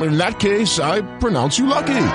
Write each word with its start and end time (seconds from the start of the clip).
In 0.00 0.16
that 0.18 0.38
case, 0.40 0.78
I 0.78 1.02
pronounce 1.18 1.58
you 1.58 1.66
lucky. 1.66 2.06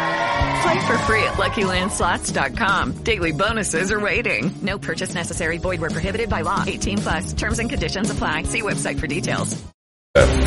Play 0.61 0.87
for 0.87 0.97
free 1.05 1.23
at 1.23 1.33
LuckyLandSlots.com. 1.33 3.03
Daily 3.03 3.31
bonuses 3.31 3.91
are 3.91 3.99
waiting. 3.99 4.51
No 4.61 4.77
purchase 4.77 5.13
necessary. 5.13 5.57
Void 5.59 5.81
where 5.81 5.91
prohibited 5.91 6.29
by 6.29 6.41
law. 6.41 6.63
18 6.65 6.97
plus. 6.97 7.33
Terms 7.33 7.59
and 7.59 7.69
conditions 7.69 8.09
apply. 8.09 8.43
See 8.43 8.61
website 8.61 8.99
for 8.99 9.07
details. 9.07 9.55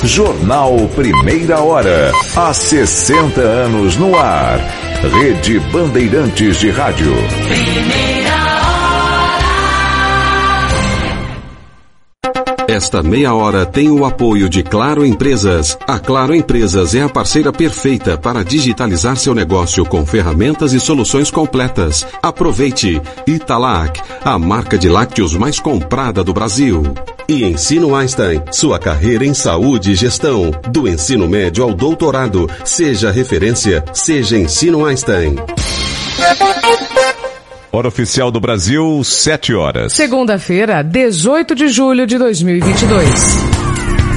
Jornal 0.04 0.88
Primeira 0.88 1.60
Hora. 1.60 2.12
Há 2.34 2.52
60 2.52 3.40
anos 3.40 3.96
no 3.96 4.16
ar. 4.16 4.58
Rede 5.02 5.60
Bandeirantes 5.72 6.60
de 6.60 6.70
Rádio. 6.72 7.12
Esta 12.70 13.02
meia 13.02 13.34
hora 13.34 13.66
tem 13.66 13.90
o 13.90 14.04
apoio 14.04 14.48
de 14.48 14.62
Claro 14.62 15.04
Empresas. 15.04 15.76
A 15.88 15.98
Claro 15.98 16.32
Empresas 16.32 16.94
é 16.94 17.02
a 17.02 17.08
parceira 17.08 17.52
perfeita 17.52 18.16
para 18.16 18.44
digitalizar 18.44 19.16
seu 19.16 19.34
negócio 19.34 19.84
com 19.84 20.06
ferramentas 20.06 20.72
e 20.72 20.78
soluções 20.78 21.32
completas. 21.32 22.06
Aproveite! 22.22 23.02
Italac, 23.26 24.00
a 24.24 24.38
marca 24.38 24.78
de 24.78 24.88
lácteos 24.88 25.34
mais 25.34 25.58
comprada 25.58 26.22
do 26.22 26.32
Brasil. 26.32 26.84
E 27.26 27.42
Ensino 27.44 27.92
Einstein, 27.92 28.40
sua 28.52 28.78
carreira 28.78 29.26
em 29.26 29.34
saúde 29.34 29.90
e 29.90 29.94
gestão. 29.96 30.52
Do 30.70 30.86
ensino 30.86 31.26
médio 31.26 31.64
ao 31.64 31.74
doutorado. 31.74 32.48
Seja 32.64 33.10
referência, 33.10 33.84
seja 33.92 34.38
Ensino 34.38 34.86
Einstein. 34.86 35.34
Hora 37.72 37.86
oficial 37.86 38.32
do 38.32 38.40
Brasil, 38.40 39.00
7 39.04 39.54
horas. 39.54 39.92
Segunda-feira, 39.92 40.82
18 40.82 41.54
de 41.54 41.68
julho 41.68 42.04
de 42.04 42.18
2022. 42.18 43.59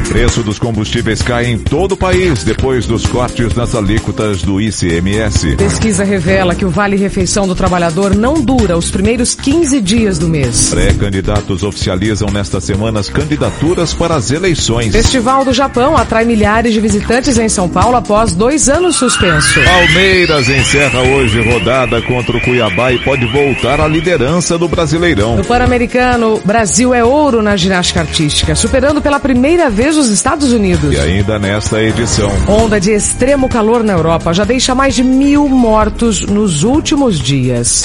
Preço 0.09 0.43
dos 0.43 0.59
combustíveis 0.59 1.21
cai 1.21 1.47
em 1.47 1.57
todo 1.57 1.93
o 1.93 1.97
país 1.97 2.43
depois 2.43 2.85
dos 2.85 3.05
cortes 3.05 3.55
nas 3.55 3.73
alíquotas 3.73 4.41
do 4.43 4.61
ICMS. 4.61 5.55
Pesquisa 5.55 6.03
revela 6.03 6.53
que 6.53 6.65
o 6.65 6.69
Vale 6.69 6.95
Refeição 6.95 7.47
do 7.47 7.55
Trabalhador 7.55 8.15
não 8.15 8.35
dura 8.35 8.77
os 8.77 8.91
primeiros 8.91 9.33
15 9.33 9.81
dias 9.81 10.19
do 10.19 10.27
mês. 10.27 10.69
Pré-candidatos 10.69 11.63
oficializam 11.63 12.29
nesta 12.29 12.61
semana 12.61 12.99
as 12.99 13.09
candidaturas 13.09 13.93
para 13.93 14.15
as 14.15 14.29
eleições. 14.29 14.91
Festival 14.91 15.43
do 15.43 15.53
Japão 15.53 15.97
atrai 15.97 16.25
milhares 16.25 16.73
de 16.73 16.79
visitantes 16.79 17.37
em 17.37 17.49
São 17.49 17.67
Paulo 17.67 17.95
após 17.95 18.33
dois 18.35 18.69
anos 18.69 18.95
suspenso. 18.95 19.59
Palmeiras 19.63 20.47
encerra 20.49 21.01
hoje 21.01 21.41
rodada 21.41 22.01
contra 22.01 22.37
o 22.37 22.41
Cuiabá 22.41 22.91
e 22.91 22.99
pode 22.99 23.25
voltar 23.25 23.81
à 23.81 23.87
liderança 23.87 24.57
do 24.57 24.67
Brasileirão. 24.67 25.37
No 25.37 25.45
Pan-Americano, 25.45 26.39
Brasil 26.45 26.93
é 26.93 27.03
ouro 27.03 27.41
na 27.41 27.55
ginástica 27.55 28.01
artística, 28.01 28.55
superando 28.55 29.01
pela 29.01 29.19
primeira 29.19 29.69
vez 29.69 29.92
os 29.97 30.09
Estados 30.09 30.51
Unidos. 30.51 30.93
E 30.93 30.99
ainda 30.99 31.39
nesta 31.39 31.81
edição. 31.81 32.31
Onda 32.47 32.79
de 32.79 32.91
extremo 32.91 33.47
calor 33.47 33.83
na 33.83 33.93
Europa 33.93 34.33
já 34.33 34.43
deixa 34.43 34.73
mais 34.73 34.95
de 34.95 35.03
mil 35.03 35.47
mortos 35.47 36.21
nos 36.25 36.63
últimos 36.63 37.19
dias. 37.19 37.83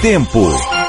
Tempo. 0.00 0.81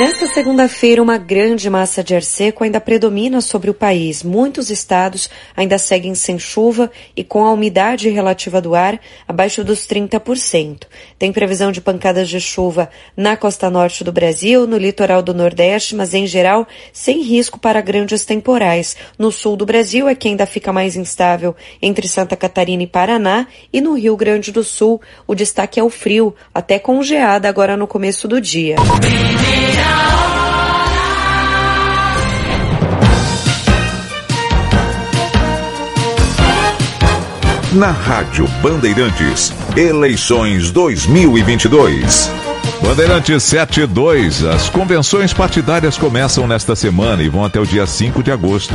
Nesta 0.00 0.26
segunda-feira, 0.26 1.02
uma 1.02 1.18
grande 1.18 1.68
massa 1.68 2.02
de 2.02 2.14
ar 2.14 2.22
seco 2.22 2.64
ainda 2.64 2.80
predomina 2.80 3.42
sobre 3.42 3.68
o 3.68 3.74
país. 3.74 4.22
Muitos 4.22 4.70
estados 4.70 5.28
ainda 5.54 5.76
seguem 5.76 6.14
sem 6.14 6.38
chuva 6.38 6.90
e 7.14 7.22
com 7.22 7.44
a 7.44 7.52
umidade 7.52 8.08
relativa 8.08 8.62
do 8.62 8.74
ar 8.74 8.98
abaixo 9.28 9.62
dos 9.62 9.80
30%. 9.80 10.84
Tem 11.18 11.30
previsão 11.30 11.70
de 11.70 11.82
pancadas 11.82 12.30
de 12.30 12.40
chuva 12.40 12.88
na 13.14 13.36
costa 13.36 13.68
norte 13.68 14.02
do 14.02 14.10
Brasil, 14.10 14.66
no 14.66 14.78
litoral 14.78 15.20
do 15.20 15.34
Nordeste, 15.34 15.94
mas 15.94 16.14
em 16.14 16.26
geral 16.26 16.66
sem 16.94 17.20
risco 17.20 17.60
para 17.60 17.82
grandes 17.82 18.24
temporais. 18.24 18.96
No 19.18 19.30
sul 19.30 19.54
do 19.54 19.66
Brasil 19.66 20.08
é 20.08 20.14
que 20.14 20.28
ainda 20.28 20.46
fica 20.46 20.72
mais 20.72 20.96
instável 20.96 21.54
entre 21.82 22.08
Santa 22.08 22.36
Catarina 22.36 22.84
e 22.84 22.86
Paraná 22.86 23.46
e 23.70 23.82
no 23.82 23.92
Rio 23.92 24.16
Grande 24.16 24.50
do 24.50 24.64
Sul 24.64 24.98
o 25.26 25.34
destaque 25.34 25.78
é 25.78 25.84
o 25.84 25.90
frio, 25.90 26.34
até 26.54 26.78
com 26.78 27.02
geada 27.02 27.50
agora 27.50 27.76
no 27.76 27.86
começo 27.86 28.26
do 28.26 28.40
dia. 28.40 28.76
Na 37.72 37.92
Rádio 37.92 38.48
Bandeirantes, 38.60 39.54
eleições 39.76 40.72
2022. 40.72 42.28
Bandeirantes 42.82 43.44
72. 43.44 44.44
As 44.44 44.68
convenções 44.68 45.32
partidárias 45.32 45.96
começam 45.96 46.48
nesta 46.48 46.74
semana 46.74 47.22
e 47.22 47.28
vão 47.28 47.44
até 47.44 47.60
o 47.60 47.64
dia 47.64 47.86
5 47.86 48.24
de 48.24 48.32
agosto. 48.32 48.74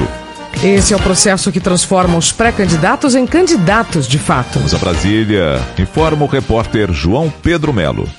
Esse 0.64 0.94
é 0.94 0.98
o 0.98 1.00
processo 1.00 1.52
que 1.52 1.60
transforma 1.60 2.18
os 2.18 2.32
pré-candidatos 2.32 3.16
em 3.16 3.28
candidatos 3.28 4.08
de 4.08 4.18
fato. 4.18 4.60
Vamos 4.60 4.74
a 4.74 4.78
Brasília. 4.78 5.62
Informa 5.78 6.24
o 6.24 6.28
repórter 6.28 6.94
João 6.94 7.30
Pedro 7.44 7.74
Melo. 7.74 8.10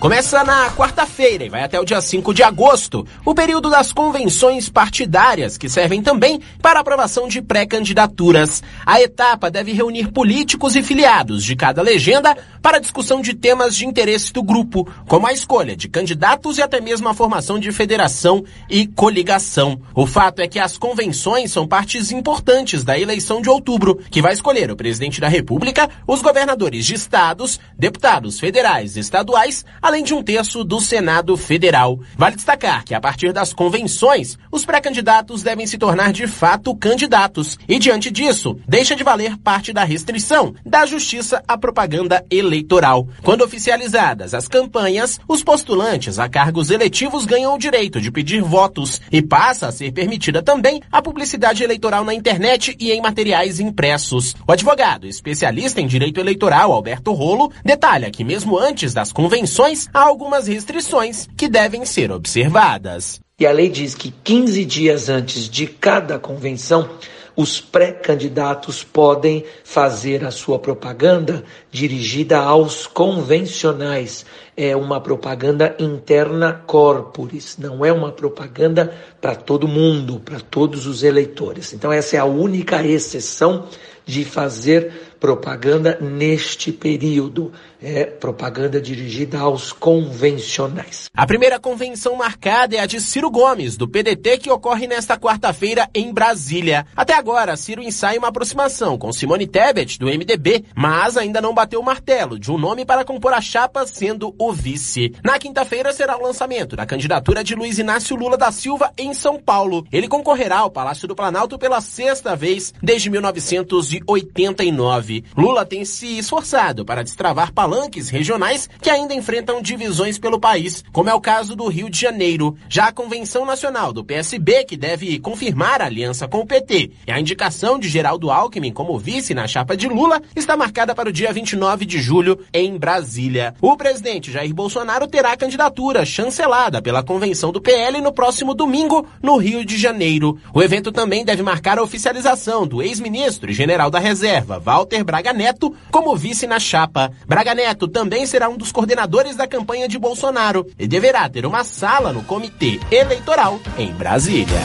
Começa 0.00 0.42
na 0.44 0.70
quarta-feira 0.70 1.44
e 1.44 1.50
vai 1.50 1.62
até 1.62 1.78
o 1.78 1.84
dia 1.84 2.00
5 2.00 2.32
de 2.32 2.42
agosto, 2.42 3.06
o 3.22 3.34
período 3.34 3.68
das 3.68 3.92
convenções 3.92 4.70
partidárias, 4.70 5.58
que 5.58 5.68
servem 5.68 6.00
também 6.00 6.40
para 6.62 6.80
aprovação 6.80 7.28
de 7.28 7.42
pré-candidaturas. 7.42 8.62
A 8.86 8.98
etapa 8.98 9.50
deve 9.50 9.74
reunir 9.74 10.10
políticos 10.10 10.74
e 10.74 10.82
filiados 10.82 11.44
de 11.44 11.54
cada 11.54 11.82
legenda 11.82 12.34
para 12.62 12.78
discussão 12.78 13.20
de 13.20 13.34
temas 13.34 13.76
de 13.76 13.84
interesse 13.84 14.32
do 14.32 14.42
grupo, 14.42 14.88
como 15.06 15.26
a 15.26 15.34
escolha 15.34 15.76
de 15.76 15.86
candidatos 15.86 16.56
e 16.56 16.62
até 16.62 16.80
mesmo 16.80 17.06
a 17.06 17.14
formação 17.14 17.58
de 17.58 17.70
federação 17.70 18.42
e 18.70 18.86
coligação. 18.86 19.82
O 19.94 20.06
fato 20.06 20.40
é 20.40 20.48
que 20.48 20.58
as 20.58 20.78
convenções 20.78 21.52
são 21.52 21.68
partes 21.68 22.10
importantes 22.10 22.82
da 22.82 22.98
eleição 22.98 23.42
de 23.42 23.50
outubro, 23.50 23.98
que 24.10 24.22
vai 24.22 24.32
escolher 24.32 24.70
o 24.70 24.76
presidente 24.76 25.20
da 25.20 25.28
República, 25.28 25.90
os 26.06 26.22
governadores 26.22 26.86
de 26.86 26.94
estados, 26.94 27.60
deputados 27.78 28.40
federais 28.40 28.96
e 28.96 29.00
estaduais, 29.00 29.62
além 29.90 30.04
de 30.04 30.14
um 30.14 30.22
terço 30.22 30.62
do 30.62 30.78
Senado 30.78 31.36
Federal. 31.36 31.98
Vale 32.16 32.36
destacar 32.36 32.84
que 32.84 32.94
a 32.94 33.00
partir 33.00 33.32
das 33.32 33.52
convenções, 33.52 34.38
os 34.52 34.64
pré-candidatos 34.64 35.42
devem 35.42 35.66
se 35.66 35.76
tornar 35.76 36.12
de 36.12 36.28
fato 36.28 36.76
candidatos 36.76 37.58
e 37.68 37.76
diante 37.76 38.08
disso, 38.08 38.56
deixa 38.68 38.94
de 38.94 39.02
valer 39.02 39.36
parte 39.38 39.72
da 39.72 39.82
restrição 39.82 40.54
da 40.64 40.86
Justiça 40.86 41.42
à 41.46 41.58
propaganda 41.58 42.24
eleitoral. 42.30 43.08
Quando 43.20 43.42
oficializadas 43.42 44.32
as 44.32 44.46
campanhas, 44.46 45.18
os 45.26 45.42
postulantes 45.42 46.20
a 46.20 46.28
cargos 46.28 46.70
eletivos 46.70 47.26
ganham 47.26 47.56
o 47.56 47.58
direito 47.58 48.00
de 48.00 48.12
pedir 48.12 48.42
votos 48.42 49.00
e 49.10 49.20
passa 49.20 49.66
a 49.66 49.72
ser 49.72 49.90
permitida 49.90 50.40
também 50.40 50.80
a 50.92 51.02
publicidade 51.02 51.64
eleitoral 51.64 52.04
na 52.04 52.14
internet 52.14 52.76
e 52.78 52.92
em 52.92 53.02
materiais 53.02 53.58
impressos. 53.58 54.36
O 54.46 54.52
advogado 54.52 55.08
especialista 55.08 55.80
em 55.80 55.88
direito 55.88 56.20
eleitoral, 56.20 56.70
Alberto 56.70 57.12
Rolo, 57.12 57.50
detalha 57.64 58.08
que 58.08 58.22
mesmo 58.22 58.56
antes 58.56 58.94
das 58.94 59.10
convenções, 59.10 59.79
há 59.92 60.00
algumas 60.00 60.46
restrições 60.46 61.28
que 61.36 61.48
devem 61.48 61.84
ser 61.84 62.10
observadas. 62.10 63.20
E 63.38 63.46
a 63.46 63.52
lei 63.52 63.68
diz 63.68 63.94
que 63.94 64.10
15 64.10 64.64
dias 64.64 65.08
antes 65.08 65.48
de 65.48 65.66
cada 65.66 66.18
convenção, 66.18 66.90
os 67.34 67.60
pré-candidatos 67.60 68.84
podem 68.84 69.44
fazer 69.64 70.24
a 70.24 70.30
sua 70.30 70.58
propaganda 70.58 71.42
dirigida 71.70 72.38
aos 72.38 72.86
convencionais 72.86 74.26
é 74.62 74.76
uma 74.76 75.00
propaganda 75.00 75.74
interna 75.78 76.52
corporis, 76.52 77.56
não 77.56 77.82
é 77.82 77.90
uma 77.90 78.12
propaganda 78.12 78.94
para 79.18 79.34
todo 79.34 79.66
mundo, 79.66 80.20
para 80.20 80.38
todos 80.38 80.86
os 80.86 81.02
eleitores. 81.02 81.72
Então, 81.72 81.90
essa 81.90 82.16
é 82.16 82.18
a 82.18 82.26
única 82.26 82.84
exceção 82.84 83.68
de 84.04 84.22
fazer 84.22 85.09
propaganda 85.20 85.98
neste 86.00 86.72
período. 86.72 87.52
É 87.82 88.04
propaganda 88.04 88.80
dirigida 88.80 89.38
aos 89.38 89.72
convencionais. 89.72 91.08
A 91.14 91.26
primeira 91.26 91.58
convenção 91.58 92.14
marcada 92.14 92.76
é 92.76 92.80
a 92.80 92.86
de 92.86 93.00
Ciro 93.00 93.30
Gomes, 93.30 93.78
do 93.78 93.88
PDT, 93.88 94.38
que 94.38 94.50
ocorre 94.50 94.86
nesta 94.86 95.16
quarta-feira 95.16 95.88
em 95.94 96.12
Brasília. 96.12 96.86
Até 96.94 97.14
agora, 97.14 97.56
Ciro 97.56 97.82
ensaia 97.82 98.18
uma 98.18 98.28
aproximação 98.28 98.98
com 98.98 99.12
Simone 99.12 99.46
Tebet, 99.46 99.98
do 99.98 100.06
MDB, 100.06 100.64
mas 100.74 101.16
ainda 101.16 101.40
não 101.40 101.54
bateu 101.54 101.80
o 101.80 101.84
martelo 101.84 102.38
de 102.38 102.52
um 102.52 102.58
nome 102.58 102.84
para 102.84 103.04
compor 103.04 103.32
a 103.32 103.40
chapa, 103.40 103.86
sendo 103.86 104.34
o 104.38 104.52
vice. 104.52 105.14
Na 105.24 105.38
quinta-feira 105.38 105.90
será 105.92 106.18
o 106.18 106.22
lançamento 106.22 106.76
da 106.76 106.84
candidatura 106.84 107.42
de 107.42 107.54
Luiz 107.54 107.78
Inácio 107.78 108.16
Lula 108.16 108.36
da 108.36 108.52
Silva 108.52 108.92
em 108.98 109.14
São 109.14 109.38
Paulo. 109.38 109.86
Ele 109.90 110.06
concorrerá 110.06 110.58
ao 110.58 110.70
Palácio 110.70 111.08
do 111.08 111.16
Planalto 111.16 111.58
pela 111.58 111.80
sexta 111.80 112.36
vez 112.36 112.74
desde 112.82 113.08
1989. 113.08 115.09
Lula 115.36 115.66
tem 115.66 115.84
se 115.84 116.18
esforçado 116.18 116.84
para 116.84 117.02
destravar 117.02 117.52
palanques 117.52 118.08
regionais 118.08 118.68
que 118.80 118.90
ainda 118.90 119.14
enfrentam 119.14 119.60
divisões 119.62 120.18
pelo 120.18 120.40
país, 120.40 120.84
como 120.92 121.10
é 121.10 121.14
o 121.14 121.20
caso 121.20 121.56
do 121.56 121.68
Rio 121.68 121.90
de 121.90 121.98
Janeiro. 121.98 122.56
Já 122.68 122.86
a 122.86 122.92
Convenção 122.92 123.44
Nacional 123.44 123.92
do 123.92 124.04
PSB, 124.04 124.64
que 124.64 124.76
deve 124.76 125.18
confirmar 125.18 125.82
a 125.82 125.86
aliança 125.86 126.28
com 126.28 126.38
o 126.38 126.46
PT, 126.46 126.90
e 127.06 127.12
a 127.12 127.20
indicação 127.20 127.78
de 127.78 127.88
Geraldo 127.88 128.30
Alckmin 128.30 128.72
como 128.72 128.98
vice 128.98 129.34
na 129.34 129.46
chapa 129.46 129.76
de 129.76 129.88
Lula, 129.88 130.20
está 130.36 130.56
marcada 130.56 130.94
para 130.94 131.08
o 131.08 131.12
dia 131.12 131.32
29 131.32 131.84
de 131.84 132.00
julho 132.00 132.38
em 132.52 132.76
Brasília. 132.78 133.54
O 133.60 133.76
presidente 133.76 134.30
Jair 134.30 134.54
Bolsonaro 134.54 135.06
terá 135.06 135.32
a 135.32 135.36
candidatura 135.36 136.04
chancelada 136.04 136.82
pela 136.82 137.02
Convenção 137.02 137.52
do 137.52 137.60
PL 137.60 138.00
no 138.00 138.12
próximo 138.12 138.54
domingo, 138.54 139.06
no 139.22 139.36
Rio 139.36 139.64
de 139.64 139.76
Janeiro. 139.76 140.38
O 140.54 140.62
evento 140.62 140.92
também 140.92 141.24
deve 141.24 141.42
marcar 141.42 141.78
a 141.78 141.82
oficialização 141.82 142.66
do 142.66 142.82
ex-ministro 142.82 143.50
e 143.50 143.54
general 143.54 143.90
da 143.90 143.98
Reserva, 143.98 144.58
Walter 144.58 144.99
Braga 145.04 145.32
Neto 145.32 145.74
como 145.90 146.16
vice 146.16 146.46
na 146.46 146.58
chapa. 146.58 147.10
Braga 147.26 147.54
Neto 147.54 147.88
também 147.88 148.26
será 148.26 148.48
um 148.48 148.56
dos 148.56 148.72
coordenadores 148.72 149.36
da 149.36 149.46
campanha 149.46 149.88
de 149.88 149.98
Bolsonaro 149.98 150.66
e 150.78 150.86
deverá 150.86 151.28
ter 151.28 151.46
uma 151.46 151.64
sala 151.64 152.12
no 152.12 152.22
comitê 152.22 152.80
eleitoral 152.90 153.60
em 153.78 153.92
Brasília. 153.92 154.60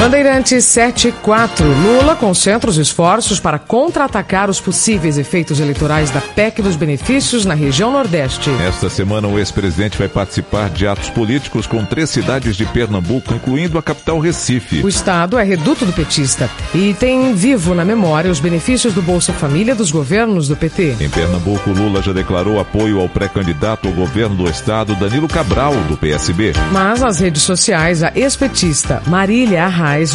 Bandeirantes 0.00 0.64
74. 0.64 1.62
Lula 1.62 2.16
concentra 2.16 2.70
os 2.70 2.78
esforços 2.78 3.38
para 3.38 3.58
contra-atacar 3.58 4.48
os 4.48 4.58
possíveis 4.58 5.18
efeitos 5.18 5.60
eleitorais 5.60 6.08
da 6.08 6.22
PEC 6.22 6.62
dos 6.62 6.74
benefícios 6.74 7.44
na 7.44 7.52
região 7.52 7.92
Nordeste. 7.92 8.48
Esta 8.66 8.88
semana, 8.88 9.28
o 9.28 9.38
ex-presidente 9.38 9.98
vai 9.98 10.08
participar 10.08 10.70
de 10.70 10.86
atos 10.86 11.10
políticos 11.10 11.66
com 11.66 11.84
três 11.84 12.08
cidades 12.08 12.56
de 12.56 12.64
Pernambuco, 12.64 13.34
incluindo 13.34 13.76
a 13.76 13.82
capital 13.82 14.18
Recife. 14.20 14.82
O 14.82 14.88
estado 14.88 15.38
é 15.38 15.44
reduto 15.44 15.84
do 15.84 15.92
petista 15.92 16.48
e 16.74 16.94
tem 16.94 17.34
vivo 17.34 17.74
na 17.74 17.84
memória 17.84 18.30
os 18.30 18.40
benefícios 18.40 18.94
do 18.94 19.02
Bolsa 19.02 19.34
Família 19.34 19.74
dos 19.74 19.90
governos 19.90 20.48
do 20.48 20.56
PT. 20.56 20.96
Em 20.98 21.10
Pernambuco, 21.10 21.68
Lula 21.72 22.00
já 22.00 22.14
declarou 22.14 22.58
apoio 22.58 23.00
ao 23.00 23.08
pré-candidato 23.08 23.86
ao 23.86 23.92
governo 23.92 24.34
do 24.34 24.48
estado, 24.48 24.94
Danilo 24.94 25.28
Cabral, 25.28 25.74
do 25.90 25.96
PSB. 25.98 26.54
Mas 26.72 27.02
nas 27.02 27.20
redes 27.20 27.42
sociais, 27.42 28.02
a 28.02 28.10
ex-petista 28.14 29.02
Marília 29.06 29.66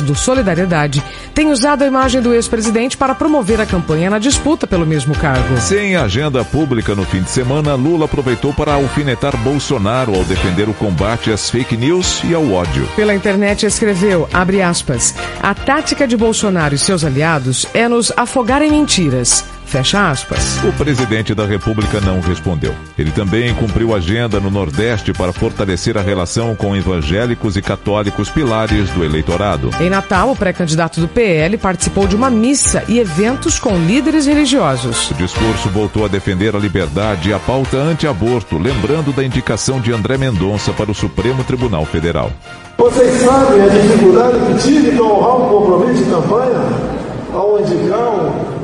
Do 0.05 0.15
Solidariedade 0.15 1.03
tem 1.33 1.51
usado 1.51 1.83
a 1.83 1.87
imagem 1.87 2.21
do 2.21 2.33
ex-presidente 2.33 2.95
para 2.95 3.13
promover 3.13 3.59
a 3.59 3.65
campanha 3.65 4.09
na 4.09 4.19
disputa 4.19 4.65
pelo 4.65 4.85
mesmo 4.85 5.13
cargo. 5.15 5.57
Sem 5.59 5.95
agenda 5.95 6.43
pública 6.45 6.95
no 6.95 7.03
fim 7.03 7.21
de 7.21 7.29
semana, 7.29 7.75
Lula 7.75 8.05
aproveitou 8.05 8.53
para 8.53 8.73
alfinetar 8.73 9.35
Bolsonaro 9.37 10.15
ao 10.15 10.23
defender 10.23 10.69
o 10.69 10.73
combate 10.73 11.29
às 11.29 11.49
fake 11.49 11.75
news 11.75 12.21
e 12.23 12.33
ao 12.33 12.51
ódio. 12.53 12.87
Pela 12.95 13.13
internet 13.13 13.65
escreveu, 13.65 14.29
abre 14.31 14.61
aspas, 14.61 15.13
a 15.41 15.53
tática 15.53 16.07
de 16.07 16.15
Bolsonaro 16.15 16.73
e 16.73 16.77
seus 16.77 17.03
aliados 17.03 17.65
é 17.73 17.89
nos 17.89 18.13
afogar 18.15 18.61
em 18.61 18.71
mentiras. 18.71 19.54
Fecha 19.65 20.09
aspas. 20.09 20.63
O 20.63 20.71
presidente 20.73 21.33
da 21.33 21.45
República 21.45 21.99
não 21.99 22.19
respondeu. 22.21 22.73
Ele 22.97 23.11
também 23.11 23.53
cumpriu 23.55 23.95
agenda 23.95 24.39
no 24.39 24.49
Nordeste 24.49 25.11
para 25.11 25.33
fortalecer 25.33 25.97
a 25.97 26.01
relação 26.01 26.55
com 26.55 26.75
evangélicos 26.75 27.57
e 27.57 27.61
católicos 27.61 28.29
pilares 28.29 28.89
do 28.91 29.03
eleitorado. 29.03 29.71
Em 29.79 29.89
Natal, 29.89 30.31
o 30.31 30.35
pré-candidato 30.35 31.01
do 31.01 31.07
PL 31.07 31.57
participou 31.57 32.07
de 32.07 32.15
uma 32.15 32.29
missa 32.29 32.83
e 32.87 32.99
eventos 32.99 33.59
com 33.59 33.77
líderes 33.77 34.25
religiosos. 34.25 35.11
O 35.11 35.13
discurso 35.15 35.69
voltou 35.69 36.05
a 36.05 36.07
defender 36.07 36.55
a 36.55 36.59
liberdade 36.59 37.29
e 37.29 37.33
a 37.33 37.39
pauta 37.39 37.77
anti-aborto, 37.77 38.57
lembrando 38.57 39.11
da 39.11 39.23
indicação 39.23 39.81
de 39.81 39.91
André 39.91 40.17
Mendonça 40.17 40.71
para 40.71 40.91
o 40.91 40.95
Supremo 40.95 41.43
Tribunal 41.43 41.85
Federal. 41.85 42.31
Vocês 42.77 43.21
sabem 43.21 43.61
a 43.61 43.67
dificuldade 43.67 44.37
que 44.37 44.63
tive 44.63 44.91
para 44.91 45.05
honrar 45.05 45.37
um 45.37 45.49
compromisso 45.49 46.03
de 46.03 46.09
campanha 46.09 47.05
ao 47.33 47.59
indicar 47.59 47.99
um 47.99 48.54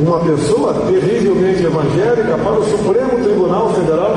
uma 0.00 0.20
pessoa 0.20 0.74
terrivelmente 0.86 1.64
evangélica 1.64 2.38
para 2.38 2.52
o 2.52 2.64
Supremo 2.64 3.24
Tribunal 3.24 3.74
Federal. 3.74 4.14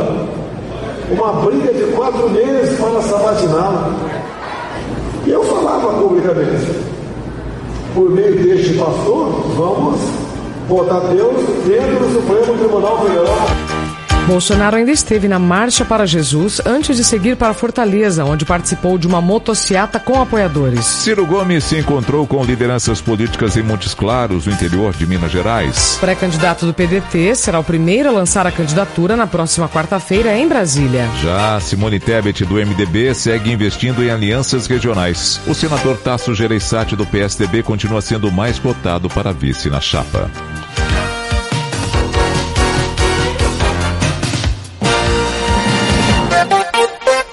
Uma 1.12 1.34
briga 1.42 1.74
de 1.74 1.92
quatro 1.94 2.30
meses 2.30 2.80
para 2.80 3.02
sabatiná-la. 3.02 3.92
E 5.26 5.32
eu 5.32 5.44
falava 5.44 5.94
publicamente, 6.02 6.72
por 7.94 8.10
meio 8.10 8.36
deste 8.36 8.74
pastor, 8.76 9.44
vamos 9.56 10.00
botar 10.70 11.00
Deus 11.00 11.36
dentro 11.66 12.00
do 12.00 12.14
Supremo 12.14 12.58
Tribunal 12.58 13.00
Federal. 13.02 13.81
Bolsonaro 14.28 14.78
ainda 14.78 14.92
esteve 14.92 15.28
na 15.28 15.40
Marcha 15.40 15.84
para 15.84 16.06
Jesus 16.06 16.62
antes 16.66 16.96
de 16.96 17.04
seguir 17.04 17.36
para 17.36 17.54
Fortaleza, 17.54 18.24
onde 18.24 18.46
participou 18.46 18.98
de 18.98 19.08
uma 19.08 19.20
motociata 19.20 20.00
com 20.00 20.22
apoiadores. 20.22 20.86
Ciro 20.86 21.26
Gomes 21.26 21.64
se 21.64 21.78
encontrou 21.78 22.26
com 22.28 22.44
lideranças 22.44 23.02
políticas 23.02 23.58
em 23.58 23.64
Montes 23.64 23.94
Claros, 23.94 24.46
no 24.46 24.54
interior 24.54 24.94
de 24.94 25.06
Minas 25.06 25.32
Gerais. 25.32 25.98
Pré-candidato 26.00 26.66
do 26.66 26.74
PDT 26.74 27.36
será 27.36 27.60
o 27.60 27.64
primeiro 27.64 28.10
a 28.10 28.12
lançar 28.12 28.46
a 28.46 28.52
candidatura 28.52 29.16
na 29.18 29.28
próxima 29.28 29.68
quarta-feira 29.68 30.38
em 30.38 30.48
Brasília. 30.48 31.10
Já 31.22 31.60
Simone 31.60 32.00
Tebet, 32.00 32.46
do 32.46 32.56
MDB, 32.56 33.14
segue 33.14 33.52
investindo 33.52 34.04
em 34.04 34.12
alianças 34.12 34.68
regionais. 34.68 35.42
O 35.48 35.54
senador 35.54 35.98
Tasso 35.98 36.34
Gereissati, 36.34 36.96
do 36.96 37.06
PSDB, 37.06 37.64
continua 37.64 38.02
sendo 38.02 38.32
mais 38.32 38.60
cotado 38.60 39.10
para 39.10 39.34
vice 39.34 39.70
na 39.70 39.82
chapa. 39.82 40.30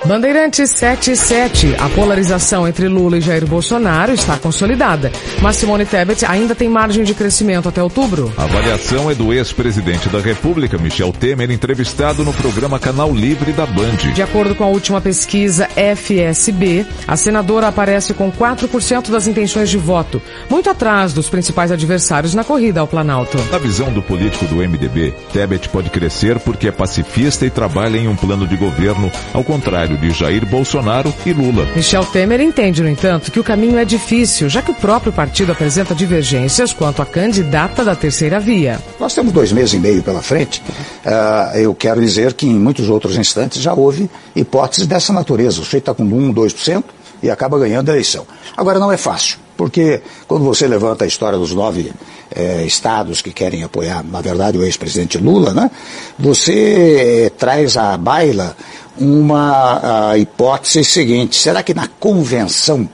Bandeirantes 0.09 0.71
77. 0.71 1.77
A 1.79 1.87
polarização 1.91 2.67
entre 2.67 2.89
Lula 2.89 3.19
e 3.19 3.21
Jair 3.21 3.47
Bolsonaro 3.47 4.11
está 4.11 4.39
consolidada, 4.39 5.13
mas 5.43 5.57
Simone 5.57 5.85
Tebet 5.85 6.25
ainda 6.25 6.55
tem 6.55 6.67
margem 6.67 7.05
de 7.05 7.13
crescimento 7.13 7.69
até 7.69 7.83
outubro. 7.83 8.33
A 8.35 8.45
avaliação 8.45 9.11
é 9.11 9.15
do 9.15 9.35
ex-presidente 9.35 10.09
da 10.09 10.19
República, 10.19 10.79
Michel 10.79 11.13
Temer, 11.13 11.51
entrevistado 11.51 12.25
no 12.25 12.33
programa 12.33 12.79
Canal 12.79 13.13
Livre 13.13 13.53
da 13.53 13.67
Band. 13.67 14.15
De 14.15 14.23
acordo 14.23 14.55
com 14.55 14.65
a 14.65 14.69
última 14.69 14.99
pesquisa 14.99 15.69
FSB, 15.77 16.87
a 17.07 17.15
senadora 17.15 17.69
aparece 17.69 18.15
com 18.15 18.33
4% 18.33 19.11
das 19.11 19.27
intenções 19.27 19.69
de 19.69 19.77
voto, 19.77 20.23
muito 20.49 20.71
atrás 20.71 21.13
dos 21.13 21.29
principais 21.29 21.71
adversários 21.71 22.33
na 22.33 22.45
corrida 22.45 22.81
ao 22.81 22.89
Planalto. 22.89 23.37
Na 23.53 23.59
visão 23.59 23.93
do 23.93 24.01
político 24.01 24.47
do 24.47 24.57
MDB, 24.57 25.13
Tebet 25.35 25.69
pode 25.69 25.91
crescer 25.91 26.39
porque 26.39 26.69
é 26.69 26.73
pacifista 26.73 27.45
e 27.45 27.51
trabalha 27.51 27.99
em 27.99 28.09
um 28.09 28.17
plano 28.17 28.47
de 28.47 28.57
governo, 28.57 29.13
ao 29.35 29.45
contrário 29.45 29.98
de 30.01 30.11
Jair 30.11 30.47
Bolsonaro 30.47 31.13
e 31.27 31.33
Lula. 31.33 31.67
Michel 31.75 32.05
Temer 32.05 32.41
entende, 32.41 32.83
no 32.83 32.89
entanto, 32.89 33.31
que 33.31 33.41
o 33.41 33.45
caminho 33.45 33.79
é 33.79 33.85
difícil, 33.85 34.49
já 34.49 34.63
que 34.63 34.71
o 34.71 34.75
próprio 34.75 35.13
partido 35.13 35.53
apresenta 35.53 35.95
divergências 35.95 36.73
quanto 36.73 37.03
à 37.03 37.07
candidata 37.07 37.85
da 37.85 37.95
terceira 37.95 38.39
via. 38.39 38.81
Nós 38.99 39.15
temos 39.15 39.33
dois 39.33 39.53
meses 39.53 39.75
e 39.75 39.79
meio 39.79 40.03
pela 40.03 40.23
frente. 40.23 40.63
Uh, 41.05 41.59
eu 41.59 41.75
quero 41.75 42.01
dizer 42.01 42.35
que 42.35 42.47
em 42.47 42.55
muitos 42.55 42.89
outros 42.89 43.17
instantes 43.17 43.61
já 43.61 43.75
houve 43.75 44.09
hipóteses 44.35 44.87
dessa 44.87 45.13
natureza. 45.13 45.61
O 45.61 45.65
sujeito 45.65 45.91
está 45.91 45.95
com 45.95 46.05
1, 46.05 46.33
2% 46.33 46.85
e 47.23 47.31
acaba 47.31 47.59
ganhando 47.59 47.89
a 47.89 47.93
eleição. 47.93 48.27
Agora, 48.57 48.79
não 48.79 48.93
é 48.93 48.97
fácil, 48.97 49.39
porque 49.57 50.01
quando 50.27 50.45
você 50.45 50.67
levanta 50.67 51.05
a 51.05 51.07
história 51.07 51.39
dos 51.39 51.53
nove 51.53 51.93
eh, 52.31 52.65
estados 52.65 53.21
que 53.21 53.33
querem 53.33 53.65
apoiar, 53.65 54.05
na 54.05 54.21
verdade, 54.21 54.59
o 54.59 54.63
ex-presidente 54.63 55.19
Lula, 55.19 55.53
né, 55.53 55.71
você 56.19 57.27
eh, 57.27 57.31
traz 57.31 57.77
à 57.77 57.97
baila 57.97 58.57
uma 59.01 60.17
hipótese 60.17 60.85
seguinte: 60.85 61.37
será 61.37 61.63
que 61.63 61.75
na 61.75 61.87
convenção 61.87 62.89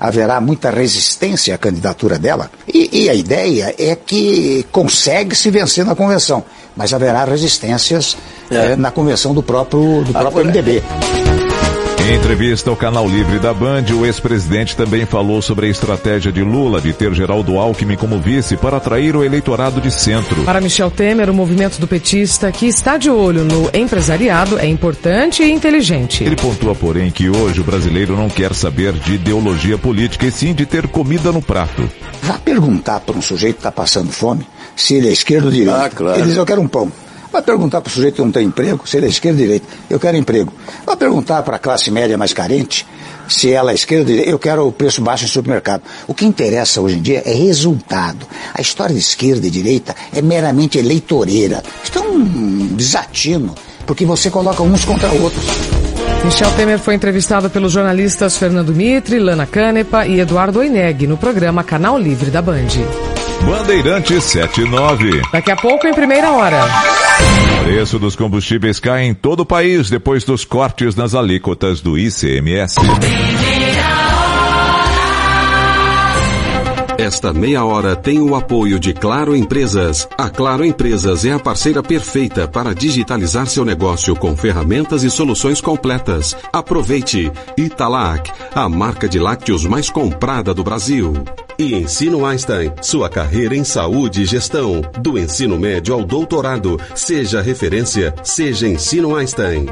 haverá 0.00 0.40
muita 0.40 0.70
resistência 0.70 1.54
à 1.54 1.58
candidatura 1.58 2.18
dela? 2.18 2.50
E, 2.66 3.04
e 3.04 3.10
a 3.10 3.14
ideia 3.14 3.74
é 3.78 3.96
que 3.96 4.64
consegue 4.70 5.34
se 5.34 5.50
vencer 5.50 5.84
na 5.84 5.94
convenção, 5.94 6.44
mas 6.76 6.92
haverá 6.92 7.24
resistências 7.24 8.16
é. 8.50 8.72
eh, 8.72 8.76
na 8.76 8.90
convenção 8.90 9.34
do 9.34 9.42
próprio, 9.42 10.04
do 10.04 10.12
próprio 10.12 10.44
MDB. 10.44 10.82
Em 12.08 12.14
entrevista 12.14 12.70
ao 12.70 12.76
canal 12.76 13.06
Livre 13.06 13.38
da 13.38 13.52
Band, 13.52 13.84
o 13.94 14.06
ex-presidente 14.06 14.74
também 14.74 15.04
falou 15.04 15.42
sobre 15.42 15.66
a 15.66 15.68
estratégia 15.68 16.32
de 16.32 16.42
Lula 16.42 16.80
de 16.80 16.90
ter 16.94 17.12
Geraldo 17.12 17.58
Alckmin 17.58 17.96
como 17.96 18.18
vice 18.18 18.56
para 18.56 18.78
atrair 18.78 19.14
o 19.14 19.22
eleitorado 19.22 19.78
de 19.78 19.90
centro. 19.90 20.42
Para 20.44 20.58
Michel 20.58 20.90
Temer, 20.90 21.28
o 21.28 21.34
movimento 21.34 21.78
do 21.78 21.86
petista, 21.86 22.50
que 22.50 22.64
está 22.64 22.96
de 22.96 23.10
olho 23.10 23.44
no 23.44 23.68
empresariado, 23.74 24.58
é 24.58 24.66
importante 24.66 25.42
e 25.42 25.52
inteligente. 25.52 26.24
Ele 26.24 26.34
pontua, 26.34 26.74
porém, 26.74 27.10
que 27.10 27.28
hoje 27.28 27.60
o 27.60 27.64
brasileiro 27.64 28.16
não 28.16 28.30
quer 28.30 28.54
saber 28.54 28.94
de 28.94 29.16
ideologia 29.16 29.76
política 29.76 30.24
e 30.24 30.32
sim 30.32 30.54
de 30.54 30.64
ter 30.64 30.88
comida 30.88 31.30
no 31.30 31.42
prato. 31.42 31.90
Vá 32.22 32.38
perguntar 32.38 33.00
para 33.00 33.18
um 33.18 33.20
sujeito 33.20 33.56
que 33.56 33.60
está 33.60 33.70
passando 33.70 34.10
fome 34.10 34.46
se 34.74 34.94
ele 34.94 35.10
é 35.10 35.12
esquerdo 35.12 35.44
ou 35.44 35.50
direito. 35.50 35.76
Ah, 35.76 35.90
claro. 35.90 36.20
Ele 36.20 36.28
diz, 36.28 36.36
eu 36.38 36.46
quero 36.46 36.62
um 36.62 36.68
pão. 36.68 36.90
Vai 37.38 37.44
perguntar 37.44 37.80
para 37.80 37.88
o 37.88 37.92
sujeito 37.92 38.16
que 38.16 38.20
não 38.20 38.32
tem 38.32 38.46
emprego 38.48 38.82
se 38.84 38.96
ele 38.96 39.06
é 39.06 39.08
esquerda 39.08 39.38
ou 39.38 39.46
direita. 39.46 39.66
Eu 39.88 40.00
quero 40.00 40.16
emprego. 40.16 40.52
Vai 40.84 40.96
perguntar 40.96 41.40
para 41.44 41.54
a 41.54 41.58
classe 41.60 41.88
média 41.88 42.18
mais 42.18 42.32
carente 42.32 42.84
se 43.28 43.52
ela 43.52 43.70
é 43.70 43.76
esquerda 43.76 44.02
ou 44.02 44.08
direita. 44.08 44.28
Eu 44.28 44.40
quero 44.40 44.66
o 44.66 44.72
preço 44.72 45.00
baixo 45.00 45.22
no 45.22 45.28
supermercado. 45.28 45.82
O 46.08 46.14
que 46.14 46.24
interessa 46.24 46.80
hoje 46.80 46.96
em 46.96 47.00
dia 47.00 47.22
é 47.24 47.32
resultado. 47.32 48.26
A 48.52 48.60
história 48.60 48.92
de 48.92 49.00
esquerda 49.00 49.46
e 49.46 49.50
direita 49.50 49.94
é 50.12 50.20
meramente 50.20 50.78
eleitoreira. 50.78 51.62
Isso 51.84 51.96
é 51.96 52.02
um 52.02 52.74
desatino, 52.74 53.54
porque 53.86 54.04
você 54.04 54.30
coloca 54.30 54.60
uns 54.64 54.84
contra 54.84 55.08
outros. 55.12 55.44
Michel 56.24 56.50
Temer 56.56 56.80
foi 56.80 56.94
entrevistado 56.94 57.48
pelos 57.48 57.70
jornalistas 57.70 58.36
Fernando 58.36 58.74
Mitre, 58.74 59.20
Lana 59.20 59.46
Canepa 59.46 60.04
e 60.08 60.18
Eduardo 60.18 60.58
Oineg 60.58 61.06
no 61.06 61.16
programa 61.16 61.62
Canal 61.62 61.96
Livre 61.96 62.32
da 62.32 62.42
Band. 62.42 63.17
Bandeirante 63.44 64.20
79. 64.20 65.22
Daqui 65.32 65.50
a 65.50 65.56
pouco 65.56 65.86
em 65.86 65.94
primeira 65.94 66.30
hora. 66.32 66.64
O 67.60 67.64
preço 67.64 67.98
dos 67.98 68.14
combustíveis 68.14 68.78
cai 68.78 69.04
em 69.04 69.14
todo 69.14 69.40
o 69.40 69.46
país 69.46 69.90
depois 69.90 70.24
dos 70.24 70.44
cortes 70.44 70.94
nas 70.94 71.14
alíquotas 71.14 71.80
do 71.80 71.98
ICMS. 71.98 72.76
Esta 77.08 77.32
meia 77.32 77.64
hora 77.64 77.96
tem 77.96 78.20
o 78.20 78.34
apoio 78.34 78.78
de 78.78 78.92
Claro 78.92 79.34
Empresas. 79.34 80.06
A 80.18 80.28
Claro 80.28 80.62
Empresas 80.62 81.24
é 81.24 81.32
a 81.32 81.38
parceira 81.38 81.82
perfeita 81.82 82.46
para 82.46 82.74
digitalizar 82.74 83.46
seu 83.46 83.64
negócio 83.64 84.14
com 84.14 84.36
ferramentas 84.36 85.02
e 85.02 85.10
soluções 85.10 85.58
completas. 85.58 86.36
Aproveite 86.52 87.32
Italac, 87.56 88.30
a 88.54 88.68
marca 88.68 89.08
de 89.08 89.18
lácteos 89.18 89.64
mais 89.64 89.88
comprada 89.88 90.52
do 90.52 90.62
Brasil. 90.62 91.14
E 91.58 91.74
Ensino 91.74 92.26
Einstein, 92.26 92.74
sua 92.82 93.08
carreira 93.08 93.56
em 93.56 93.64
saúde 93.64 94.24
e 94.24 94.26
gestão. 94.26 94.82
Do 95.00 95.18
ensino 95.18 95.58
médio 95.58 95.94
ao 95.94 96.04
doutorado. 96.04 96.78
Seja 96.94 97.40
referência, 97.40 98.14
seja 98.22 98.68
Ensino 98.68 99.16
Einstein. 99.16 99.64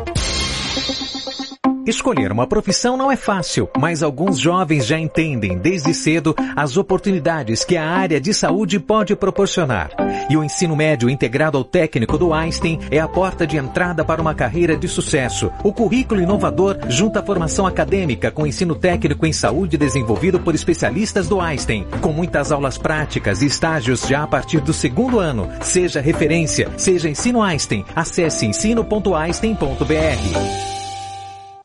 Escolher 1.86 2.32
uma 2.32 2.48
profissão 2.48 2.96
não 2.96 3.12
é 3.12 3.16
fácil, 3.16 3.70
mas 3.78 4.02
alguns 4.02 4.40
jovens 4.40 4.84
já 4.84 4.98
entendem 4.98 5.56
desde 5.56 5.94
cedo 5.94 6.34
as 6.56 6.76
oportunidades 6.76 7.64
que 7.64 7.76
a 7.76 7.88
área 7.88 8.20
de 8.20 8.34
saúde 8.34 8.80
pode 8.80 9.14
proporcionar. 9.14 9.90
E 10.28 10.36
o 10.36 10.42
ensino 10.42 10.74
médio 10.74 11.08
integrado 11.08 11.56
ao 11.56 11.62
técnico 11.62 12.18
do 12.18 12.34
Einstein 12.34 12.80
é 12.90 12.98
a 12.98 13.06
porta 13.06 13.46
de 13.46 13.56
entrada 13.56 14.04
para 14.04 14.20
uma 14.20 14.34
carreira 14.34 14.76
de 14.76 14.88
sucesso. 14.88 15.52
O 15.62 15.72
currículo 15.72 16.20
inovador 16.20 16.76
junta 16.88 17.20
a 17.20 17.22
formação 17.22 17.68
acadêmica 17.68 18.32
com 18.32 18.44
ensino 18.44 18.74
técnico 18.74 19.24
em 19.24 19.32
saúde 19.32 19.78
desenvolvido 19.78 20.40
por 20.40 20.56
especialistas 20.56 21.28
do 21.28 21.40
Einstein, 21.40 21.86
com 22.00 22.12
muitas 22.12 22.50
aulas 22.50 22.76
práticas 22.76 23.42
e 23.42 23.46
estágios 23.46 24.08
já 24.08 24.24
a 24.24 24.26
partir 24.26 24.60
do 24.60 24.72
segundo 24.72 25.20
ano. 25.20 25.48
Seja 25.60 26.00
referência, 26.00 26.68
seja 26.76 27.08
ensino 27.08 27.40
Einstein. 27.40 27.84
Acesse 27.94 28.44
ensino.einstein.br. 28.44 30.85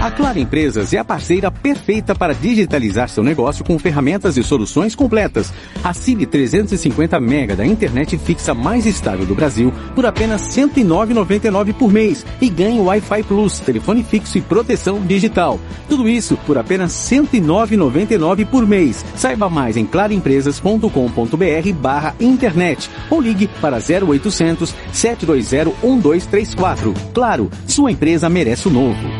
A 0.00 0.10
Claro 0.10 0.38
Empresas 0.38 0.94
é 0.94 0.98
a 0.98 1.04
parceira 1.04 1.50
perfeita 1.50 2.14
para 2.14 2.32
digitalizar 2.32 3.08
seu 3.10 3.22
negócio 3.22 3.62
com 3.62 3.78
ferramentas 3.78 4.38
e 4.38 4.42
soluções 4.42 4.94
completas. 4.94 5.52
Assine 5.84 6.24
350 6.24 7.20
mega 7.20 7.54
da 7.54 7.66
internet 7.66 8.16
fixa 8.16 8.54
mais 8.54 8.86
estável 8.86 9.26
do 9.26 9.34
Brasil 9.34 9.70
por 9.94 10.06
apenas 10.06 10.56
R$ 10.56 10.62
109,99 10.68 11.74
por 11.74 11.92
mês 11.92 12.24
e 12.40 12.48
ganhe 12.48 12.80
Wi-Fi 12.80 13.22
Plus, 13.24 13.60
telefone 13.60 14.02
fixo 14.02 14.38
e 14.38 14.40
proteção 14.40 15.02
digital. 15.02 15.60
Tudo 15.86 16.08
isso 16.08 16.38
por 16.46 16.56
apenas 16.56 17.10
R$ 17.10 17.18
109,99 17.18 18.46
por 18.46 18.66
mês. 18.66 19.04
Saiba 19.14 19.50
mais 19.50 19.76
em 19.76 19.84
claroempresas.com.br 19.84 21.72
barra 21.74 22.14
internet 22.18 22.90
ou 23.10 23.20
ligue 23.20 23.50
para 23.60 23.76
0800 23.76 24.74
720 24.92 25.74
1234. 25.82 26.94
Claro, 27.12 27.50
sua 27.66 27.92
empresa 27.92 28.30
merece 28.30 28.66
o 28.66 28.70
novo. 28.70 29.19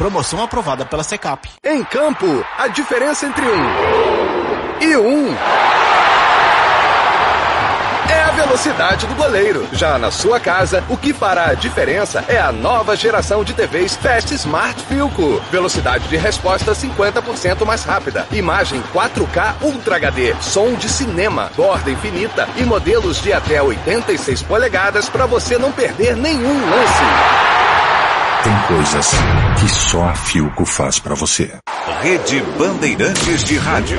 Promoção 0.00 0.42
aprovada 0.42 0.86
pela 0.86 1.02
Secap. 1.02 1.46
Em 1.62 1.84
campo, 1.84 2.42
a 2.56 2.68
diferença 2.68 3.26
entre 3.26 3.44
um 3.44 4.80
e 4.80 4.96
um 4.96 5.36
é 8.08 8.22
a 8.22 8.30
velocidade 8.30 9.06
do 9.06 9.14
goleiro. 9.14 9.68
Já 9.74 9.98
na 9.98 10.10
sua 10.10 10.40
casa, 10.40 10.82
o 10.88 10.96
que 10.96 11.12
fará 11.12 11.50
a 11.50 11.54
diferença 11.54 12.24
é 12.28 12.40
a 12.40 12.50
nova 12.50 12.96
geração 12.96 13.44
de 13.44 13.52
TVs 13.52 13.94
Fast 13.94 14.34
Smart 14.36 14.82
Filco. 14.84 15.38
Velocidade 15.50 16.08
de 16.08 16.16
resposta 16.16 16.72
50% 16.72 17.66
mais 17.66 17.84
rápida. 17.84 18.26
Imagem 18.32 18.82
4K 18.94 19.56
Ultra 19.60 19.96
HD. 19.96 20.34
Som 20.40 20.76
de 20.76 20.88
cinema, 20.88 21.50
borda 21.54 21.90
infinita 21.90 22.48
e 22.56 22.64
modelos 22.64 23.20
de 23.20 23.34
até 23.34 23.62
86 23.62 24.44
polegadas 24.44 25.10
para 25.10 25.26
você 25.26 25.58
não 25.58 25.70
perder 25.70 26.16
nenhum 26.16 26.70
lance. 26.70 27.69
Tem 28.42 28.58
coisas 28.68 29.10
que 29.60 29.68
só 29.68 30.04
a 30.04 30.14
Filco 30.14 30.64
faz 30.64 30.98
para 30.98 31.14
você. 31.14 31.52
Rede 32.00 32.40
Bandeirantes 32.58 33.44
de 33.44 33.58
Rádio. 33.58 33.98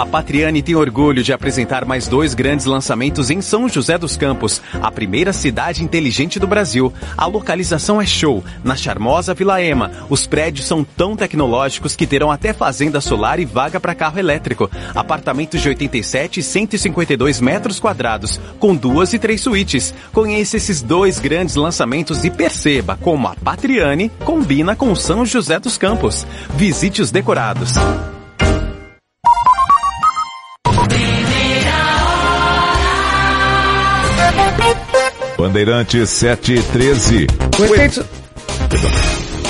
A 0.00 0.06
Patriani 0.06 0.62
tem 0.62 0.74
orgulho 0.74 1.22
de 1.22 1.30
apresentar 1.30 1.84
mais 1.84 2.08
dois 2.08 2.32
grandes 2.32 2.64
lançamentos 2.64 3.28
em 3.28 3.42
São 3.42 3.68
José 3.68 3.98
dos 3.98 4.16
Campos, 4.16 4.62
a 4.80 4.90
primeira 4.90 5.30
cidade 5.30 5.84
inteligente 5.84 6.40
do 6.40 6.46
Brasil. 6.46 6.90
A 7.18 7.26
localização 7.26 8.00
é 8.00 8.06
show, 8.06 8.42
na 8.64 8.74
charmosa 8.74 9.34
Vila 9.34 9.62
Ema. 9.62 9.90
Os 10.08 10.26
prédios 10.26 10.66
são 10.66 10.82
tão 10.82 11.14
tecnológicos 11.14 11.94
que 11.94 12.06
terão 12.06 12.30
até 12.30 12.54
fazenda 12.54 12.98
solar 12.98 13.38
e 13.40 13.44
vaga 13.44 13.78
para 13.78 13.94
carro 13.94 14.18
elétrico. 14.18 14.70
Apartamentos 14.94 15.60
de 15.60 15.68
87 15.68 16.40
e 16.40 16.42
152 16.42 17.38
metros 17.38 17.78
quadrados, 17.78 18.40
com 18.58 18.74
duas 18.74 19.12
e 19.12 19.18
três 19.18 19.42
suítes. 19.42 19.92
Conheça 20.14 20.56
esses 20.56 20.80
dois 20.80 21.18
grandes 21.18 21.56
lançamentos 21.56 22.24
e 22.24 22.30
perceba 22.30 22.96
como 23.02 23.28
a 23.28 23.34
Patriani 23.34 24.10
combina 24.24 24.74
com 24.74 24.94
São 24.94 25.26
José 25.26 25.60
dos 25.60 25.76
Campos. 25.76 26.26
Visite 26.56 27.02
os 27.02 27.10
decorados. 27.10 27.74
Bandeirante 35.40 36.06
713. 36.06 37.26
O 37.58 37.64
efeito... 37.64 38.04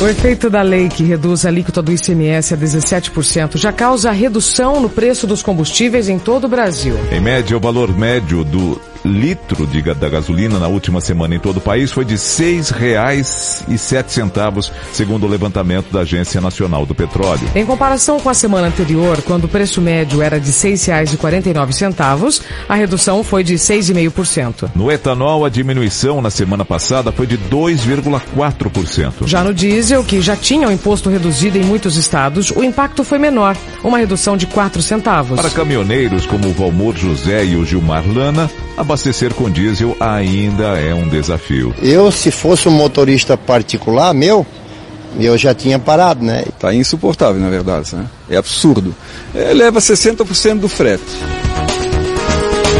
O 0.00 0.06
efeito 0.06 0.48
da 0.48 0.62
lei 0.62 0.88
que 0.88 1.02
reduz 1.02 1.44
a 1.44 1.48
alíquota 1.48 1.82
do 1.82 1.92
ICMS 1.92 2.54
a 2.54 2.56
17% 2.56 3.58
já 3.58 3.72
causa 3.72 4.10
redução 4.12 4.80
no 4.80 4.88
preço 4.88 5.26
dos 5.26 5.42
combustíveis 5.42 6.08
em 6.08 6.18
todo 6.18 6.44
o 6.44 6.48
Brasil. 6.48 6.94
Em 7.10 7.20
média, 7.20 7.54
o 7.56 7.60
valor 7.60 7.94
médio 7.94 8.44
do 8.44 8.80
litro 9.04 9.66
de, 9.66 9.82
da 9.94 10.08
gasolina 10.08 10.58
na 10.58 10.68
última 10.68 11.00
semana 11.00 11.34
em 11.34 11.38
todo 11.38 11.58
o 11.58 11.60
país 11.60 11.90
foi 11.90 12.04
de 12.04 12.14
R$ 12.14 12.20
6,07, 12.20 14.72
segundo 14.92 15.26
o 15.26 15.28
levantamento 15.28 15.92
da 15.92 16.00
Agência 16.00 16.40
Nacional 16.40 16.86
do 16.86 16.94
Petróleo. 16.94 17.50
Em 17.54 17.66
comparação 17.66 18.20
com 18.20 18.28
a 18.28 18.34
semana 18.34 18.68
anterior, 18.68 19.22
quando 19.22 19.44
o 19.44 19.48
preço 19.48 19.80
médio 19.80 20.20
era 20.22 20.38
de 20.38 20.50
R$ 20.50 20.74
6,49, 20.74 22.42
a 22.68 22.74
redução 22.74 23.24
foi 23.24 23.42
de 23.42 23.54
6,5%. 23.54 24.70
No 24.74 24.90
etanol, 24.90 25.44
a 25.44 25.48
diminuição 25.48 26.20
na 26.20 26.30
semana 26.30 26.64
passada 26.64 27.12
foi 27.12 27.26
de 27.26 27.38
2,4%. 27.38 29.26
Já 29.26 29.42
no 29.42 29.54
diesel, 29.54 30.04
que 30.04 30.20
já 30.20 30.36
tinha 30.36 30.68
o 30.68 30.72
imposto 30.72 31.08
reduzido 31.08 31.56
em 31.58 31.62
muitos 31.62 31.96
estados, 31.96 32.50
o 32.50 32.62
impacto 32.62 33.02
foi 33.04 33.18
menor, 33.18 33.56
uma 33.82 33.98
redução 33.98 34.36
de 34.36 34.46
4 34.46 34.82
centavos. 34.82 35.40
Para 35.40 35.50
caminhoneiros 35.50 36.26
como 36.26 36.48
o 36.48 36.52
Valmor 36.52 36.96
José 36.96 37.44
e 37.44 37.56
o 37.56 37.64
Gilmar 37.64 38.04
Lana, 38.06 38.50
abastecer 38.90 39.32
com 39.34 39.48
diesel 39.48 39.96
ainda 40.00 40.76
é 40.80 40.92
um 40.92 41.08
desafio. 41.08 41.72
Eu, 41.80 42.10
se 42.10 42.32
fosse 42.32 42.68
um 42.68 42.72
motorista 42.72 43.36
particular 43.36 44.12
meu, 44.12 44.44
eu 45.18 45.38
já 45.38 45.54
tinha 45.54 45.78
parado, 45.78 46.24
né? 46.24 46.44
Tá 46.58 46.74
insuportável, 46.74 47.40
na 47.40 47.48
verdade, 47.48 47.94
né? 47.94 48.06
É 48.28 48.36
absurdo. 48.36 48.94
É, 49.32 49.52
leva 49.54 49.78
60% 49.78 50.58
do 50.58 50.68
frete. 50.68 51.04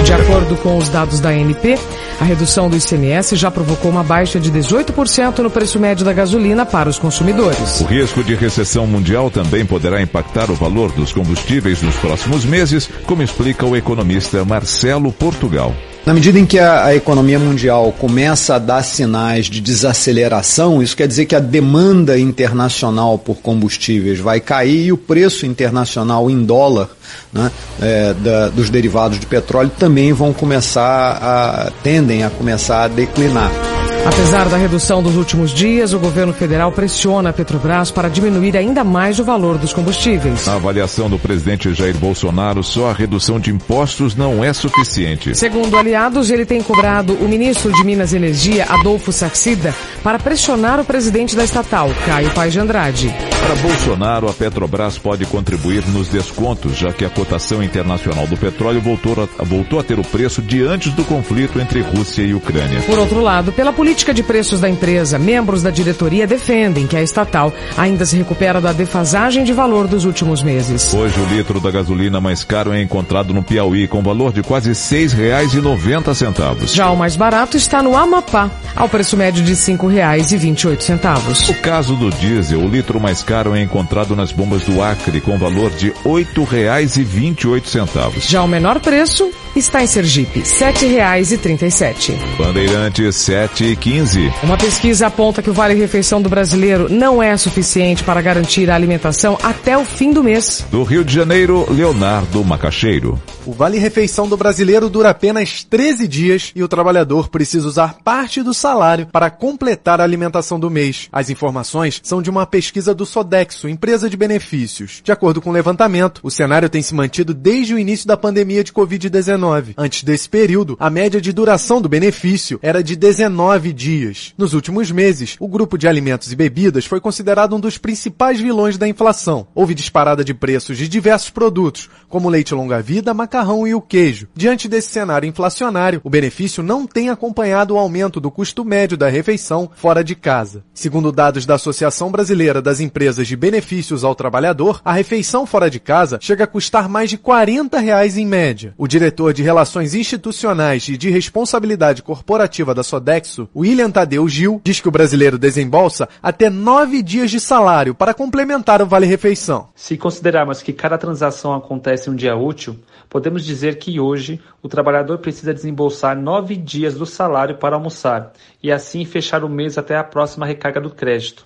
De 0.05 0.13
acordo 0.13 0.57
com 0.57 0.77
os 0.77 0.89
dados 0.89 1.21
da 1.21 1.29
ANP, 1.29 1.79
a 2.21 2.25
redução 2.25 2.69
do 2.69 2.77
ICMS 2.77 3.37
já 3.37 3.51
provocou 3.51 3.91
uma 3.91 4.03
baixa 4.03 4.41
de 4.41 4.51
18% 4.51 5.39
no 5.39 5.51
preço 5.51 5.79
médio 5.79 6.05
da 6.05 6.13
gasolina 6.13 6.67
para 6.67 6.89
os 6.89 6.99
consumidores. 6.99 7.81
O 7.81 7.85
risco 7.85 8.25
de 8.25 8.35
recessão 8.35 8.87
mundial 8.87 9.31
também 9.31 9.65
poderá 9.65 10.03
impactar 10.03 10.51
o 10.51 10.55
valor 10.55 10.91
dos 10.91 11.13
combustíveis 11.13 11.83
nos 11.83 11.95
próximos 11.97 12.45
meses, 12.45 12.91
como 13.07 13.23
explica 13.23 13.65
o 13.65 13.77
economista 13.77 14.45
Marcelo 14.45 15.13
Portugal. 15.13 15.73
Na 16.05 16.15
medida 16.15 16.39
em 16.39 16.47
que 16.47 16.59
a, 16.59 16.87
a, 16.87 16.95
economia 16.95 17.39
mundial 17.39 17.95
começa 17.99 18.55
a 18.55 18.59
dar 18.59 18.83
sinais 18.83 19.47
de 19.47 19.61
desaceleração, 19.61 20.83
isso 20.83 20.97
quer 20.97 21.07
dizer 21.07 21.27
que 21.27 21.37
a 21.37 21.41
demanda 21.41 22.19
internacional 22.19 23.19
por 23.19 23.37
combustíveis 23.37 24.19
vai 24.19 24.41
cair 24.41 24.87
e 24.87 24.93
o 24.93 24.97
preço 24.97 25.45
internacional 25.45 26.31
em 26.31 26.43
dólar 26.43 26.89
né, 27.33 27.51
é, 27.81 28.15
da, 28.15 28.49
dos 28.49 28.71
derivados 28.71 29.21
de 29.21 29.27
petróleo 29.27 29.71
também 29.79 30.13
vão 30.13 30.33
começar 30.33 31.19
a 31.23 31.71
tendem 31.83 32.25
a 32.25 32.31
começar 32.31 32.85
a 32.85 32.89
declinar. 32.89 33.80
Apesar 34.07 34.49
da 34.49 34.57
redução 34.57 35.03
dos 35.03 35.17
últimos 35.17 35.53
dias, 35.53 35.93
o 35.93 35.99
governo 35.99 36.33
federal 36.33 36.73
pressiona 36.73 37.31
a 37.31 37.33
Petrobras 37.33 37.91
para 37.91 38.09
diminuir 38.09 38.57
ainda 38.57 38.83
mais 38.83 39.19
o 39.19 39.25
valor 39.25 39.59
dos 39.59 39.75
combustíveis. 39.75 40.47
Na 40.47 40.55
avaliação 40.55 41.11
do 41.11 41.19
presidente 41.19 41.73
Jair 41.75 41.97
Bolsonaro, 41.97 42.63
só 42.63 42.91
a 42.91 42.95
redução 42.95 43.39
de 43.39 43.51
impostos 43.51 44.17
não 44.17 44.43
é 44.43 44.53
suficiente. 44.55 45.35
Segundo 45.35 45.77
aliados, 45.77 46.31
ele 46.31 46.47
tem 46.47 46.63
cobrado 46.63 47.13
o 47.15 47.29
ministro 47.29 47.73
de 47.73 47.85
Minas 47.85 48.13
e 48.13 48.17
Energia, 48.17 48.65
Adolfo 48.71 49.13
Saxida, 49.13 49.75
para 50.03 50.19
pressionar 50.19 50.81
o 50.81 50.85
presidente 50.85 51.37
da 51.37 51.45
estatal, 51.45 51.91
Caio 52.07 52.31
Paes 52.31 52.55
de 52.55 52.59
Andrade. 52.59 53.15
Para 53.43 53.55
Bolsonaro, 53.57 54.29
a 54.29 54.33
Petrobras 54.33 54.97
pode 54.97 55.27
contribuir 55.27 55.87
nos 55.89 56.09
descontos, 56.09 56.77
já 56.77 56.93
que 56.93 57.05
a 57.05 57.11
cotação 57.11 57.63
internacional 57.63 58.27
do 58.27 58.37
petróleo 58.37 58.81
voltou 58.81 59.29
a, 59.39 59.45
voltou 59.45 59.79
a 59.79 59.83
ter 59.83 59.99
o 59.99 60.05
preço 60.05 60.41
de 60.41 60.63
antes 60.63 60.93
do 60.93 61.05
conflito 61.05 61.61
entre 61.61 61.81
Rússia 61.81 62.23
e 62.23 62.33
Ucrânia. 62.33 62.81
Por 62.83 62.99
outro 62.99 63.21
lado, 63.21 63.53
pela 63.53 63.73
política 63.73 63.90
política 63.91 64.15
de 64.15 64.23
preços 64.23 64.61
da 64.61 64.71
empresa, 64.71 65.19
membros 65.19 65.63
da 65.63 65.71
diretoria 65.71 66.25
defendem 66.25 66.87
que 66.87 66.97
a 66.97 67.03
estatal 67.03 67.53
ainda 67.77 68.07
se 68.07 68.17
recupera 68.17 68.61
da 68.61 68.73
defasagem 68.73 69.43
de 69.43 69.53
valor 69.53 69.89
dos 69.89 70.05
últimos 70.05 70.45
meses. 70.45 70.95
Hoje 70.95 71.19
o 71.19 71.25
litro 71.25 71.59
da 71.59 71.73
gasolina 71.73 72.21
mais 72.21 72.45
caro 72.45 72.73
é 72.73 72.81
encontrado 72.81 73.35
no 73.35 73.43
Piauí 73.43 73.89
com 73.89 74.01
valor 74.01 74.33
de 74.33 74.45
quase 74.45 74.69
R$ 74.69 74.77
6,90. 74.77 76.73
Já 76.73 76.89
o 76.89 76.97
mais 76.97 77.17
barato 77.17 77.57
está 77.57 77.83
no 77.83 77.97
Amapá, 77.97 78.49
ao 78.77 78.89
preço 78.89 79.17
médio 79.17 79.43
de 79.43 79.55
R$ 79.55 79.59
5,28. 79.59 81.51
O 81.51 81.55
caso 81.61 81.97
do 81.97 82.11
diesel, 82.11 82.61
o 82.61 82.69
litro 82.69 83.01
mais 83.01 83.25
caro 83.25 83.57
é 83.57 83.61
encontrado 83.61 84.15
nas 84.15 84.31
bombas 84.31 84.63
do 84.63 84.81
Acre 84.81 85.21
com 85.21 85.37
valor 85.37 85.73
de 85.73 85.89
R$ 85.89 85.95
8,28. 86.05 88.21
Já 88.21 88.45
o 88.45 88.47
menor 88.47 88.79
preço 88.79 89.33
está 89.57 89.83
em 89.83 89.89
Sergipe, 89.89 90.39
R$ 90.39 90.45
7,37. 90.45 92.15
Bandeirantes 92.39 93.17
7 93.17 93.80
e 93.81 93.91
15. 93.91 94.33
Uma 94.43 94.59
pesquisa 94.59 95.07
aponta 95.07 95.43
que 95.43 95.51
o 95.51 95.53
Vale 95.53 95.75
Refeição 95.75 96.21
do 96.21 96.29
brasileiro 96.29 96.89
não 96.89 97.23
é 97.23 97.37
suficiente 97.37 98.05
para 98.05 98.21
garantir 98.21 98.71
a 98.71 98.75
alimentação 98.75 99.39
até 99.43 99.77
o 99.77 99.85
fim 99.85 100.13
do 100.13 100.23
mês. 100.23 100.67
Do 100.71 100.83
Rio 100.83 101.05
de 101.05 101.15
Janeiro, 101.15 101.67
Leonardo 101.71 102.45
Macaxeiro. 102.45 103.21
O 103.47 103.53
Vale 103.53 103.79
Refeição 103.79 104.29
do 104.29 104.37
brasileiro 104.37 104.91
dura 104.91 105.11
apenas 105.11 105.65
13 105.65 106.07
dias 106.07 106.53
e 106.55 106.63
o 106.63 106.69
trabalhador 106.69 107.29
precisa 107.29 107.67
usar 107.67 107.95
parte 108.05 108.43
do 108.43 108.53
salário 108.53 109.07
para 109.07 109.31
completar 109.31 110.01
a 110.01 110.05
alimentação 110.05 110.61
do 110.61 110.71
mês. 110.71 111.09
As 111.11 111.31
informações 111.31 112.01
são 112.03 112.21
de 112.21 112.29
uma 112.29 112.47
pesquisa 112.47 112.95
do 112.95 113.07
Sodexo, 113.07 113.69
empresa 113.69 114.11
de 114.11 114.17
benefícios. 114.17 115.01
De 115.03 115.11
acordo 115.11 115.41
com 115.41 115.51
o 115.51 115.53
levantamento, 115.53 116.21
o 116.23 116.31
cenário 116.31 116.69
tem 116.69 116.83
se 116.83 116.95
mantido 116.95 117.33
desde 117.33 117.75
o 117.75 117.79
início 117.79 118.07
da 118.07 118.17
pandemia 118.17 118.63
de 118.63 118.73
Covid-19. 118.73 119.75
Antes 119.77 120.05
desse 120.05 120.29
período, 120.29 120.77
a 120.79 120.91
média 120.91 121.21
de 121.21 121.33
duração 121.33 121.81
do 121.81 121.89
benefício 121.89 122.61
era 122.63 122.85
de 122.85 122.95
19 122.95 123.70
dias. 123.73 124.35
Nos 124.37 124.55
últimos 124.55 124.91
meses, 124.91 125.37
o 125.39 125.49
grupo 125.49 125.77
de 125.77 125.89
alimentos 125.89 126.33
e 126.33 126.37
bebidas 126.37 126.87
foi 126.87 127.01
considerado 127.01 127.55
um 127.55 127.61
dos 127.61 127.79
principais 127.79 128.41
vilões 128.41 128.77
da 128.77 128.89
inflação. 128.89 129.47
Houve 129.55 129.75
disparada 129.75 130.25
de 130.25 130.35
preços 130.35 130.77
de 130.77 130.89
diversos 130.89 131.31
produtos, 131.31 131.89
como 132.09 132.29
leite 132.29 132.55
longa-vida, 132.55 133.15
macarrão 133.15 133.67
e 133.67 133.75
o 133.75 133.81
queijo. 133.81 134.29
Diante 134.35 134.69
desse 134.69 134.89
cenário 134.89 135.29
inflacionário, 135.29 136.01
o 136.05 136.11
benefício 136.11 136.63
não 136.63 136.87
tem 136.87 137.09
acompanhado 137.09 137.75
o 137.75 137.79
aumento 137.79 138.21
do 138.21 138.31
custo 138.31 138.65
médio 138.65 138.97
da 138.97 139.09
refeição 139.09 139.71
fora 139.75 140.03
de 140.03 140.15
casa. 140.15 140.65
Segundo 140.73 141.13
dados 141.13 141.47
da 141.47 141.55
Associação 141.55 142.11
Brasileira 142.11 142.61
das 142.63 142.81
Empresas 142.81 143.27
de 143.27 143.37
Benefícios 143.37 144.05
ao 144.05 144.15
Trabalhador, 144.15 144.81
a 144.85 144.93
refeição 144.93 145.47
fora 145.47 145.71
de 145.71 145.81
casa 145.81 146.19
chega 146.21 146.45
a 146.45 146.47
custar 146.47 146.89
mais 146.89 147.11
de 147.11 147.19
40 147.19 147.79
reais 147.79 148.17
em 148.17 148.27
média. 148.27 148.75
O 148.77 148.89
diretor 148.89 149.33
de 149.33 149.43
Relações 149.43 149.95
Institucionais 149.95 150.89
e 150.89 150.97
de 150.97 151.11
Responsabilidade 151.11 152.03
Corporativa 152.03 152.75
da 152.75 152.83
Sodexo, 152.83 153.49
William 153.61 153.91
Tadeu 153.91 154.27
Gil, 154.27 154.59
diz 154.65 154.81
que 154.81 154.89
o 154.89 154.91
brasileiro 154.91 155.37
desembolsa 155.37 156.09
até 156.23 156.49
nove 156.49 157.03
dias 157.03 157.31
de 157.31 157.39
salário 157.39 157.95
para 157.95 158.15
complementar 158.15 158.81
o 158.81 158.87
vale-refeição. 158.87 159.69
Se 159.75 159.99
considerarmos 159.99 160.63
que 160.63 160.73
cada 160.73 160.97
transação 160.97 161.53
acontece 161.53 162.09
um 162.09 162.17
dia 162.17 162.35
útil, 162.35 162.79
podemos 163.11 163.45
dizer 163.45 163.77
que 163.77 164.01
hoje 164.01 164.41
o 164.63 164.69
trabalhador 164.69 165.19
precisa 165.19 165.53
desembolsar 165.53 166.17
nove 166.19 166.57
dias 166.57 166.95
do 166.95 167.05
salário 167.05 167.59
para 167.59 167.77
almoçar 167.77 168.33
e 168.63 168.73
assim 168.73 169.05
fechar 169.05 169.45
o 169.45 169.49
mês 169.49 169.77
até 169.77 169.95
a 169.95 170.05
próxima 170.05 170.47
recarga 170.47 170.81
do 170.81 170.89
crédito, 170.89 171.45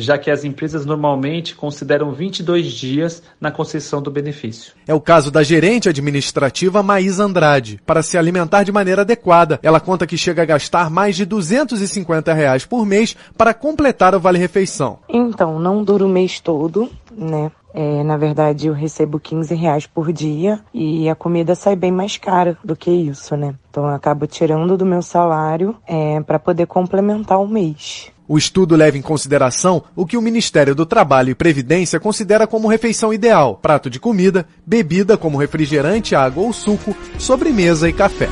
já 0.00 0.18
que 0.18 0.30
as 0.30 0.44
empresas 0.44 0.84
normalmente 0.84 1.54
consideram 1.54 2.12
22 2.12 2.72
dias 2.72 3.22
na 3.40 3.50
concessão 3.50 4.02
do 4.02 4.10
benefício. 4.10 4.72
É 4.86 4.94
o 4.94 5.00
caso 5.00 5.30
da 5.30 5.42
gerente 5.42 5.88
administrativa 5.88 6.82
Maísa 6.82 7.24
Andrade. 7.24 7.80
Para 7.86 8.02
se 8.02 8.18
alimentar 8.18 8.62
de 8.62 8.72
maneira 8.72 9.02
adequada, 9.02 9.58
ela 9.62 9.80
conta 9.80 10.06
que 10.06 10.16
chega 10.16 10.42
a 10.42 10.46
gastar 10.46 10.90
mais 10.90 11.16
de 11.16 11.24
250 11.24 12.32
reais 12.32 12.64
por 12.64 12.84
mês 12.84 13.16
para 13.36 13.54
completar 13.54 14.14
o 14.14 14.20
vale-refeição. 14.20 14.98
Então, 15.08 15.58
não 15.58 15.84
dura 15.84 16.04
o 16.04 16.08
mês 16.08 16.40
todo, 16.40 16.90
né? 17.10 17.50
É, 17.72 18.02
na 18.02 18.16
verdade, 18.16 18.66
eu 18.66 18.72
recebo 18.72 19.20
15 19.20 19.54
reais 19.54 19.86
por 19.86 20.12
dia 20.12 20.60
e 20.74 21.08
a 21.08 21.14
comida 21.14 21.54
sai 21.54 21.76
bem 21.76 21.92
mais 21.92 22.16
cara 22.16 22.58
do 22.64 22.74
que 22.74 22.90
isso, 22.90 23.36
né? 23.36 23.54
Então, 23.70 23.84
eu 23.84 23.94
acabo 23.94 24.26
tirando 24.26 24.76
do 24.76 24.84
meu 24.84 25.02
salário 25.02 25.76
é, 25.86 26.20
para 26.20 26.38
poder 26.38 26.66
complementar 26.66 27.40
o 27.40 27.46
mês. 27.46 28.10
O 28.32 28.38
estudo 28.38 28.76
leva 28.76 28.96
em 28.96 29.02
consideração 29.02 29.82
o 29.96 30.06
que 30.06 30.16
o 30.16 30.22
Ministério 30.22 30.72
do 30.72 30.86
Trabalho 30.86 31.30
e 31.30 31.34
Previdência 31.34 31.98
considera 31.98 32.46
como 32.46 32.68
refeição 32.68 33.12
ideal: 33.12 33.58
prato 33.60 33.90
de 33.90 33.98
comida, 33.98 34.46
bebida 34.64 35.16
como 35.16 35.36
refrigerante, 35.36 36.14
água 36.14 36.44
ou 36.44 36.52
suco, 36.52 36.96
sobremesa 37.18 37.88
e 37.88 37.92
café. 37.92 38.28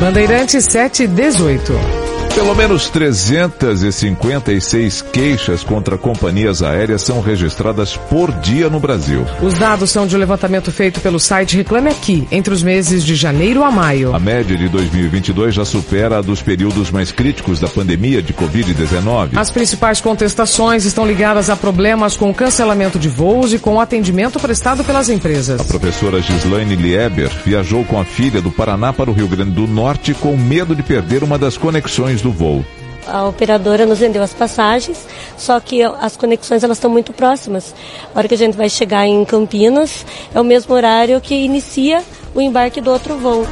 Bandeirantes 0.00 0.64
718. 0.64 2.03
Pelo 2.34 2.52
menos 2.52 2.88
356 2.88 5.02
queixas 5.02 5.62
contra 5.62 5.96
companhias 5.96 6.64
aéreas 6.64 7.02
são 7.02 7.20
registradas 7.20 7.96
por 7.96 8.32
dia 8.32 8.68
no 8.68 8.80
Brasil. 8.80 9.24
Os 9.40 9.54
dados 9.54 9.90
são 9.90 10.04
de 10.04 10.16
um 10.16 10.18
levantamento 10.18 10.72
feito 10.72 11.00
pelo 11.00 11.20
site 11.20 11.56
Reclame 11.56 11.90
Aqui, 11.90 12.26
entre 12.32 12.52
os 12.52 12.60
meses 12.60 13.04
de 13.04 13.14
janeiro 13.14 13.62
a 13.62 13.70
maio. 13.70 14.12
A 14.12 14.18
média 14.18 14.56
de 14.56 14.68
2022 14.68 15.54
já 15.54 15.64
supera 15.64 16.18
a 16.18 16.20
dos 16.20 16.42
períodos 16.42 16.90
mais 16.90 17.12
críticos 17.12 17.60
da 17.60 17.68
pandemia 17.68 18.20
de 18.20 18.34
Covid-19. 18.34 19.36
As 19.36 19.52
principais 19.52 20.00
contestações 20.00 20.84
estão 20.84 21.06
ligadas 21.06 21.48
a 21.48 21.54
problemas 21.54 22.16
com 22.16 22.30
o 22.30 22.34
cancelamento 22.34 22.98
de 22.98 23.08
voos 23.08 23.52
e 23.52 23.60
com 23.60 23.74
o 23.74 23.80
atendimento 23.80 24.40
prestado 24.40 24.82
pelas 24.82 25.08
empresas. 25.08 25.60
A 25.60 25.64
professora 25.64 26.20
Gislaine 26.20 26.74
Lieber 26.74 27.30
viajou 27.44 27.84
com 27.84 28.00
a 28.00 28.04
filha 28.04 28.42
do 28.42 28.50
Paraná 28.50 28.92
para 28.92 29.08
o 29.08 29.14
Rio 29.14 29.28
Grande 29.28 29.52
do 29.52 29.68
Norte 29.68 30.12
com 30.14 30.36
medo 30.36 30.74
de 30.74 30.82
perder 30.82 31.22
uma 31.22 31.38
das 31.38 31.56
conexões 31.56 32.23
do 32.24 32.32
voo. 32.32 32.64
A 33.06 33.24
operadora 33.24 33.84
nos 33.84 33.98
vendeu 33.98 34.22
as 34.22 34.32
passagens, 34.32 35.06
só 35.36 35.60
que 35.60 35.82
as 35.82 36.16
conexões 36.16 36.64
elas 36.64 36.78
estão 36.78 36.90
muito 36.90 37.12
próximas. 37.12 37.74
A 38.14 38.18
hora 38.18 38.26
que 38.26 38.34
a 38.34 38.38
gente 38.38 38.56
vai 38.56 38.68
chegar 38.70 39.06
em 39.06 39.24
Campinas, 39.26 40.06
é 40.34 40.40
o 40.40 40.44
mesmo 40.44 40.74
horário 40.74 41.20
que 41.20 41.34
inicia 41.34 42.02
o 42.34 42.40
embarque 42.40 42.80
do 42.80 42.90
outro 42.90 43.16
voo. 43.18 43.46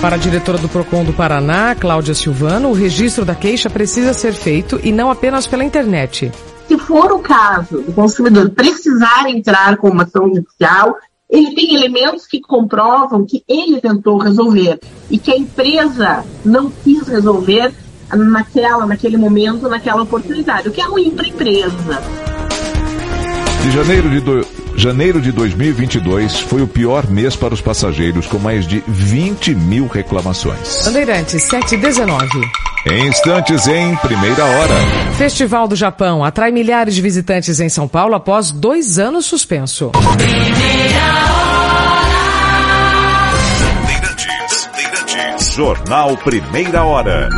Para 0.00 0.16
a 0.16 0.18
diretora 0.18 0.58
do 0.58 0.68
PROCON 0.68 1.04
do 1.04 1.12
Paraná, 1.12 1.74
Cláudia 1.74 2.14
Silvano, 2.14 2.68
o 2.68 2.74
registro 2.74 3.24
da 3.24 3.34
queixa 3.34 3.70
precisa 3.70 4.12
ser 4.12 4.34
feito 4.34 4.78
e 4.82 4.92
não 4.92 5.10
apenas 5.10 5.46
pela 5.46 5.64
internet. 5.64 6.30
Se 6.66 6.76
for 6.76 7.12
o 7.12 7.20
caso 7.20 7.80
do 7.80 7.92
consumidor 7.92 8.50
precisar 8.50 9.28
entrar 9.28 9.76
com 9.76 9.88
uma 9.88 10.02
ação 10.02 10.26
judicial, 10.34 10.96
ele 11.30 11.54
tem 11.54 11.74
elementos 11.74 12.26
que 12.26 12.40
comprovam 12.40 13.24
que 13.24 13.42
ele 13.48 13.80
tentou 13.80 14.18
resolver 14.18 14.78
e 15.10 15.16
que 15.16 15.32
a 15.32 15.36
empresa 15.36 16.24
não 16.44 16.70
quis 16.70 17.06
resolver 17.08 17.72
naquela, 18.16 18.86
naquele 18.86 19.16
momento, 19.16 19.68
naquela 19.68 20.02
oportunidade, 20.02 20.68
o 20.68 20.72
que 20.72 20.80
é 20.80 20.84
ruim 20.84 21.10
para 21.10 21.24
a 21.24 21.28
empresa. 21.28 22.02
De 23.62 23.70
janeiro 23.70 24.10
de, 24.10 24.20
do... 24.20 24.46
janeiro 24.76 25.20
de 25.22 25.32
2022 25.32 26.40
foi 26.40 26.60
o 26.60 26.66
pior 26.68 27.08
mês 27.08 27.34
para 27.34 27.54
os 27.54 27.62
passageiros, 27.62 28.26
com 28.26 28.38
mais 28.38 28.66
de 28.66 28.84
20 28.86 29.54
mil 29.54 29.86
reclamações. 29.86 30.84
Bandeirantes 30.84 31.42
719. 31.44 32.28
Em 32.86 33.08
instantes, 33.08 33.66
em 33.66 33.96
primeira 33.96 34.44
hora. 34.44 34.74
Festival 35.16 35.66
do 35.66 35.74
Japão 35.74 36.22
atrai 36.22 36.50
milhares 36.50 36.94
de 36.94 37.00
visitantes 37.00 37.58
em 37.58 37.70
São 37.70 37.88
Paulo 37.88 38.14
após 38.14 38.50
dois 38.50 38.98
anos 38.98 39.24
suspenso. 39.24 39.90
Bandeirantes, 39.94 40.94
Bandeirantes. 44.76 45.54
Jornal 45.54 46.16
Primeira 46.18 46.82
Hora. 46.84 47.28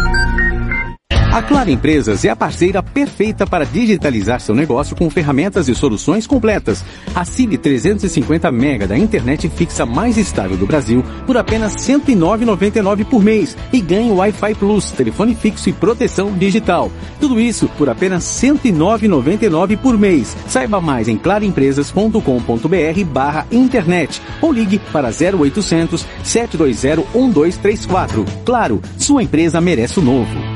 A 1.36 1.42
Claro 1.42 1.68
Empresas 1.68 2.24
é 2.24 2.30
a 2.30 2.34
parceira 2.34 2.82
perfeita 2.82 3.46
para 3.46 3.66
digitalizar 3.66 4.40
seu 4.40 4.54
negócio 4.54 4.96
com 4.96 5.10
ferramentas 5.10 5.68
e 5.68 5.74
soluções 5.74 6.26
completas. 6.26 6.82
Assine 7.14 7.58
350 7.58 8.50
mega 8.50 8.86
da 8.86 8.96
internet 8.96 9.46
fixa 9.50 9.84
mais 9.84 10.16
estável 10.16 10.56
do 10.56 10.66
Brasil 10.66 11.04
por 11.26 11.36
apenas 11.36 11.74
R$ 11.86 11.98
109,99 11.98 13.04
por 13.04 13.22
mês 13.22 13.54
e 13.70 13.82
ganhe 13.82 14.10
Wi-Fi 14.12 14.54
Plus, 14.54 14.92
telefone 14.92 15.34
fixo 15.34 15.68
e 15.68 15.74
proteção 15.74 16.32
digital. 16.32 16.90
Tudo 17.20 17.38
isso 17.38 17.68
por 17.76 17.90
apenas 17.90 18.42
R$ 18.42 18.52
109,99 18.52 19.76
por 19.76 19.98
mês. 19.98 20.34
Saiba 20.48 20.80
mais 20.80 21.06
em 21.06 21.18
claroempresas.com.br 21.18 23.04
barra 23.12 23.46
internet 23.52 24.22
ou 24.40 24.50
ligue 24.50 24.80
para 24.90 25.08
0800 25.08 26.06
720 26.24 27.06
1234. 27.14 28.24
Claro, 28.46 28.80
sua 28.96 29.22
empresa 29.22 29.60
merece 29.60 30.00
o 30.00 30.02
novo. 30.02 30.55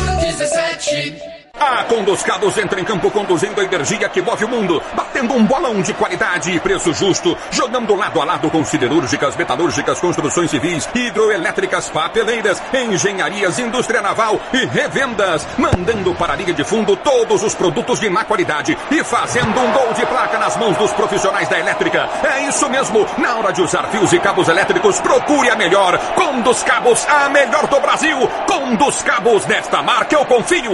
Euro 0.21 0.37
17. 0.37 1.21
A 1.59 1.83
Condoscados 1.85 2.57
entra 2.57 2.79
em 2.79 2.83
campo 2.83 3.09
conduzindo 3.11 3.59
a 3.59 3.63
energia 3.63 4.07
que 4.09 4.21
move 4.21 4.45
o 4.45 4.47
mundo, 4.47 4.81
um 5.29 5.45
bolão 5.45 5.81
de 5.81 5.93
qualidade 5.93 6.51
e 6.51 6.59
preço 6.59 6.93
justo, 6.93 7.37
jogando 7.51 7.95
lado 7.95 8.21
a 8.21 8.25
lado 8.25 8.49
com 8.49 8.63
siderúrgicas, 8.63 9.35
metalúrgicas, 9.35 9.99
construções 9.99 10.49
civis, 10.49 10.89
hidroelétricas, 10.93 11.89
papeleiras, 11.89 12.61
engenharias, 12.73 13.59
indústria 13.59 14.01
naval 14.01 14.39
e 14.53 14.65
revendas, 14.65 15.47
mandando 15.57 16.13
para 16.15 16.33
a 16.33 16.35
linha 16.35 16.53
de 16.53 16.63
fundo 16.63 16.95
todos 16.95 17.43
os 17.43 17.53
produtos 17.53 17.99
de 17.99 18.09
má 18.09 18.23
qualidade 18.23 18.77
e 18.89 19.03
fazendo 19.03 19.59
um 19.59 19.71
gol 19.71 19.93
de 19.93 20.05
placa 20.05 20.37
nas 20.37 20.57
mãos 20.57 20.77
dos 20.77 20.91
profissionais 20.93 21.47
da 21.47 21.59
elétrica. 21.59 22.09
É 22.23 22.47
isso 22.47 22.69
mesmo, 22.69 23.05
na 23.17 23.35
hora 23.35 23.51
de 23.51 23.61
usar 23.61 23.83
fios 23.89 24.11
e 24.13 24.19
cabos 24.19 24.47
elétricos, 24.47 24.99
procure 25.01 25.49
a 25.49 25.55
melhor. 25.55 25.97
Condos 26.15 26.63
Cabos, 26.63 27.05
a 27.07 27.29
melhor 27.29 27.67
do 27.67 27.79
Brasil. 27.79 28.17
Condos 28.47 29.01
Cabos, 29.03 29.45
nesta 29.45 29.81
marca 29.81 30.15
eu 30.15 30.25
confio. 30.25 30.71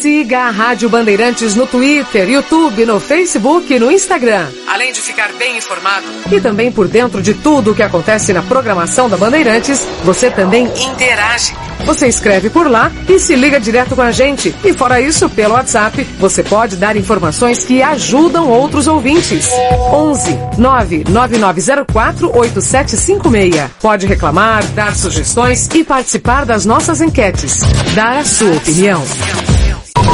Siga 0.00 0.46
a 0.46 0.50
Rádio 0.50 0.88
Bandeirantes 0.88 1.54
no 1.54 1.66
Twitter, 1.66 2.28
YouTube, 2.30 2.86
no 2.86 2.98
Facebook 3.00 3.39
e 3.70 3.78
no 3.78 3.90
Instagram. 3.90 4.46
Além 4.68 4.92
de 4.92 5.00
ficar 5.00 5.32
bem 5.32 5.56
informado 5.56 6.06
e 6.30 6.40
também 6.40 6.70
por 6.70 6.86
dentro 6.86 7.22
de 7.22 7.32
tudo 7.32 7.70
o 7.70 7.74
que 7.74 7.82
acontece 7.82 8.34
na 8.34 8.42
programação 8.42 9.08
da 9.08 9.16
Bandeirantes, 9.16 9.86
você 10.04 10.30
também 10.30 10.66
interage. 10.66 11.54
Você 11.86 12.06
escreve 12.06 12.50
por 12.50 12.70
lá 12.70 12.92
e 13.08 13.18
se 13.18 13.34
liga 13.34 13.58
direto 13.58 13.96
com 13.96 14.02
a 14.02 14.12
gente. 14.12 14.54
E 14.62 14.74
fora 14.74 15.00
isso, 15.00 15.28
pelo 15.30 15.54
WhatsApp, 15.54 16.04
você 16.18 16.42
pode 16.42 16.76
dar 16.76 16.96
informações 16.96 17.64
que 17.64 17.82
ajudam 17.82 18.46
outros 18.46 18.86
ouvintes. 18.86 19.48
11 19.90 20.38
99904 20.58 22.30
8756. 22.36 23.70
Pode 23.80 24.06
reclamar, 24.06 24.62
dar 24.74 24.94
sugestões 24.94 25.66
e 25.74 25.82
participar 25.82 26.44
das 26.44 26.66
nossas 26.66 27.00
enquetes. 27.00 27.60
Dar 27.94 28.18
a 28.18 28.24
sua 28.24 28.52
opinião. 28.52 29.02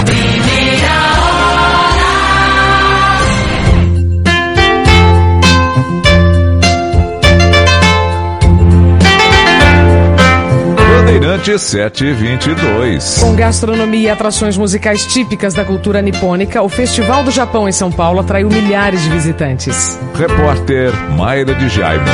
Primeira 0.04 1.65
Bandeirantes 11.16 11.62
722. 11.62 13.20
Com 13.20 13.34
gastronomia 13.34 14.08
e 14.08 14.10
atrações 14.10 14.54
musicais 14.58 15.06
típicas 15.06 15.54
da 15.54 15.64
cultura 15.64 16.02
nipônica, 16.02 16.62
o 16.62 16.68
Festival 16.68 17.24
do 17.24 17.30
Japão 17.30 17.66
em 17.66 17.72
São 17.72 17.90
Paulo 17.90 18.20
atraiu 18.20 18.50
milhares 18.50 19.02
de 19.02 19.08
visitantes. 19.08 19.98
Repórter 20.14 20.92
Mayra 21.12 21.54
de 21.54 21.70
Jaime. 21.70 22.04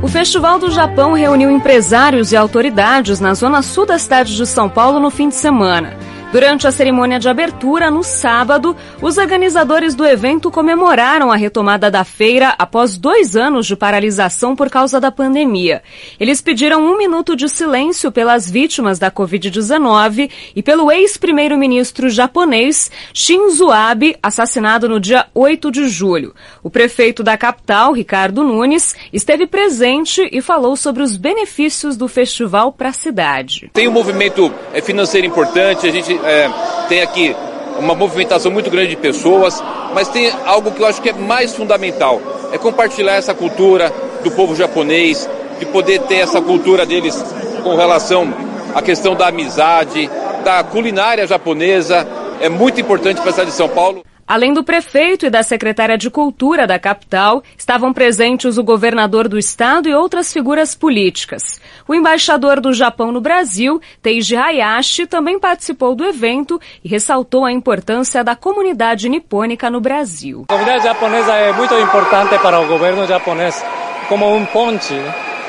O 0.00 0.06
Festival 0.06 0.60
do 0.60 0.70
Japão 0.70 1.12
reuniu 1.12 1.50
empresários 1.50 2.30
e 2.30 2.36
autoridades 2.36 3.18
na 3.18 3.34
zona 3.34 3.62
sul 3.62 3.84
da 3.84 3.98
cidade 3.98 4.36
de 4.36 4.46
São 4.46 4.68
Paulo 4.68 5.00
no 5.00 5.10
fim 5.10 5.28
de 5.28 5.34
semana. 5.34 5.96
Durante 6.30 6.66
a 6.66 6.70
cerimônia 6.70 7.18
de 7.18 7.26
abertura, 7.26 7.90
no 7.90 8.02
sábado, 8.02 8.76
os 9.00 9.16
organizadores 9.16 9.94
do 9.94 10.04
evento 10.04 10.50
comemoraram 10.50 11.32
a 11.32 11.36
retomada 11.36 11.90
da 11.90 12.04
feira 12.04 12.54
após 12.58 12.98
dois 12.98 13.34
anos 13.34 13.66
de 13.66 13.74
paralisação 13.74 14.54
por 14.54 14.68
causa 14.68 15.00
da 15.00 15.10
pandemia. 15.10 15.82
Eles 16.20 16.42
pediram 16.42 16.84
um 16.84 16.98
minuto 16.98 17.34
de 17.34 17.48
silêncio 17.48 18.12
pelas 18.12 18.50
vítimas 18.50 18.98
da 18.98 19.10
Covid-19 19.10 20.30
e 20.54 20.62
pelo 20.62 20.92
ex-primeiro-ministro 20.92 22.10
japonês 22.10 22.90
Shinzo 23.14 23.70
Abe, 23.70 24.14
assassinado 24.22 24.86
no 24.86 25.00
dia 25.00 25.28
8 25.34 25.70
de 25.70 25.88
julho. 25.88 26.34
O 26.62 26.68
prefeito 26.68 27.22
da 27.22 27.38
capital, 27.38 27.94
Ricardo 27.94 28.44
Nunes, 28.44 28.94
esteve 29.14 29.46
presente 29.46 30.28
e 30.30 30.42
falou 30.42 30.76
sobre 30.76 31.02
os 31.02 31.16
benefícios 31.16 31.96
do 31.96 32.06
festival 32.06 32.70
para 32.70 32.90
a 32.90 32.92
cidade. 32.92 33.70
Tem 33.72 33.88
um 33.88 33.92
movimento 33.92 34.52
financeiro 34.82 35.26
importante, 35.26 35.86
a 35.86 35.90
gente 35.90 36.17
é, 36.24 36.50
tem 36.88 37.02
aqui 37.02 37.34
uma 37.78 37.94
movimentação 37.94 38.50
muito 38.50 38.70
grande 38.70 38.90
de 38.90 38.96
pessoas, 38.96 39.62
mas 39.94 40.08
tem 40.08 40.32
algo 40.44 40.70
que 40.72 40.82
eu 40.82 40.86
acho 40.86 41.00
que 41.00 41.10
é 41.10 41.12
mais 41.12 41.54
fundamental, 41.54 42.20
é 42.52 42.58
compartilhar 42.58 43.14
essa 43.14 43.34
cultura 43.34 43.92
do 44.22 44.30
povo 44.30 44.54
japonês, 44.54 45.28
de 45.58 45.66
poder 45.66 46.00
ter 46.02 46.16
essa 46.16 46.40
cultura 46.40 46.84
deles 46.84 47.22
com 47.62 47.76
relação 47.76 48.32
à 48.74 48.82
questão 48.82 49.14
da 49.14 49.28
amizade, 49.28 50.10
da 50.44 50.62
culinária 50.62 51.26
japonesa, 51.26 52.06
é 52.40 52.48
muito 52.48 52.80
importante 52.80 53.20
para 53.20 53.30
a 53.30 53.32
cidade 53.32 53.50
de 53.50 53.56
São 53.56 53.68
Paulo. 53.68 54.04
Além 54.28 54.52
do 54.52 54.62
prefeito 54.62 55.24
e 55.24 55.30
da 55.30 55.42
secretária 55.42 55.96
de 55.96 56.10
Cultura 56.10 56.66
da 56.66 56.78
capital, 56.78 57.42
estavam 57.56 57.94
presentes 57.94 58.58
o 58.58 58.62
governador 58.62 59.26
do 59.26 59.38
estado 59.38 59.88
e 59.88 59.94
outras 59.94 60.30
figuras 60.30 60.74
políticas. 60.74 61.58
O 61.88 61.94
embaixador 61.94 62.60
do 62.60 62.74
Japão 62.74 63.10
no 63.10 63.22
Brasil, 63.22 63.80
Teiji 64.02 64.36
Hayashi, 64.36 65.06
também 65.06 65.38
participou 65.38 65.94
do 65.94 66.04
evento 66.04 66.60
e 66.84 66.88
ressaltou 66.90 67.46
a 67.46 67.50
importância 67.50 68.22
da 68.22 68.36
comunidade 68.36 69.08
nipônica 69.08 69.70
no 69.70 69.80
Brasil. 69.80 70.44
A 70.46 70.52
comunidade 70.52 70.84
japonesa 70.84 71.32
é 71.32 71.50
muito 71.54 71.72
importante 71.78 72.38
para 72.38 72.60
o 72.60 72.66
governo 72.66 73.06
japonês 73.06 73.64
como 74.10 74.30
um 74.30 74.44
ponte 74.44 74.94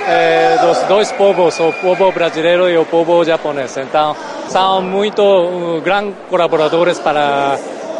eh, 0.07 0.57
dos 0.61 0.83
dois 0.83 1.11
povos, 1.11 1.59
o 1.59 1.73
povo 1.73 2.13
brasileiro 2.13 2.69
e 2.69 2.77
o 2.77 2.85
povo 2.85 3.25
japonês. 3.25 3.75
Então, 3.75 4.15
são 4.47 4.81
muito 4.81 5.21
uh, 5.21 5.81
grandes 5.81 6.15
colaboradores 6.29 6.97
para 6.97 7.59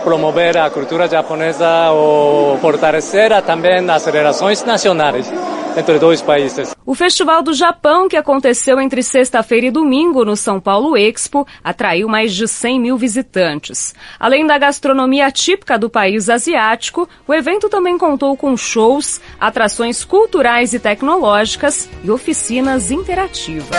promover 0.09 0.57
a 0.57 0.71
cultura 0.71 1.07
japonesa 1.07 1.91
ou 1.91 2.57
fortalecer 2.57 3.29
também 3.43 3.87
as 3.91 4.07
relações 4.07 4.63
nacionais 4.63 5.31
entre 5.77 5.99
dois 5.99 6.21
países. 6.21 6.75
O 6.85 6.95
Festival 6.95 7.43
do 7.43 7.53
Japão, 7.53 8.09
que 8.09 8.17
aconteceu 8.17 8.79
entre 8.79 9.03
sexta-feira 9.03 9.67
e 9.67 9.71
domingo 9.71 10.25
no 10.25 10.35
São 10.35 10.59
Paulo 10.59 10.97
Expo, 10.97 11.45
atraiu 11.63 12.07
mais 12.07 12.33
de 12.33 12.47
100 12.47 12.79
mil 12.79 12.97
visitantes. 12.97 13.93
Além 14.19 14.45
da 14.45 14.57
gastronomia 14.57 15.31
típica 15.31 15.77
do 15.77 15.89
país 15.89 16.29
asiático, 16.29 17.07
o 17.27 17.33
evento 17.33 17.69
também 17.69 17.97
contou 17.97 18.35
com 18.35 18.57
shows, 18.57 19.21
atrações 19.39 20.03
culturais 20.03 20.73
e 20.73 20.79
tecnológicas 20.79 21.87
e 22.03 22.09
oficinas 22.09 22.91
interativas. 22.91 23.69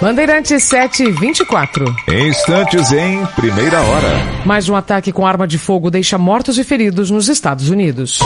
Bandeirantes 0.00 0.62
724. 0.64 1.84
Instantes 2.28 2.92
em 2.92 3.24
primeira 3.34 3.80
hora. 3.80 4.08
Mais 4.44 4.68
um 4.68 4.76
ataque 4.76 5.10
com 5.10 5.26
arma 5.26 5.46
de 5.46 5.58
fogo 5.58 5.90
deixa 5.90 6.18
mortos 6.18 6.58
e 6.58 6.64
feridos 6.64 7.10
nos 7.10 7.28
Estados 7.28 7.70
Unidos. 7.70 8.20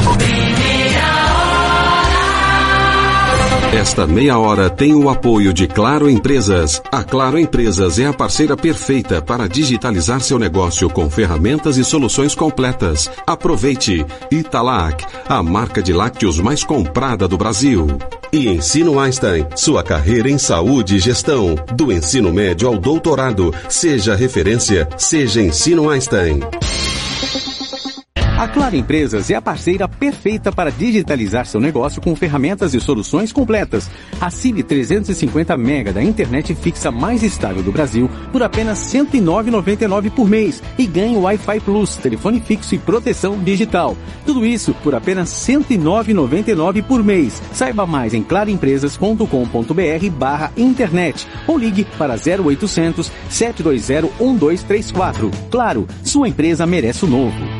Esta 3.73 4.05
meia 4.05 4.37
hora 4.37 4.69
tem 4.69 4.95
o 4.95 5.09
apoio 5.09 5.53
de 5.53 5.69
Claro 5.69 6.11
Empresas. 6.11 6.83
A 6.91 7.05
Claro 7.05 7.39
Empresas 7.39 8.01
é 8.01 8.07
a 8.07 8.13
parceira 8.13 8.57
perfeita 8.57 9.23
para 9.23 9.49
digitalizar 9.49 10.21
seu 10.21 10.41
negócio 10.41 10.91
com 10.91 11.09
ferramentas 11.09 11.77
e 11.77 11.85
soluções 11.85 12.35
completas. 12.35 13.09
Aproveite! 13.25 14.05
Italac, 14.29 15.07
a 15.29 15.41
marca 15.41 15.81
de 15.81 15.93
lácteos 15.93 16.41
mais 16.41 16.65
comprada 16.65 17.29
do 17.29 17.39
Brasil. 17.39 17.87
E 18.33 18.49
Ensino 18.49 18.99
Einstein, 18.99 19.47
sua 19.55 19.85
carreira 19.85 20.29
em 20.29 20.37
saúde 20.37 20.97
e 20.97 20.99
gestão. 20.99 21.55
Do 21.73 21.93
ensino 21.93 22.33
médio 22.33 22.67
ao 22.67 22.77
doutorado. 22.77 23.55
Seja 23.69 24.17
referência, 24.17 24.89
seja 24.99 25.41
Ensino 25.41 25.89
Einstein. 25.89 26.41
A 28.41 28.49
Claro 28.49 28.75
Empresas 28.75 29.31
é 29.31 29.35
a 29.35 29.43
parceira 29.43 29.87
perfeita 29.87 30.51
para 30.51 30.73
digitalizar 30.73 31.45
seu 31.45 31.61
negócio 31.61 32.01
com 32.01 32.17
ferramentas 32.17 32.73
e 32.73 32.81
soluções 32.81 33.33
completas. 33.35 33.91
Assine 34.19 34.63
350 34.63 35.59
mega 35.59 35.93
da 35.93 36.03
internet 36.03 36.55
fixa 36.55 36.91
mais 36.91 37.23
estável 37.23 37.63
do 37.63 37.71
Brasil 37.71 38.09
por 38.33 38.43
apenas 38.43 38.91
R$ 38.95 39.01
109,99 39.01 40.11
por 40.13 40.27
mês 40.27 40.63
e 40.79 40.87
ganhe 40.87 41.19
Wi-Fi 41.19 41.61
Plus, 41.61 41.97
telefone 41.97 42.41
fixo 42.41 42.75
e 42.75 42.79
proteção 42.79 43.39
digital. 43.39 43.95
Tudo 44.25 44.47
isso 44.47 44.73
por 44.83 44.95
apenas 44.95 45.47
R$ 45.47 45.57
109,99 45.57 46.83
por 46.83 47.05
mês. 47.05 47.43
Saiba 47.53 47.85
mais 47.85 48.15
em 48.15 48.23
claroempresas.com.br 48.23 50.11
barra 50.13 50.51
internet 50.57 51.29
ou 51.47 51.59
ligue 51.59 51.87
para 51.99 52.15
0800 52.15 53.13
720 53.29 54.11
1234. 54.19 55.31
Claro, 55.51 55.87
sua 56.03 56.27
empresa 56.27 56.65
merece 56.65 57.05
o 57.05 57.09
novo. 57.09 57.60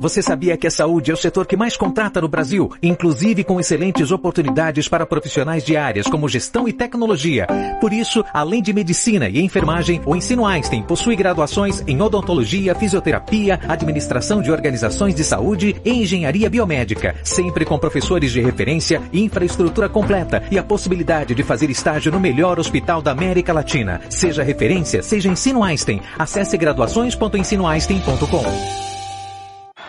Você 0.00 0.22
sabia 0.22 0.56
que 0.56 0.66
a 0.66 0.70
saúde 0.70 1.10
é 1.10 1.14
o 1.14 1.16
setor 1.16 1.44
que 1.44 1.56
mais 1.56 1.76
contrata 1.76 2.20
no 2.20 2.28
Brasil, 2.28 2.70
inclusive 2.80 3.42
com 3.42 3.58
excelentes 3.58 4.12
oportunidades 4.12 4.88
para 4.88 5.04
profissionais 5.04 5.64
de 5.64 5.76
áreas 5.76 6.06
como 6.06 6.28
gestão 6.28 6.68
e 6.68 6.72
tecnologia. 6.72 7.48
Por 7.80 7.92
isso, 7.92 8.24
além 8.32 8.62
de 8.62 8.72
medicina 8.72 9.28
e 9.28 9.40
enfermagem, 9.40 10.00
o 10.06 10.14
Ensino 10.14 10.46
Einstein 10.46 10.84
possui 10.84 11.16
graduações 11.16 11.82
em 11.84 12.00
odontologia, 12.00 12.76
fisioterapia, 12.76 13.58
administração 13.68 14.40
de 14.40 14.52
organizações 14.52 15.16
de 15.16 15.24
saúde 15.24 15.74
e 15.84 15.90
engenharia 15.90 16.48
biomédica, 16.48 17.16
sempre 17.24 17.64
com 17.64 17.76
professores 17.76 18.30
de 18.30 18.40
referência, 18.40 19.02
infraestrutura 19.12 19.88
completa 19.88 20.44
e 20.48 20.58
a 20.58 20.62
possibilidade 20.62 21.34
de 21.34 21.42
fazer 21.42 21.70
estágio 21.70 22.12
no 22.12 22.20
melhor 22.20 22.60
hospital 22.60 23.02
da 23.02 23.10
América 23.10 23.52
Latina. 23.52 24.00
Seja 24.08 24.44
referência, 24.44 25.02
seja 25.02 25.28
Ensino 25.28 25.64
Einstein. 25.64 26.00
Acesse 26.16 26.56
graduações.ensinoeinstein.com. 26.56 28.97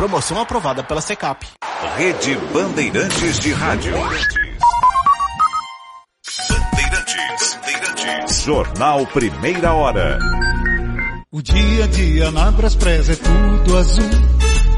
Promoção 0.00 0.40
aprovada 0.40 0.82
pela 0.82 1.02
Secap. 1.02 1.46
Rede 1.98 2.34
Bandeirantes 2.54 3.38
de 3.38 3.52
Rádio. 3.52 3.92
Bandeirantes, 6.48 7.58
Bandeirantes. 7.62 8.42
Jornal 8.42 9.06
Primeira 9.08 9.74
Hora. 9.74 10.18
O 11.30 11.42
dia 11.42 11.84
a 11.84 11.86
dia 11.86 12.30
na 12.30 12.50
Braspress 12.50 13.10
é 13.10 13.16
tudo 13.16 13.76
azul. 13.76 14.10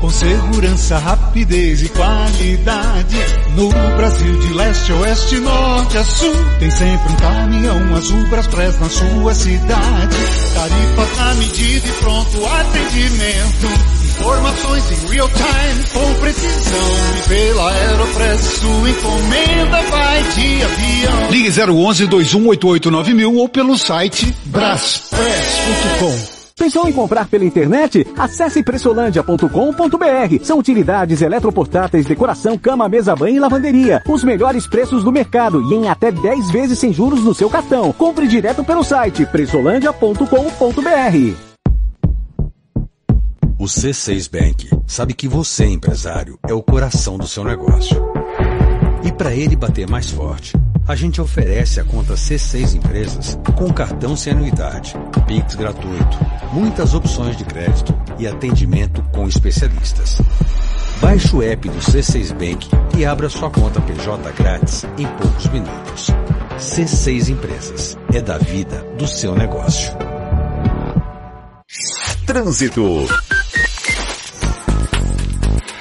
Com 0.01 0.11
segurança, 0.11 0.99
rapidez 0.99 1.83
e 1.83 1.89
qualidade. 1.91 3.17
No 3.55 3.69
Brasil 3.97 4.41
de 4.41 4.55
leste 4.55 4.91
a 4.91 4.97
oeste, 4.97 5.37
norte 5.37 5.99
a 5.99 6.03
sul. 6.03 6.35
Tem 6.59 6.71
sempre 6.73 7.13
um 7.13 7.17
caminhão 7.17 7.95
azul 7.95 8.29
Braspress 8.29 8.77
na 8.81 8.89
sua 8.89 9.33
cidade. 9.37 10.17
Tarifa 10.53 11.23
na 11.23 11.35
medida 11.35 11.87
e 11.87 11.93
pronto 11.93 12.45
atendimento. 12.45 14.02
Informações 14.21 14.93
em 14.93 15.07
real 15.09 15.29
time, 15.29 15.85
com 15.93 16.15
precisão. 16.21 16.81
E 17.17 17.29
pela 17.29 17.71
Aeropress, 17.73 18.41
sua 18.59 18.91
encomenda 18.91 19.83
vai 19.91 20.23
de 20.23 20.63
avião. 20.63 21.31
Ligue 21.31 21.51
011 21.51 22.07
2188 22.07 23.15
mil 23.15 23.35
ou 23.37 23.49
pelo 23.49 23.77
site 23.79 24.35
braspress.com. 24.47 26.43
Pensou 26.57 26.89
em 26.89 26.93
comprar 26.93 27.27
pela 27.27 27.45
internet? 27.45 28.07
Acesse 28.17 28.63
pressolândia.com.br. 28.63 30.45
São 30.45 30.59
utilidades 30.59 31.21
eletroportáteis, 31.21 32.07
decoração, 32.07 32.57
cama, 32.57 32.89
mesa, 32.89 33.17
banho 33.17 33.37
e 33.37 33.41
lavanderia. 33.41 34.01
Os 34.07 34.23
melhores 34.23 34.65
preços 34.67 35.03
do 35.03 35.11
mercado 35.11 35.61
e 35.73 35.75
em 35.75 35.89
até 35.89 36.13
10 36.13 36.51
vezes 36.53 36.79
sem 36.79 36.93
juros 36.93 37.25
no 37.25 37.35
seu 37.35 37.51
cartão. 37.51 37.93
Compre 37.93 38.29
direto 38.29 38.63
pelo 38.63 38.85
site 38.85 39.27
pressolândia.com.br. 39.27 41.52
O 43.63 43.67
C6 43.67 44.29
Bank 44.29 44.69
sabe 44.89 45.15
que 45.15 45.29
você, 45.29 45.65
empresário, 45.65 46.37
é 46.49 46.53
o 46.53 46.61
coração 46.61 47.17
do 47.17 47.29
seu 47.29 47.45
negócio. 47.45 47.97
E 49.05 49.13
para 49.13 49.37
ele 49.37 49.55
bater 49.55 49.89
mais 49.89 50.11
forte, 50.11 50.57
a 50.85 50.97
gente 50.97 51.21
oferece 51.21 51.79
a 51.79 51.85
conta 51.85 52.15
C6 52.15 52.75
Empresas 52.75 53.39
com 53.57 53.73
cartão 53.73 54.17
sem 54.17 54.33
anuidade, 54.33 54.95
Pix 55.29 55.55
gratuito, 55.55 56.19
muitas 56.53 56.93
opções 56.93 57.37
de 57.37 57.45
crédito 57.45 57.95
e 58.19 58.27
atendimento 58.27 59.01
com 59.13 59.29
especialistas. 59.29 60.21
Baixe 61.01 61.37
o 61.37 61.41
app 61.41 61.69
do 61.69 61.79
C6 61.79 62.33
Bank 62.33 62.69
e 62.99 63.05
abra 63.05 63.29
sua 63.29 63.49
conta 63.49 63.81
PJ 63.81 64.33
grátis 64.33 64.85
em 64.99 65.07
poucos 65.07 65.47
minutos. 65.51 66.11
C6 66.59 67.29
Empresas 67.29 67.97
é 68.13 68.21
da 68.21 68.39
vida 68.39 68.83
do 68.99 69.07
seu 69.07 69.37
negócio. 69.37 69.93
Trânsito. 72.27 73.07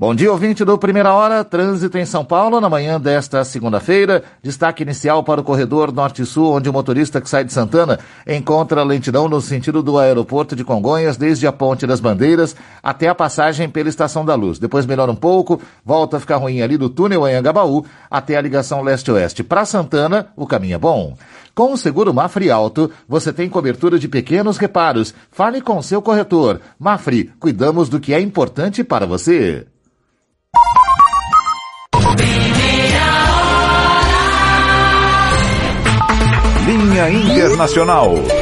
Bom 0.00 0.14
dia, 0.14 0.32
ouvinte 0.32 0.64
do 0.64 0.78
Primeira 0.78 1.12
Hora, 1.12 1.44
trânsito 1.44 1.98
em 1.98 2.06
São 2.06 2.24
Paulo 2.24 2.58
na 2.58 2.70
manhã 2.70 2.98
desta 2.98 3.44
segunda-feira. 3.44 4.24
Destaque 4.42 4.82
inicial 4.82 5.22
para 5.22 5.42
o 5.42 5.44
corredor 5.44 5.92
Norte-Sul, 5.92 6.54
onde 6.54 6.70
o 6.70 6.72
motorista 6.72 7.20
que 7.20 7.28
sai 7.28 7.44
de 7.44 7.52
Santana 7.52 7.98
encontra 8.26 8.82
lentidão 8.82 9.28
no 9.28 9.42
sentido 9.42 9.82
do 9.82 9.98
aeroporto 9.98 10.56
de 10.56 10.64
Congonhas, 10.64 11.18
desde 11.18 11.46
a 11.46 11.52
Ponte 11.52 11.86
das 11.86 12.00
Bandeiras 12.00 12.56
até 12.82 13.08
a 13.08 13.14
passagem 13.14 13.68
pela 13.68 13.90
Estação 13.90 14.24
da 14.24 14.34
Luz. 14.34 14.58
Depois 14.58 14.86
melhora 14.86 15.12
um 15.12 15.14
pouco, 15.14 15.60
volta 15.84 16.16
a 16.16 16.20
ficar 16.20 16.36
ruim 16.38 16.62
ali 16.62 16.78
do 16.78 16.88
túnel 16.88 17.26
Anhangabaú 17.26 17.84
até 18.10 18.38
a 18.38 18.40
ligação 18.40 18.80
leste-oeste. 18.80 19.44
Para 19.44 19.66
Santana, 19.66 20.28
o 20.34 20.46
caminho 20.46 20.76
é 20.76 20.78
bom. 20.78 21.14
Com 21.54 21.74
o 21.74 21.76
seguro 21.76 22.14
Mafri 22.14 22.50
Alto, 22.50 22.90
você 23.06 23.34
tem 23.34 23.50
cobertura 23.50 23.98
de 23.98 24.08
pequenos 24.08 24.56
reparos. 24.56 25.12
Fale 25.30 25.60
com 25.60 25.82
seu 25.82 26.00
corretor. 26.00 26.58
Mafri, 26.78 27.30
cuidamos 27.38 27.90
do 27.90 28.00
que 28.00 28.14
é 28.14 28.20
importante 28.20 28.82
para 28.82 29.04
você. 29.04 29.66
Linha 36.66 37.08
Internacional. 37.10 38.39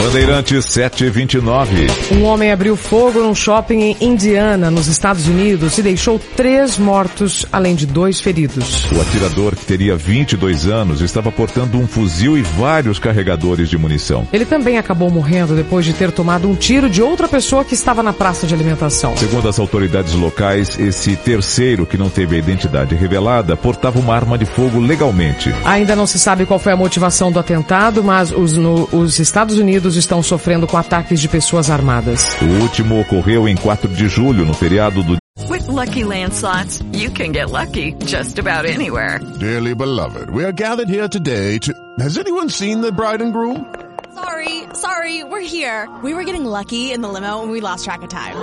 Bandeirantes 0.00 0.64
729. 0.66 1.88
Um 2.12 2.22
homem 2.22 2.52
abriu 2.52 2.76
fogo 2.76 3.20
num 3.20 3.34
shopping 3.34 3.80
em 3.80 3.96
Indiana, 4.00 4.70
nos 4.70 4.86
Estados 4.86 5.26
Unidos, 5.26 5.76
e 5.76 5.82
deixou 5.82 6.20
três 6.36 6.78
mortos, 6.78 7.44
além 7.52 7.74
de 7.74 7.84
dois 7.84 8.20
feridos. 8.20 8.84
O 8.92 9.00
atirador, 9.00 9.56
que 9.56 9.66
teria 9.66 9.96
22 9.96 10.68
anos, 10.68 11.00
estava 11.00 11.32
portando 11.32 11.78
um 11.78 11.86
fuzil 11.86 12.38
e 12.38 12.42
vários 12.42 13.00
carregadores 13.00 13.68
de 13.68 13.76
munição. 13.76 14.26
Ele 14.32 14.44
também 14.44 14.78
acabou 14.78 15.10
morrendo 15.10 15.56
depois 15.56 15.84
de 15.84 15.92
ter 15.92 16.12
tomado 16.12 16.48
um 16.48 16.54
tiro 16.54 16.88
de 16.88 17.02
outra 17.02 17.26
pessoa 17.26 17.64
que 17.64 17.74
estava 17.74 18.00
na 18.00 18.12
praça 18.12 18.46
de 18.46 18.54
alimentação. 18.54 19.16
Segundo 19.16 19.48
as 19.48 19.58
autoridades 19.58 20.14
locais, 20.14 20.78
esse 20.78 21.16
terceiro, 21.16 21.84
que 21.84 21.98
não 21.98 22.08
teve 22.08 22.36
a 22.36 22.38
identidade 22.38 22.94
revelada, 22.94 23.56
portava 23.56 23.98
uma 23.98 24.14
arma 24.14 24.38
de 24.38 24.46
fogo 24.46 24.78
legalmente. 24.78 25.52
Ainda 25.64 25.96
não 25.96 26.06
se 26.06 26.20
sabe 26.20 26.46
qual 26.46 26.60
foi 26.60 26.72
a 26.72 26.76
motivação 26.76 27.32
do 27.32 27.40
atentado, 27.40 28.02
mas 28.04 28.30
os, 28.30 28.52
no, 28.52 28.88
os 28.92 29.18
Estados 29.18 29.58
Unidos 29.58 29.87
estão 29.96 30.22
sofrendo 30.22 30.66
com 30.66 30.76
ataques 30.76 31.20
de 31.20 31.28
pessoas 31.28 31.70
armadas. 31.70 32.36
O 32.40 32.62
último 32.62 33.00
ocorreu 33.00 33.48
em 33.48 33.56
4 33.56 33.88
de 33.88 34.08
julho, 34.08 34.44
no 34.44 34.54
feriado 34.54 35.02
do 35.02 35.16
With 35.48 35.68
lucky 35.68 36.04
landslots, 36.04 36.82
you 36.92 37.10
can 37.10 37.32
get 37.32 37.50
lucky 37.50 37.92
just 38.04 38.38
about 38.38 38.66
anywhere. 38.66 39.20
Dearly 39.38 39.74
beloved, 39.74 40.30
we 40.30 40.44
are 40.44 40.52
gathered 40.52 40.88
here 40.88 41.08
today 41.08 41.58
to. 41.58 41.72
Has 42.00 42.18
anyone 42.18 42.50
seen 42.50 42.80
the 42.80 42.92
bride 42.92 43.22
and 43.22 43.32
groom? 43.32 43.64
Sorry, 44.14 44.64
sorry, 44.74 45.24
we're 45.24 45.40
here. 45.40 45.88
We 46.02 46.12
were 46.12 46.24
getting 46.24 46.44
lucky 46.44 46.92
in 46.92 47.02
the 47.02 47.08
limo 47.08 47.42
and 47.42 47.52
we 47.52 47.60
lost 47.60 47.84
track 47.84 48.02
of 48.02 48.08
time. 48.08 48.34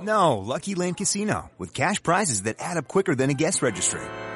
No, 0.00 0.38
Lucky 0.38 0.74
Land 0.74 0.96
Casino, 0.96 1.50
with 1.58 1.72
cash 1.72 2.02
prizes 2.02 2.42
that 2.42 2.56
add 2.58 2.76
up 2.76 2.88
quicker 2.88 3.14
than 3.14 3.30
a 3.30 3.34
guest 3.34 3.62
registry. 3.62 4.00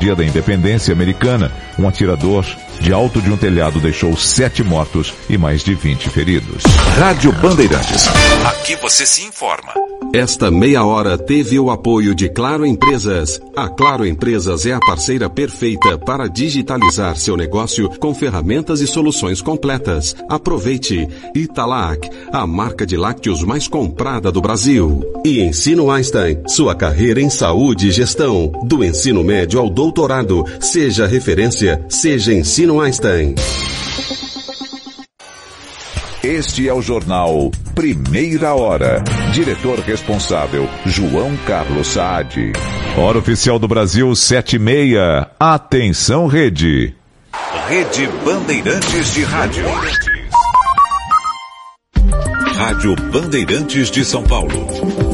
Dia 0.00 0.14
da 0.16 0.24
Independência 0.24 0.92
Americana, 0.92 1.52
um 1.78 1.88
atirador 1.88 2.44
de 2.80 2.92
alto 2.92 3.22
de 3.22 3.30
um 3.30 3.36
telhado 3.36 3.80
deixou 3.80 4.14
sete 4.16 4.62
mortos 4.62 5.14
e 5.30 5.38
mais 5.38 5.62
de 5.62 5.74
20 5.74 6.10
feridos. 6.10 6.64
Rádio 6.98 7.32
Bandeirantes. 7.32 8.06
Aqui 8.44 8.76
você 8.76 9.06
se 9.06 9.22
informa. 9.22 9.72
Esta 10.12 10.48
meia 10.48 10.84
hora 10.84 11.18
teve 11.18 11.58
o 11.58 11.72
apoio 11.72 12.14
de 12.14 12.28
Claro 12.28 12.64
Empresas. 12.64 13.40
A 13.56 13.68
Claro 13.68 14.06
Empresas 14.06 14.64
é 14.64 14.72
a 14.72 14.78
parceira 14.78 15.28
perfeita 15.28 15.98
para 15.98 16.28
digitalizar 16.28 17.16
seu 17.16 17.36
negócio 17.36 17.88
com 17.98 18.14
ferramentas 18.14 18.80
e 18.80 18.86
soluções 18.86 19.42
completas. 19.42 20.14
Aproveite 20.28 21.08
Italac, 21.34 22.08
a 22.32 22.46
marca 22.46 22.86
de 22.86 22.96
lácteos 22.96 23.42
mais 23.42 23.66
comprada 23.66 24.30
do 24.30 24.40
Brasil. 24.40 25.02
E 25.24 25.40
Ensino 25.40 25.90
Einstein, 25.90 26.38
sua 26.46 26.76
carreira 26.76 27.20
em 27.20 27.28
saúde 27.28 27.88
e 27.88 27.90
gestão, 27.90 28.52
do 28.64 28.84
ensino 28.84 29.24
médio 29.24 29.58
ao 29.58 29.68
doutorado. 29.84 30.44
Seja 30.60 31.06
referência, 31.06 31.84
seja 31.90 32.32
Ensino 32.32 32.80
Einstein. 32.80 33.34
Este 36.22 36.66
é 36.66 36.72
o 36.72 36.80
jornal 36.80 37.50
Primeira 37.74 38.54
Hora. 38.54 39.04
Diretor 39.34 39.78
responsável, 39.80 40.66
João 40.86 41.36
Carlos 41.46 41.88
Saad. 41.88 42.52
Hora 42.96 43.18
oficial 43.18 43.58
do 43.58 43.68
Brasil, 43.68 44.14
7 44.14 44.56
e 44.56 44.58
meia. 44.58 45.28
Atenção, 45.38 46.26
rede. 46.26 46.94
Rede 47.68 48.08
Bandeirantes 48.24 49.12
de 49.12 49.22
Rádio. 49.22 49.64
Rádio 52.56 52.96
Bandeirantes 53.12 53.90
de 53.90 54.02
São 54.04 54.22
Paulo. 54.22 55.13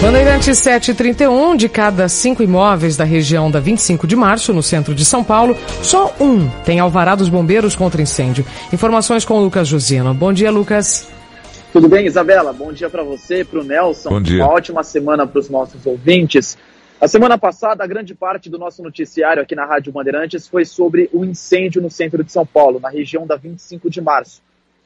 Bandeirantes 0.00 0.58
731, 0.58 1.56
de 1.56 1.70
cada 1.70 2.06
cinco 2.06 2.42
imóveis 2.42 2.98
da 2.98 3.04
região 3.04 3.50
da 3.50 3.58
25 3.58 4.06
de 4.06 4.14
março, 4.14 4.52
no 4.52 4.62
centro 4.62 4.94
de 4.94 5.04
São 5.06 5.24
Paulo, 5.24 5.56
só 5.82 6.14
um 6.20 6.48
tem 6.64 6.78
alvará 6.78 7.14
dos 7.14 7.30
bombeiros 7.30 7.74
contra 7.74 8.02
incêndio. 8.02 8.44
Informações 8.70 9.24
com 9.24 9.34
o 9.34 9.42
Lucas 9.42 9.66
Josino. 9.66 10.12
Bom 10.12 10.34
dia, 10.34 10.50
Lucas. 10.50 11.08
Tudo 11.72 11.88
bem, 11.88 12.06
Isabela? 12.06 12.52
Bom 12.52 12.72
dia 12.72 12.90
para 12.90 13.02
você, 13.02 13.42
para 13.42 13.58
o 13.58 13.64
Nelson. 13.64 14.10
Bom 14.10 14.20
dia. 14.20 14.44
Uma 14.44 14.52
ótima 14.52 14.84
semana 14.84 15.26
para 15.26 15.40
os 15.40 15.48
nossos 15.48 15.84
ouvintes. 15.86 16.58
A 17.00 17.08
semana 17.08 17.38
passada, 17.38 17.82
a 17.82 17.86
grande 17.86 18.14
parte 18.14 18.50
do 18.50 18.58
nosso 18.58 18.82
noticiário 18.82 19.42
aqui 19.42 19.54
na 19.54 19.64
Rádio 19.64 19.92
Bandeirantes 19.92 20.46
foi 20.46 20.66
sobre 20.66 21.08
o 21.12 21.24
incêndio 21.24 21.80
no 21.80 21.90
centro 21.90 22.22
de 22.22 22.30
São 22.30 22.44
Paulo, 22.44 22.78
na 22.78 22.90
região 22.90 23.26
da 23.26 23.36
25 23.36 23.88
de 23.88 24.02
março. 24.02 24.42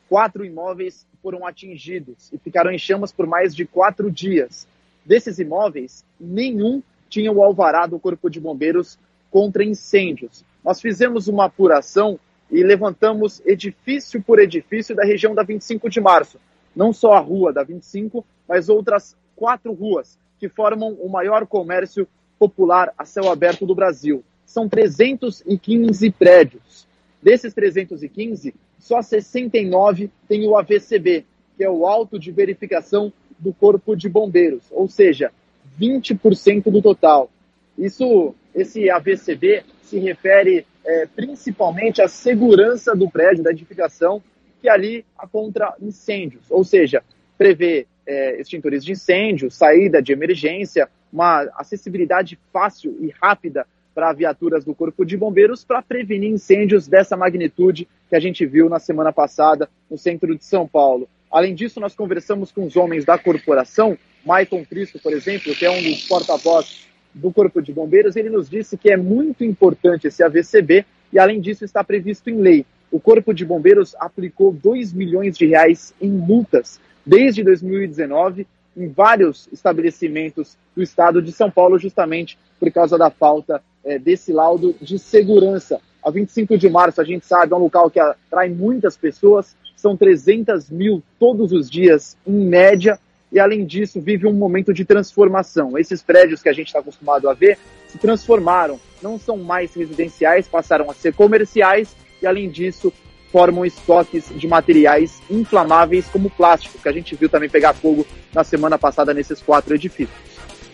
Quatro 0.09 0.45
imóveis 0.45 1.05
foram 1.21 1.45
atingidos 1.45 2.33
e 2.33 2.39
ficaram 2.39 2.71
em 2.71 2.79
chamas 2.79 3.13
por 3.13 3.27
mais 3.27 3.55
de 3.55 3.65
quatro 3.65 4.09
dias. 4.11 4.67
Desses 5.05 5.39
imóveis, 5.39 6.05
nenhum 6.19 6.83
tinha 7.09 7.33
o 7.33 7.43
alvará 7.43 7.87
do 7.87 7.99
Corpo 7.99 8.31
de 8.31 8.41
Bombeiros 8.41 8.99
contra 9.31 9.65
incêndios. 9.65 10.45
Nós 10.65 10.81
fizemos 10.81 11.29
uma 11.29 11.47
apuração 11.47 12.19
e 12.51 12.63
levantamos 12.63 13.41
edifício 13.47 14.23
por 14.23 14.39
edifício 14.39 14.95
da 14.95 15.05
região 15.05 15.35
da 15.35 15.43
25 15.43 15.89
de 15.89 16.01
março. 16.01 16.39
Não 16.75 16.93
só 16.93 17.13
a 17.15 17.21
rua 17.21 17.53
da 17.53 17.63
25, 17.63 18.25
mas 18.49 18.69
outras 18.69 19.17
quatro 19.37 19.73
ruas 19.73 20.19
que 20.39 20.49
formam 20.49 20.93
o 21.01 21.09
maior 21.09 21.47
comércio 21.47 22.07
popular 22.39 22.93
a 22.97 23.05
céu 23.05 23.31
aberto 23.31 23.67
do 23.67 23.75
Brasil. 23.75 24.25
São 24.45 24.69
315 24.69 26.11
prédios. 26.13 26.87
Desses 27.23 27.53
315, 27.53 28.55
só 28.79 29.03
69 29.03 30.11
tem 30.27 30.47
o 30.47 30.57
AVCB, 30.57 31.25
que 31.57 31.63
é 31.63 31.71
o 31.71 31.87
auto 31.87 32.19
de 32.19 32.33
verificação 32.33 33.13
do 33.41 33.53
Corpo 33.53 33.97
de 33.97 34.09
Bombeiros, 34.09 34.63
ou 34.71 34.89
seja, 34.89 35.33
20% 35.81 36.71
do 36.71 36.83
total. 36.83 37.31
Isso, 37.77 38.35
esse 38.55 38.91
AVCB 38.91 39.65
se 39.83 39.99
refere 39.99 40.67
é, 40.85 41.07
principalmente 41.07 42.01
à 42.03 42.09
segurança 42.09 42.95
do 42.95 43.11
prédio, 43.11 43.43
da 43.43 43.51
edificação, 43.51 44.23
que 44.61 44.69
ali 44.69 45.05
há 45.17 45.27
contra 45.27 45.75
incêndios, 45.81 46.45
ou 46.51 46.63
seja, 46.63 47.03
prevê 47.39 47.87
é, 48.07 48.41
extintores 48.41 48.85
de 48.85 48.93
incêndio, 48.93 49.51
saída 49.51 50.03
de 50.03 50.13
emergência, 50.13 50.89
uma 51.13 51.43
acessibilidade 51.57 52.39
fácil 52.53 52.97
e 53.01 53.13
rápida 53.21 53.67
para 53.95 54.13
viaturas 54.13 54.65
do 54.65 54.75
Corpo 54.75 55.05
de 55.05 55.17
Bombeiros 55.17 55.65
para 55.65 55.83
prevenir 55.83 56.31
incêndios 56.31 56.87
dessa 56.87 57.17
magnitude 57.17 57.89
que 58.09 58.17
a 58.17 58.21
gente 58.21 58.47
viu 58.47 58.69
na 58.69 58.79
semana 58.79 59.13
passada 59.13 59.69
no 59.91 59.99
centro 59.99 60.37
de 60.37 60.45
São 60.45 60.67
Paulo. 60.67 61.09
Além 61.31 61.55
disso, 61.55 61.79
nós 61.79 61.95
conversamos 61.95 62.51
com 62.51 62.67
os 62.67 62.77
homens 62.77 63.05
da 63.05 63.17
corporação, 63.17 63.97
Maicon 64.25 64.65
Cristo, 64.65 64.99
por 65.01 65.13
exemplo, 65.13 65.55
que 65.55 65.65
é 65.65 65.71
um 65.71 65.83
dos 65.83 66.07
porta-voz 66.09 66.87
do 67.15 67.33
Corpo 67.33 67.61
de 67.63 67.73
Bombeiros, 67.73 68.17
ele 68.17 68.31
nos 68.31 68.49
disse 68.49 68.77
que 68.77 68.91
é 68.91 68.97
muito 68.97 69.45
importante 69.45 70.07
esse 70.07 70.23
AVCB 70.23 70.85
e, 71.13 71.19
além 71.19 71.41
disso, 71.41 71.65
está 71.65 71.83
previsto 71.83 72.31
em 72.31 72.41
lei. 72.41 72.67
o 72.91 72.99
Corpo 72.99 73.33
de 73.33 73.45
Bombeiros 73.45 73.95
aplicou 74.01 74.53
2 74.53 74.93
milhões 74.93 75.39
de 75.39 75.47
reais 75.47 75.95
em 76.01 76.11
multas 76.11 76.81
desde 77.07 77.43
2019 77.45 78.47
em 78.77 78.89
vários 78.89 79.49
estabelecimentos 79.53 80.57
do 80.75 80.83
estado 80.83 81.23
de 81.23 81.33
São 81.33 81.51
Paulo, 81.51 81.79
justamente 81.79 82.39
por 82.59 82.71
causa 82.73 82.99
da 82.99 83.11
falta 83.11 83.63
é, 83.85 83.99
desse 83.99 84.33
laudo 84.33 84.75
de 84.81 84.99
segurança. 84.99 85.81
A 86.03 86.11
25 86.11 86.57
de 86.57 86.69
março, 86.69 87.01
a 87.01 87.05
gente 87.05 87.27
sabe, 87.27 87.53
é 87.53 87.57
um 87.57 87.61
local 87.61 87.91
que 87.91 88.01
atrai 88.01 88.49
muitas 88.49 88.97
pessoas, 88.97 89.57
são 89.81 89.97
300 89.97 90.71
mil 90.71 91.03
todos 91.19 91.53
os 91.53 91.69
dias, 91.69 92.17
em 92.27 92.45
média, 92.45 92.99
e 93.33 93.39
além 93.39 93.65
disso, 93.65 94.01
vive 94.01 94.27
um 94.27 94.33
momento 94.33 94.73
de 94.73 94.85
transformação. 94.85 95.79
Esses 95.79 96.03
prédios 96.03 96.43
que 96.43 96.49
a 96.49 96.53
gente 96.53 96.67
está 96.69 96.81
acostumado 96.81 97.29
a 97.29 97.35
ver 97.35 97.59
se 97.89 97.99
transformaram, 97.99 98.79
não 99.03 99.19
são 99.19 99.37
mais 99.37 99.75
residenciais, 99.75 100.47
passaram 100.47 100.91
a 100.91 100.95
ser 100.95 101.15
comerciais, 101.15 101.95
e 102.21 102.27
além 102.27 102.49
disso, 102.49 102.93
formam 103.31 103.65
estoques 103.65 104.29
de 104.35 104.49
materiais 104.49 105.21
inflamáveis 105.31 106.07
como 106.07 106.31
plástico, 106.31 106.79
que 106.79 106.89
a 106.89 106.93
gente 106.93 107.15
viu 107.15 107.29
também 107.29 107.49
pegar 107.49 107.73
fogo 107.73 108.07
na 108.35 108.45
semana 108.45 108.79
passada 108.79 109.15
nesses 109.15 109.41
quatro 109.41 109.75
edifícios. 109.75 110.19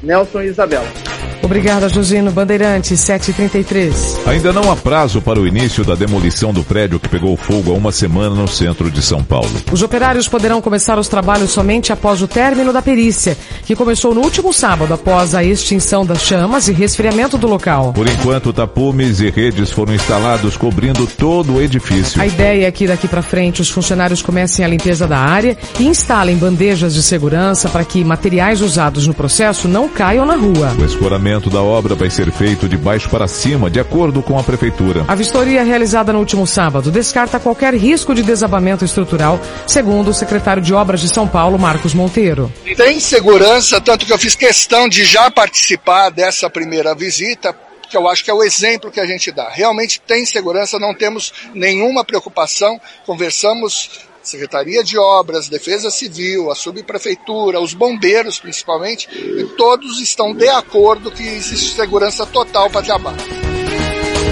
Nelson 0.02 0.42
e 0.42 0.46
Isabela. 0.46 1.25
Obrigada, 1.46 1.88
Josino. 1.88 2.32
Bandeirante, 2.32 2.96
733. 2.96 4.18
Ainda 4.26 4.52
não 4.52 4.68
há 4.68 4.74
prazo 4.74 5.22
para 5.22 5.38
o 5.38 5.46
início 5.46 5.84
da 5.84 5.94
demolição 5.94 6.52
do 6.52 6.64
prédio 6.64 6.98
que 6.98 7.08
pegou 7.08 7.36
fogo 7.36 7.70
há 7.70 7.74
uma 7.74 7.92
semana 7.92 8.34
no 8.34 8.48
centro 8.48 8.90
de 8.90 9.00
São 9.00 9.22
Paulo. 9.22 9.48
Os 9.70 9.80
operários 9.80 10.26
poderão 10.26 10.60
começar 10.60 10.98
os 10.98 11.06
trabalhos 11.06 11.52
somente 11.52 11.92
após 11.92 12.20
o 12.20 12.26
término 12.26 12.72
da 12.72 12.82
perícia, 12.82 13.38
que 13.64 13.76
começou 13.76 14.12
no 14.12 14.22
último 14.22 14.52
sábado 14.52 14.92
após 14.92 15.36
a 15.36 15.44
extinção 15.44 16.04
das 16.04 16.22
chamas 16.22 16.66
e 16.66 16.72
resfriamento 16.72 17.38
do 17.38 17.46
local. 17.46 17.92
Por 17.92 18.08
enquanto, 18.08 18.52
tapumes 18.52 19.20
e 19.20 19.30
redes 19.30 19.70
foram 19.70 19.94
instalados 19.94 20.56
cobrindo 20.56 21.06
todo 21.06 21.54
o 21.54 21.62
edifício. 21.62 22.20
A 22.20 22.26
ideia 22.26 22.66
é 22.66 22.72
que 22.72 22.88
daqui 22.88 23.06
para 23.06 23.22
frente 23.22 23.62
os 23.62 23.70
funcionários 23.70 24.20
comecem 24.20 24.64
a 24.64 24.68
limpeza 24.68 25.06
da 25.06 25.18
área 25.18 25.56
e 25.78 25.86
instalem 25.86 26.36
bandejas 26.36 26.92
de 26.92 27.04
segurança 27.04 27.68
para 27.68 27.84
que 27.84 28.02
materiais 28.02 28.60
usados 28.60 29.06
no 29.06 29.14
processo 29.14 29.68
não 29.68 29.88
caiam 29.88 30.26
na 30.26 30.34
rua. 30.34 30.74
O 30.76 30.84
escoramento 30.84 31.35
da 31.40 31.62
obra 31.62 31.94
vai 31.94 32.08
ser 32.08 32.32
feito 32.32 32.68
de 32.68 32.76
baixo 32.76 33.08
para 33.10 33.28
cima, 33.28 33.70
de 33.70 33.78
acordo 33.78 34.22
com 34.22 34.38
a 34.38 34.42
prefeitura. 34.42 35.04
A 35.06 35.14
vistoria 35.14 35.62
realizada 35.62 36.12
no 36.12 36.18
último 36.18 36.46
sábado 36.46 36.90
descarta 36.90 37.38
qualquer 37.38 37.74
risco 37.74 38.14
de 38.14 38.22
desabamento 38.22 38.84
estrutural, 38.84 39.38
segundo 39.66 40.08
o 40.08 40.14
secretário 40.14 40.62
de 40.62 40.72
Obras 40.72 41.00
de 41.00 41.08
São 41.08 41.28
Paulo, 41.28 41.58
Marcos 41.58 41.92
Monteiro. 41.94 42.52
Tem 42.76 42.98
segurança, 42.98 43.80
tanto 43.80 44.06
que 44.06 44.12
eu 44.12 44.18
fiz 44.18 44.34
questão 44.34 44.88
de 44.88 45.04
já 45.04 45.30
participar 45.30 46.10
dessa 46.10 46.48
primeira 46.48 46.94
visita, 46.94 47.54
que 47.88 47.96
eu 47.96 48.08
acho 48.08 48.24
que 48.24 48.30
é 48.30 48.34
o 48.34 48.42
exemplo 48.42 48.90
que 48.90 49.00
a 49.00 49.06
gente 49.06 49.30
dá. 49.30 49.48
Realmente 49.48 50.00
tem 50.00 50.24
segurança, 50.26 50.78
não 50.78 50.94
temos 50.94 51.32
nenhuma 51.54 52.04
preocupação. 52.04 52.80
Conversamos 53.04 54.05
Secretaria 54.26 54.82
de 54.82 54.98
Obras, 54.98 55.48
Defesa 55.48 55.90
Civil, 55.90 56.50
a 56.50 56.54
Subprefeitura, 56.54 57.60
os 57.60 57.74
bombeiros 57.74 58.38
principalmente, 58.38 59.08
e 59.12 59.44
todos 59.56 60.00
estão 60.00 60.34
de 60.34 60.48
acordo 60.48 61.10
que 61.10 61.22
existe 61.22 61.74
segurança 61.74 62.26
total 62.26 62.68
para 62.68 62.82
trabalho. 62.82 63.35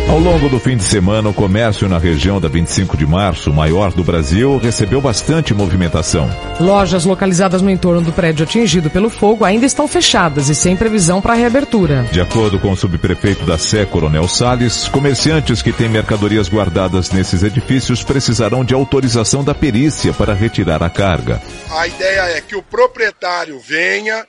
Ao 0.07 0.19
longo 0.19 0.51
do 0.51 0.61
fim 0.61 0.77
de 0.77 0.85
semana, 0.85 1.31
o 1.31 1.35
comércio 1.35 1.89
na 1.89 1.99
região 1.99 2.39
da 2.39 2.47
25 2.47 2.97
de 2.97 3.07
março, 3.07 3.53
maior 3.53 3.91
do 3.91 4.05
Brasil, 4.05 4.59
recebeu 4.59 5.01
bastante 5.01 5.55
movimentação. 5.55 6.31
Lojas 6.61 7.05
localizadas 7.07 7.63
no 7.63 7.71
entorno 7.71 8.03
do 8.03 8.13
prédio 8.13 8.45
atingido 8.45 8.91
pelo 8.91 9.09
fogo 9.09 9.45
ainda 9.45 9.65
estão 9.65 9.89
fechadas 9.89 10.51
e 10.51 10.55
sem 10.55 10.77
previsão 10.77 11.23
para 11.23 11.35
reabertura. 11.35 12.05
De 12.13 12.21
acordo 12.21 12.61
com 12.61 12.71
o 12.71 12.77
subprefeito 12.77 13.45
da 13.47 13.57
Sé, 13.57 13.87
Coronel 13.87 14.29
Sales, 14.29 14.89
comerciantes 14.89 15.63
que 15.63 15.73
têm 15.73 15.89
mercadorias 15.89 16.49
guardadas 16.49 17.11
nesses 17.11 17.43
edifícios 17.43 18.05
precisarão 18.05 18.63
de 18.63 18.75
autorização 18.75 19.43
da 19.43 19.55
perícia 19.55 20.13
para 20.13 20.35
retirar 20.35 20.83
a 20.83 20.91
carga. 20.91 21.41
A 21.71 21.89
ideia 21.89 22.37
é 22.37 22.41
que 22.43 22.55
o 22.55 22.63
proprietário 22.63 23.59
venha, 23.59 24.25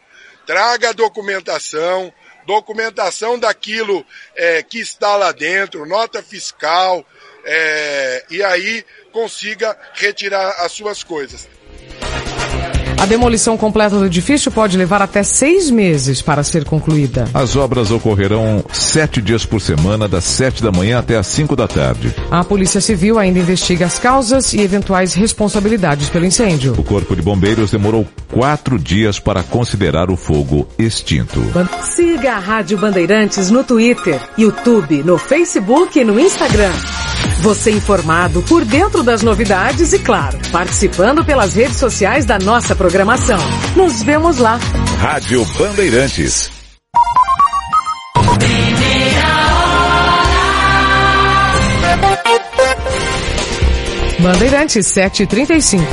traga 0.48 0.90
a 0.90 0.94
documentação, 0.94 2.12
documentação 2.46 3.38
daquilo 3.38 4.06
é, 4.36 4.62
que 4.64 4.80
está 4.80 5.16
lá 5.16 5.32
dentro, 5.32 5.86
nota 5.86 6.22
fiscal, 6.22 7.06
é, 7.46 8.26
e 8.30 8.44
aí 8.44 8.84
consiga 9.12 9.78
retirar 9.94 10.50
as 10.66 10.72
suas 10.72 11.04
coisas. 11.04 11.48
A 12.98 13.06
demolição 13.06 13.58
completa 13.58 13.98
do 13.98 14.06
edifício 14.06 14.52
pode 14.52 14.78
levar 14.78 15.02
até 15.02 15.22
seis 15.22 15.70
meses 15.70 16.22
para 16.22 16.44
ser 16.44 16.66
concluída. 16.66 17.28
As 17.34 17.56
obras 17.56 17.92
ocorrerão 17.92 18.64
sete 18.72 19.22
dias 19.22 19.46
por 19.46 19.62
semana, 19.62 20.08
das 20.08 20.24
sete 20.24 20.64
da 20.64 20.72
manhã 20.72 21.00
até 21.00 21.18
as 21.18 21.28
cinco 21.28 21.56
da 21.56 21.68
tarde. 21.68 22.14
A 22.32 22.44
Polícia 22.44 22.82
Civil 22.82 23.20
ainda 23.20 23.40
investiga 23.40 23.86
as 23.86 24.00
causas 24.00 24.54
e 24.54 24.62
eventuais 24.62 25.14
responsabilidades 25.14 26.10
pelo 26.10 26.26
incêndio. 26.26 26.74
O 26.78 26.84
Corpo 26.84 27.16
de 27.16 27.22
Bombeiros 27.22 27.72
demorou 27.72 28.08
quatro 28.32 28.80
dias 28.80 29.20
para 29.20 29.44
considerar 29.44 30.10
o 30.10 30.18
fogo 30.18 30.68
extinto. 30.80 31.42
Siga 31.96 32.34
a 32.34 32.40
Rádio 32.40 32.78
Bandeirantes 32.78 33.52
no 33.52 33.64
Twitter, 33.64 34.20
YouTube, 34.38 35.04
no 35.04 35.18
Facebook 35.18 36.00
e 36.00 36.04
no 36.04 36.20
Instagram. 36.20 36.72
Você 37.42 37.72
informado 37.72 38.42
por 38.44 38.66
dentro 38.66 39.04
das 39.04 39.22
novidades 39.22 39.94
e, 39.94 40.00
claro, 40.00 40.40
participando 40.52 41.24
pelas 41.24 41.54
redes 41.54 41.78
sociais 41.78 42.26
da 42.26 42.40
nossa 42.40 42.76
programação. 42.86 43.40
Nos 43.76 44.04
vemos 44.04 44.38
lá. 44.38 44.60
Rádio 45.00 45.44
Bandeirantes. 45.58 46.52
Bandeirantes 54.20 54.86
735. 54.86 55.84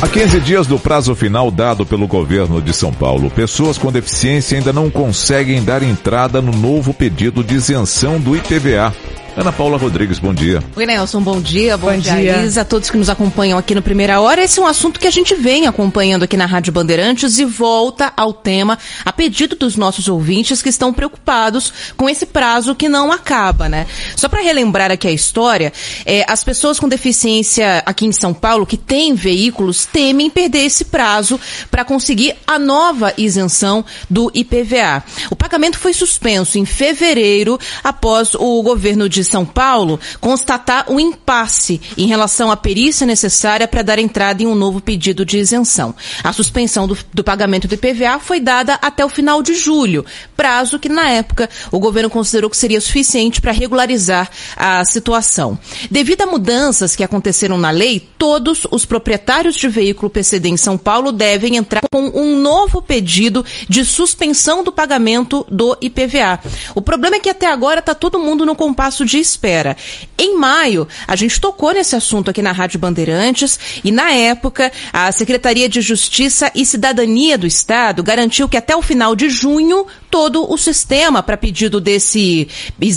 Há 0.00 0.08
15 0.08 0.40
dias 0.40 0.66
do 0.66 0.78
prazo 0.78 1.14
final 1.14 1.50
dado 1.50 1.84
pelo 1.84 2.06
governo 2.06 2.62
de 2.62 2.72
São 2.72 2.90
Paulo, 2.90 3.30
pessoas 3.30 3.76
com 3.76 3.92
deficiência 3.92 4.56
ainda 4.56 4.72
não 4.72 4.88
conseguem 4.88 5.62
dar 5.62 5.82
entrada 5.82 6.40
no 6.40 6.52
novo 6.52 6.94
pedido 6.94 7.44
de 7.44 7.56
isenção 7.56 8.18
do 8.18 8.34
IPVA. 8.34 8.94
Ana 9.36 9.52
Paula 9.52 9.78
Rodrigues, 9.78 10.18
bom 10.18 10.34
dia. 10.34 10.62
Oi, 10.74 10.84
Nelson, 10.84 11.22
bom 11.22 11.40
dia. 11.40 11.76
Bom, 11.76 11.92
Bom 11.92 11.98
dia, 11.98 12.16
dia. 12.16 12.42
Isa, 12.42 12.62
a 12.62 12.64
todos 12.64 12.90
que 12.90 12.96
nos 12.96 13.08
acompanham 13.08 13.56
aqui 13.56 13.76
no 13.76 13.80
Primeira 13.80 14.20
Hora. 14.20 14.42
Esse 14.42 14.58
é 14.58 14.62
um 14.62 14.66
assunto 14.66 14.98
que 14.98 15.06
a 15.06 15.10
gente 15.10 15.36
vem 15.36 15.68
acompanhando 15.68 16.24
aqui 16.24 16.36
na 16.36 16.46
Rádio 16.46 16.72
Bandeirantes 16.72 17.38
e 17.38 17.44
volta 17.44 18.12
ao 18.16 18.32
tema 18.32 18.76
a 19.04 19.12
pedido 19.12 19.54
dos 19.54 19.76
nossos 19.76 20.08
ouvintes 20.08 20.60
que 20.60 20.68
estão 20.68 20.92
preocupados 20.92 21.72
com 21.96 22.10
esse 22.10 22.26
prazo 22.26 22.74
que 22.74 22.88
não 22.88 23.12
acaba, 23.12 23.68
né? 23.68 23.86
Só 24.16 24.28
para 24.28 24.42
relembrar 24.42 24.90
aqui 24.90 25.06
a 25.06 25.12
história, 25.12 25.72
é, 26.04 26.24
as 26.28 26.42
pessoas 26.42 26.80
com 26.80 26.88
deficiência 26.88 27.84
aqui 27.86 28.06
em 28.06 28.12
São 28.12 28.34
Paulo 28.34 28.66
que 28.66 28.76
têm 28.76 29.14
veículos 29.14 29.86
temem 29.86 30.28
perder 30.28 30.64
esse 30.64 30.86
prazo 30.86 31.38
para 31.70 31.84
conseguir 31.84 32.34
a 32.46 32.58
nova 32.58 33.14
isenção 33.16 33.84
do 34.08 34.30
IPVA. 34.34 35.04
O 35.30 35.36
pagamento 35.36 35.78
foi 35.78 35.92
suspenso 35.92 36.58
em 36.58 36.64
fevereiro 36.64 37.58
após 37.84 38.34
o 38.34 38.60
governo 38.62 39.08
de 39.08 39.19
São 39.24 39.44
Paulo 39.44 39.98
constatar 40.20 40.90
um 40.90 40.98
impasse 40.98 41.80
em 41.96 42.06
relação 42.06 42.50
à 42.50 42.56
perícia 42.56 43.06
necessária 43.06 43.68
para 43.68 43.82
dar 43.82 43.98
entrada 43.98 44.42
em 44.42 44.46
um 44.46 44.54
novo 44.54 44.80
pedido 44.80 45.24
de 45.24 45.38
isenção. 45.38 45.94
A 46.22 46.32
suspensão 46.32 46.86
do, 46.86 46.96
do 47.12 47.24
pagamento 47.24 47.68
do 47.68 47.74
IPVA 47.74 48.18
foi 48.18 48.40
dada 48.40 48.74
até 48.74 49.04
o 49.04 49.08
final 49.08 49.42
de 49.42 49.54
julho, 49.54 50.04
prazo 50.36 50.78
que 50.78 50.88
na 50.88 51.08
época 51.08 51.48
o 51.70 51.78
governo 51.78 52.10
considerou 52.10 52.50
que 52.50 52.56
seria 52.56 52.80
suficiente 52.80 53.40
para 53.40 53.52
regularizar 53.52 54.30
a 54.56 54.84
situação. 54.84 55.58
Devido 55.90 56.22
a 56.22 56.26
mudanças 56.26 56.96
que 56.96 57.04
aconteceram 57.04 57.58
na 57.58 57.70
lei, 57.70 58.08
todos 58.18 58.66
os 58.70 58.84
proprietários 58.84 59.56
de 59.56 59.68
veículo 59.68 60.10
PCD 60.10 60.48
em 60.48 60.56
São 60.56 60.76
Paulo 60.76 61.12
devem 61.12 61.56
entrar 61.56 61.82
com 61.90 62.02
um 62.08 62.36
novo 62.38 62.82
pedido 62.82 63.44
de 63.68 63.84
suspensão 63.84 64.62
do 64.62 64.72
pagamento 64.72 65.46
do 65.50 65.76
IPVA. 65.80 66.40
O 66.74 66.82
problema 66.82 67.16
é 67.16 67.20
que 67.20 67.30
até 67.30 67.46
agora 67.46 67.80
está 67.80 67.94
todo 67.94 68.18
mundo 68.18 68.44
no 68.46 68.54
compasso 68.54 69.04
de 69.04 69.09
espera. 69.18 69.76
Em 70.18 70.36
maio, 70.36 70.86
a 71.06 71.16
gente 71.16 71.40
tocou 71.40 71.72
nesse 71.72 71.96
assunto 71.96 72.30
aqui 72.30 72.42
na 72.42 72.52
Rádio 72.52 72.78
Bandeirantes 72.78 73.58
e, 73.82 73.90
na 73.90 74.10
época, 74.12 74.70
a 74.92 75.10
Secretaria 75.10 75.68
de 75.68 75.80
Justiça 75.80 76.50
e 76.54 76.64
Cidadania 76.64 77.36
do 77.38 77.46
Estado 77.46 78.02
garantiu 78.02 78.48
que 78.48 78.56
até 78.56 78.76
o 78.76 78.82
final 78.82 79.16
de 79.16 79.28
junho 79.28 79.86
todo 80.10 80.50
o 80.50 80.58
sistema 80.58 81.22
para 81.22 81.36
pedido 81.36 81.80
desse, 81.80 82.48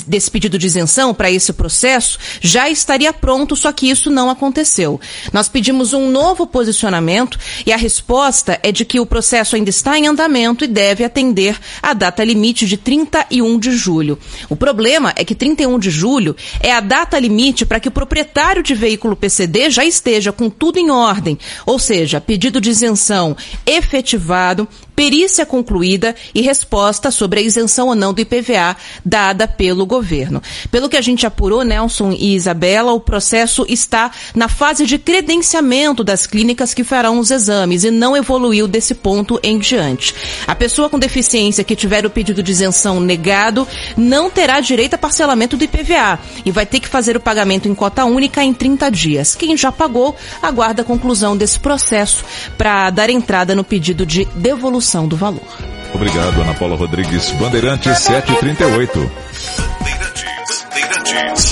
desse 0.07 0.32
pedido 0.32 0.57
de 0.57 0.66
isenção 0.66 1.14
para 1.14 1.30
esse 1.30 1.53
processo 1.53 2.18
já 2.41 2.70
estaria 2.70 3.14
pronto, 3.14 3.55
só 3.55 3.72
que 3.72 3.89
isso 3.89 4.09
não 4.09 4.30
aconteceu. 4.30 4.99
Nós 5.32 5.47
pedimos 5.47 5.93
um 5.93 6.09
novo 6.09 6.47
posicionamento 6.47 7.38
e 7.66 7.72
a 7.72 7.78
resposta 7.78 8.59
é 8.64 8.72
de 8.72 8.84
que 8.84 8.99
o 8.99 9.05
processo 9.05 9.55
ainda 9.55 9.70
está 9.70 9.97
em 9.97 10.07
andamento 10.07 10.64
e 10.64 10.68
deve 10.68 11.03
atender 11.03 11.57
a 11.82 11.93
data 11.93 12.24
limite 12.24 12.66
de 12.66 12.78
31 12.78 13.59
de 13.59 13.72
julho. 13.72 14.18
O 14.49 14.55
problema 14.55 15.14
é 15.16 15.24
que 15.24 15.36
31 15.36 15.78
de 15.78 15.91
julho 15.91 16.36
é 16.59 16.72
a 16.72 16.80
data 16.80 17.20
limite 17.20 17.66
para 17.66 17.80
que 17.80 17.88
o 17.88 17.91
proprietário 17.91 18.64
de 18.64 18.74
veículo 18.74 19.16
PCD 19.16 19.70
já 19.70 19.86
esteja 19.86 20.32
com 20.32 20.49
tudo 20.49 20.80
em 20.80 20.89
ordem, 20.89 21.38
ou 21.66 21.78
seja, 21.78 22.20
pedido 22.20 22.59
de 22.59 22.70
isenção 22.70 23.38
efetivado, 23.66 24.68
perícia 24.95 25.45
concluída 25.45 26.16
e 26.34 26.41
resposta 26.41 27.03
sobre 27.12 27.39
a 27.39 27.43
isenção 27.43 27.88
ou 27.88 27.95
não 27.95 28.14
do 28.14 28.22
IPVA 28.22 28.76
dada 29.04 29.47
pelo 29.47 29.86
governo. 29.86 30.41
Pelo 30.72 30.89
que 30.89 30.97
a 30.97 31.01
gente 31.01 31.26
apurou, 31.26 31.64
Nelson 31.64 32.12
e 32.12 32.36
Isabela, 32.36 32.93
o 32.93 32.99
processo 32.99 33.66
está 33.68 34.12
na 34.36 34.47
fase 34.47 34.86
de 34.86 34.97
credenciamento 34.97 36.04
das 36.04 36.26
clínicas 36.26 36.74
que 36.74 36.84
farão 36.84 37.20
os 37.20 37.32
exames 37.32 37.84
e 37.84 37.91
não 37.91 38.16
evoluiu 38.16 38.68
desse 38.68 38.95
ponto 38.95 39.39
em 39.43 39.60
diante. 39.60 40.14
A 40.47 40.56
pessoa 40.56 40.89
com 40.89 40.99
deficiência 40.99 41.64
que 41.64 41.76
tiver 41.76 42.06
o 42.06 42.10
pedido 42.10 42.41
de 42.41 42.51
isenção 42.51 42.99
negado 42.99 43.68
não 43.97 44.30
terá 44.30 44.60
direito 44.60 44.93
a 44.93 44.97
parcelamento 44.97 45.58
do 45.58 45.64
IPVA 45.64 46.20
e 46.45 46.51
vai 46.51 46.66
ter 46.66 46.80
que 46.80 46.88
fazer 46.88 47.16
o 47.16 47.20
pagamento 47.20 47.68
em 47.68 47.76
cota 47.76 48.06
única 48.06 48.43
em 48.43 48.54
30 48.54 48.89
dias. 48.89 49.36
Quem 49.36 49.56
já 49.58 49.72
pagou 49.72 50.16
aguarda 50.41 50.82
a 50.82 50.86
conclusão 50.86 51.36
desse 51.36 51.60
processo 51.60 52.24
para 52.58 52.89
dar 52.89 53.10
entrada 53.10 53.56
no 53.56 53.64
pedido 53.64 54.06
de 54.06 54.26
devolução 54.36 55.08
do 55.08 55.16
valor. 55.16 55.83
Obrigado, 55.94 56.41
Ana 56.41 56.54
Paula 56.54 56.76
Rodrigues. 56.76 57.32
Bandeirantes 57.39 58.00
738. 58.00 59.12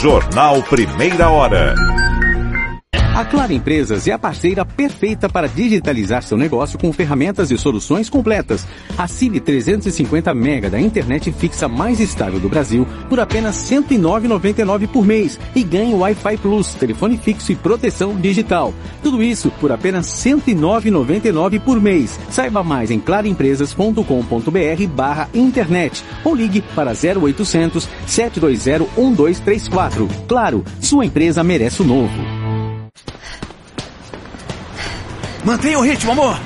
Jornal 0.02 0.64
Primeira 0.64 1.30
Hora. 1.30 1.76
A 3.14 3.26
Claro 3.26 3.51
Empresas 3.51 4.07
é 4.07 4.14
a 4.14 4.18
parceira 4.18 4.64
perfeita 4.64 5.28
para 5.28 5.45
digitalizar 5.45 6.24
seu 6.24 6.38
negócio 6.38 6.80
com 6.80 6.93
ferramentas 6.93 7.51
e 7.51 7.57
soluções 7.57 8.09
completas. 8.09 8.66
Assine 8.97 9.41
350 9.41 10.34
mega 10.34 10.70
da 10.70 10.80
internet 10.80 11.30
fixa 11.34 11.68
mais 11.68 11.99
estável 11.99 12.39
do 12.39 12.47
Brasil 12.47 12.88
por 13.09 13.20
apenas 13.20 13.70
R$ 13.70 13.82
109,99 13.82 14.88
por 14.88 15.05
mês 15.05 15.38
e 15.53 15.62
ganhe 15.62 15.93
Wi-Fi 15.93 16.38
Plus, 16.38 16.74
telefone 16.74 17.18
fixo 17.18 17.51
e 17.51 17.55
proteção 17.55 18.16
digital. 18.16 18.74
Tudo 19.03 19.22
isso 19.22 19.51
por 19.59 19.74
apenas 19.74 20.24
R$ 20.24 20.32
109,99 20.32 21.59
por 21.59 21.82
mês. 21.82 22.18
Saiba 22.30 22.64
mais 22.64 22.91
em 22.91 22.99
claroempresas.com.br 22.99 24.88
barra 24.95 25.30
internet 25.34 26.01
ou 26.24 26.34
ligue 26.34 26.64
para 26.74 26.91
0800 26.91 27.89
720 28.07 28.89
1234. 28.97 30.07
Claro, 30.30 30.64
sua 30.80 31.05
empresa 31.05 31.43
merece 31.43 31.82
o 31.82 31.86
novo. 31.86 32.41
Mantenha 35.44 35.80
o 35.80 35.82
ritmo, 35.82 36.12
amor. 36.12 36.39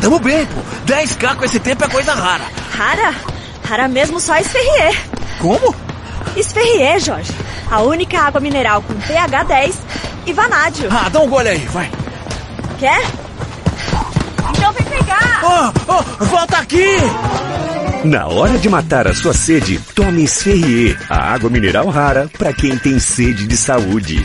Tamo 0.00 0.18
bem, 0.18 0.46
pô. 0.46 0.60
10k 0.86 1.36
com 1.36 1.44
esse 1.44 1.58
tempo 1.58 1.84
é 1.84 1.88
coisa 1.88 2.14
rara. 2.14 2.44
Rara? 2.76 3.14
Rara 3.64 3.88
mesmo 3.88 4.20
só 4.20 4.36
Esferrier. 4.36 4.96
Como? 5.38 5.74
Esferrier, 6.36 7.00
Jorge. 7.00 7.32
A 7.70 7.80
única 7.80 8.20
água 8.20 8.40
mineral 8.40 8.82
com 8.82 8.94
pH 8.94 9.42
10 9.44 9.78
e 10.26 10.32
vanádio. 10.32 10.88
Ah, 10.90 11.08
dá 11.08 11.20
um 11.20 11.28
gole 11.28 11.48
aí, 11.48 11.58
vai. 11.66 11.90
Quer? 12.78 13.00
Então 14.50 14.72
vem 14.72 14.84
pegar. 14.84 15.40
Oh, 15.88 15.92
oh, 15.92 16.24
volta 16.26 16.58
aqui! 16.58 16.96
Na 18.04 18.26
hora 18.26 18.56
de 18.58 18.68
matar 18.68 19.08
a 19.08 19.14
sua 19.14 19.34
sede, 19.34 19.80
tome 19.94 20.22
Esferrier, 20.24 20.96
a 21.10 21.32
água 21.32 21.50
mineral 21.50 21.88
rara 21.88 22.30
para 22.38 22.52
quem 22.52 22.76
tem 22.78 22.98
sede 23.00 23.46
de 23.46 23.56
saúde. 23.56 24.24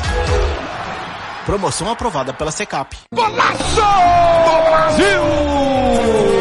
Promoção 1.45 1.89
aprovada 1.89 2.33
pela 2.33 2.51
Secap. 2.51 2.95
Golaço 3.13 3.81
Brasil! 4.69 6.40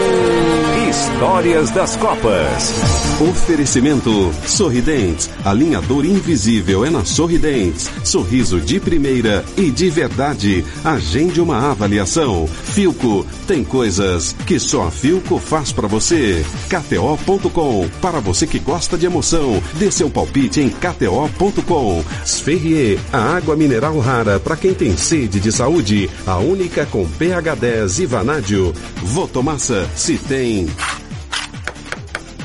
Histórias 1.21 1.71
das 1.71 1.97
Copas. 1.97 3.21
Oferecimento 3.21 4.33
Sorridentes. 4.47 5.29
Alinhador 5.45 6.07
invisível 6.07 6.83
é 6.83 6.89
na 6.89 7.05
Sorridentes. 7.05 7.91
Sorriso 8.03 8.59
de 8.59 8.81
primeira 8.81 9.45
e 9.55 9.71
de 9.71 9.91
verdade. 9.91 10.65
Agende 10.83 11.39
uma 11.39 11.71
avaliação. 11.71 12.47
Filco. 12.47 13.27
Tem 13.47 13.63
coisas 13.63 14.35
que 14.47 14.59
só 14.59 14.85
a 14.85 14.91
Filco 14.91 15.39
faz 15.39 15.73
para 15.73 15.87
você. 15.87 16.43
KTO.com. 16.71 17.87
Para 18.01 18.19
você 18.19 18.47
que 18.47 18.59
gosta 18.59 18.97
de 18.97 19.05
emoção. 19.05 19.63
Dê 19.75 19.91
seu 19.91 20.09
palpite 20.09 20.63
em 20.63 20.71
KTO.com. 20.71 22.03
Sferrier. 22.25 22.99
A 23.13 23.37
água 23.37 23.55
mineral 23.55 23.99
rara 23.99 24.41
para 24.41 24.57
quem 24.57 24.73
tem 24.73 24.97
sede 24.97 25.39
de 25.39 25.53
saúde. 25.53 26.09
A 26.27 26.39
única 26.39 26.87
com 26.87 27.07
pH 27.07 27.55
10 27.57 27.99
e 27.99 28.07
vanádio. 28.07 28.73
Votomassa. 29.03 29.87
Se 29.95 30.17
tem 30.17 30.67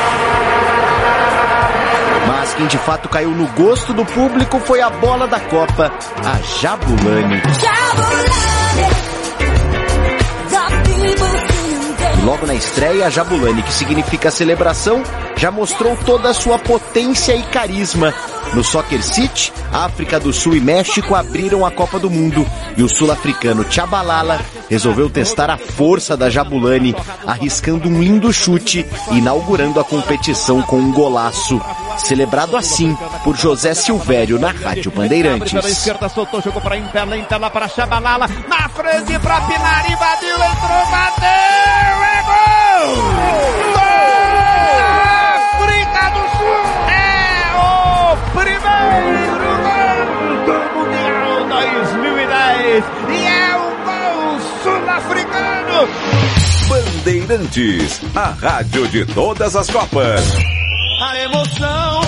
Mas 2.27 2.55
quem 2.55 2.67
de 2.67 2.79
fato 2.79 3.09
caiu 3.09 3.31
no 3.31 3.47
gosto 3.49 3.93
do 3.93 4.05
público 4.05 4.59
foi 4.61 4.81
a 4.81 4.91
bola 4.91 5.27
da 5.27 5.41
Copa, 5.41 5.93
a 6.25 6.61
Jabulani. 6.61 7.41
E 11.37 11.40
logo 12.25 12.47
na 12.47 12.55
estreia, 12.55 13.07
a 13.07 13.11
Jabulani, 13.11 13.63
que 13.63 13.73
significa 13.73 14.31
celebração, 14.31 15.03
já 15.37 15.51
mostrou 15.51 15.97
toda 16.05 16.31
a 16.31 16.35
sua 16.35 16.59
potência 16.59 17.35
e 17.35 17.43
carisma. 17.45 18.15
No 18.55 18.65
Soccer 18.65 19.03
City, 19.03 19.53
África 19.73 20.19
do 20.19 20.33
Sul 20.33 20.57
e 20.57 20.61
México 20.61 21.15
abriram 21.15 21.65
a 21.65 21.71
Copa 21.71 21.99
do 21.99 22.11
Mundo 22.11 22.45
e 22.77 22.83
o 22.83 22.89
sul-africano 22.89 23.65
Tchabalala 23.65 24.41
resolveu 24.69 25.09
testar 25.09 25.51
a 25.51 25.57
força 25.57 26.17
da 26.17 26.29
Jabulani, 26.29 26.95
arriscando 27.27 27.89
um 27.89 28.01
lindo 28.01 28.33
chute 28.33 28.85
e 29.13 29.19
inaugurando 29.19 29.79
a 29.79 29.85
competição 29.85 30.63
com 30.63 30.79
um 30.79 30.93
golaço. 30.93 31.61
Celebrado 31.99 32.57
assim 32.57 32.97
por 33.23 33.37
José 33.37 33.73
Silvério 33.75 34.39
na 34.39 34.51
Rádio 34.51 34.91
Bandeirantes. 34.91 35.53
Chabalala, 37.69 38.27
na 38.49 38.69
frente 38.69 39.19
para 39.21 39.41
Pinar, 39.43 39.91
invadiu, 39.91 40.35
entrou, 40.35 40.87
bateu, 40.91 42.10
Bandeirantes, 56.69 58.01
a 58.15 58.31
rádio 58.31 58.87
de 58.89 59.05
todas 59.07 59.57
as 59.57 59.69
Copas. 59.71 60.23
A 61.03 61.19
emoção, 61.21 62.01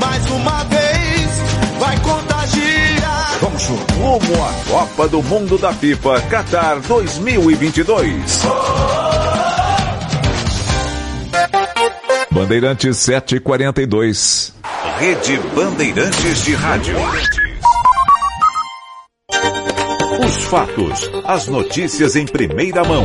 mais 0.00 0.26
uma 0.30 0.64
vez, 0.64 1.42
vai 1.78 1.98
contagiar. 2.00 3.38
Vamos 3.40 3.62
rumo 3.64 4.44
à 4.44 4.70
Copa 4.70 5.08
do 5.08 5.22
Mundo 5.22 5.58
da 5.58 5.72
FIFA 5.72 6.20
Qatar 6.22 6.80
2022. 6.80 8.42
Bandeirantes 12.32 12.96
742. 12.96 14.54
Rede 14.98 15.38
Bandeirantes 15.54 16.44
de 16.44 16.54
Rádio. 16.54 16.96
Os 20.24 20.44
fatos, 20.44 21.10
as 21.26 21.46
notícias 21.48 22.16
em 22.16 22.24
primeira 22.24 22.84
mão. 22.84 23.04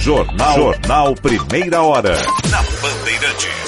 Jornal, 0.00 0.54
Jornal 0.54 1.14
Primeira 1.16 1.82
Hora. 1.82 2.16
Na 2.50 2.62
Bandeirantes. 2.62 3.67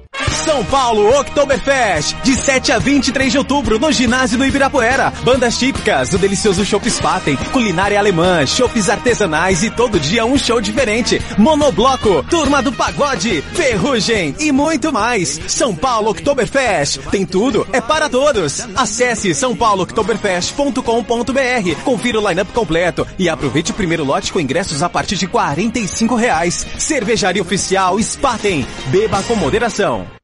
São 0.61 0.69
Paulo 0.69 1.19
Oktoberfest, 1.19 2.15
de 2.21 2.35
7 2.35 2.71
a 2.71 2.77
23 2.77 3.31
de 3.31 3.37
outubro, 3.39 3.79
no 3.79 3.91
ginásio 3.91 4.37
do 4.37 4.45
Ibirapuera. 4.45 5.11
Bandas 5.23 5.57
típicas, 5.57 6.13
o 6.13 6.19
delicioso 6.19 6.63
Chopp 6.63 6.87
Spaten, 6.87 7.35
culinária 7.51 7.97
alemã, 7.97 8.45
chopps 8.45 8.87
artesanais 8.87 9.63
e 9.63 9.71
todo 9.71 9.99
dia 9.99 10.23
um 10.23 10.37
show 10.37 10.61
diferente. 10.61 11.19
Monobloco, 11.35 12.21
turma 12.29 12.61
do 12.61 12.71
pagode, 12.71 13.41
ferrugem 13.53 14.35
e 14.39 14.51
muito 14.51 14.93
mais. 14.93 15.39
São 15.47 15.73
Paulo 15.73 16.11
Oktoberfest, 16.11 16.99
tem 17.09 17.25
tudo, 17.25 17.65
é 17.73 17.81
para 17.81 18.07
todos. 18.07 18.59
Acesse 18.75 19.33
sãopaulooktoberfest.com.br, 19.33 21.81
confira 21.83 22.19
o 22.19 22.29
line-up 22.29 22.53
completo 22.53 23.07
e 23.17 23.27
aproveite 23.27 23.71
o 23.71 23.75
primeiro 23.75 24.05
lote 24.05 24.31
com 24.31 24.39
ingressos 24.39 24.83
a 24.83 24.89
partir 24.89 25.15
de 25.15 25.25
45 25.25 26.13
reais. 26.13 26.67
Cervejaria 26.77 27.41
Oficial 27.41 27.99
Spaten, 27.99 28.63
beba 28.91 29.23
com 29.23 29.35
moderação. 29.35 30.20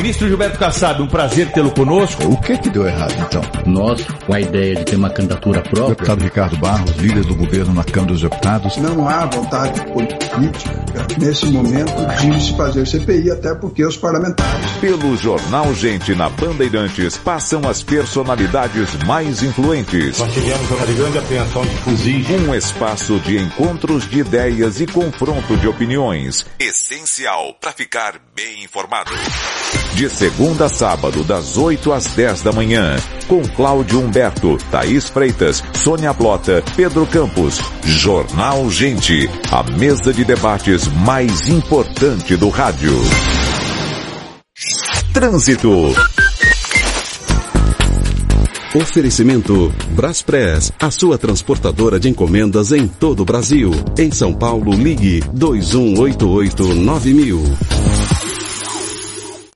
Ministro 0.00 0.26
Gilberto 0.26 0.58
Kassab, 0.58 1.02
um 1.02 1.06
prazer 1.06 1.52
tê-lo 1.52 1.70
conosco. 1.72 2.24
O 2.24 2.40
que 2.40 2.56
que 2.56 2.70
deu 2.70 2.86
errado, 2.86 3.14
então? 3.18 3.42
Nós, 3.66 4.02
com 4.26 4.32
a 4.32 4.40
ideia 4.40 4.76
de 4.76 4.84
ter 4.86 4.96
uma 4.96 5.10
candidatura 5.10 5.60
própria... 5.60 5.88
Deputado 5.88 6.22
Ricardo 6.22 6.56
Barros, 6.56 6.90
líder 6.92 7.22
do 7.26 7.34
governo 7.34 7.74
na 7.74 7.84
Câmara 7.84 8.14
dos 8.14 8.22
Deputados. 8.22 8.78
Não 8.78 9.06
há 9.06 9.26
vontade 9.26 9.78
política, 9.92 10.38
nesse 11.18 11.44
momento, 11.44 11.92
de 12.18 12.42
se 12.42 12.56
fazer 12.56 12.86
CPI, 12.86 13.30
até 13.30 13.54
porque 13.54 13.84
os 13.84 13.98
parlamentares... 13.98 14.70
Pelo 14.80 15.14
Jornal 15.18 15.74
Gente 15.74 16.14
na 16.14 16.30
Bandeirantes, 16.30 17.18
passam 17.18 17.60
as 17.68 17.82
personalidades 17.82 18.94
mais 19.04 19.42
influentes. 19.42 20.18
Nós 20.18 20.32
tivemos 20.32 20.70
uma 20.70 20.86
grande 20.86 21.18
apreensão 21.18 21.62
de 21.62 21.76
fuzis. 21.76 22.30
Um 22.30 22.54
espaço 22.54 23.18
de 23.20 23.36
encontros 23.36 24.08
de 24.08 24.20
ideias 24.20 24.80
e 24.80 24.86
confronto 24.86 25.58
de 25.58 25.68
opiniões. 25.68 26.46
Essencial 26.58 27.54
para 27.60 27.72
ficar 27.72 28.14
bem 28.34 28.64
informado. 28.64 29.10
De 29.94 30.08
segunda 30.08 30.66
a 30.66 30.68
sábado, 30.68 31.24
das 31.24 31.58
8 31.58 31.92
às 31.92 32.06
10 32.06 32.42
da 32.42 32.52
manhã, 32.52 32.96
com 33.28 33.42
Cláudio 33.42 34.00
Humberto, 34.00 34.56
Thaís 34.70 35.08
Freitas, 35.08 35.62
Sônia 35.74 36.12
Blota, 36.12 36.62
Pedro 36.74 37.06
Campos. 37.06 37.60
Jornal 37.84 38.70
Gente, 38.70 39.28
a 39.50 39.62
mesa 39.76 40.12
de 40.12 40.24
debates 40.24 40.86
mais 40.88 41.48
importante 41.48 42.36
do 42.36 42.48
rádio. 42.48 42.92
Trânsito. 45.12 45.92
Oferecimento 48.74 49.72
Braspress, 49.90 50.72
a 50.78 50.90
sua 50.92 51.18
transportadora 51.18 51.98
de 51.98 52.08
encomendas 52.08 52.70
em 52.70 52.86
todo 52.86 53.20
o 53.20 53.24
Brasil. 53.24 53.72
Em 53.98 54.12
São 54.12 54.32
Paulo, 54.32 54.72
ligue 54.72 55.20
2188-9000. 55.34 58.19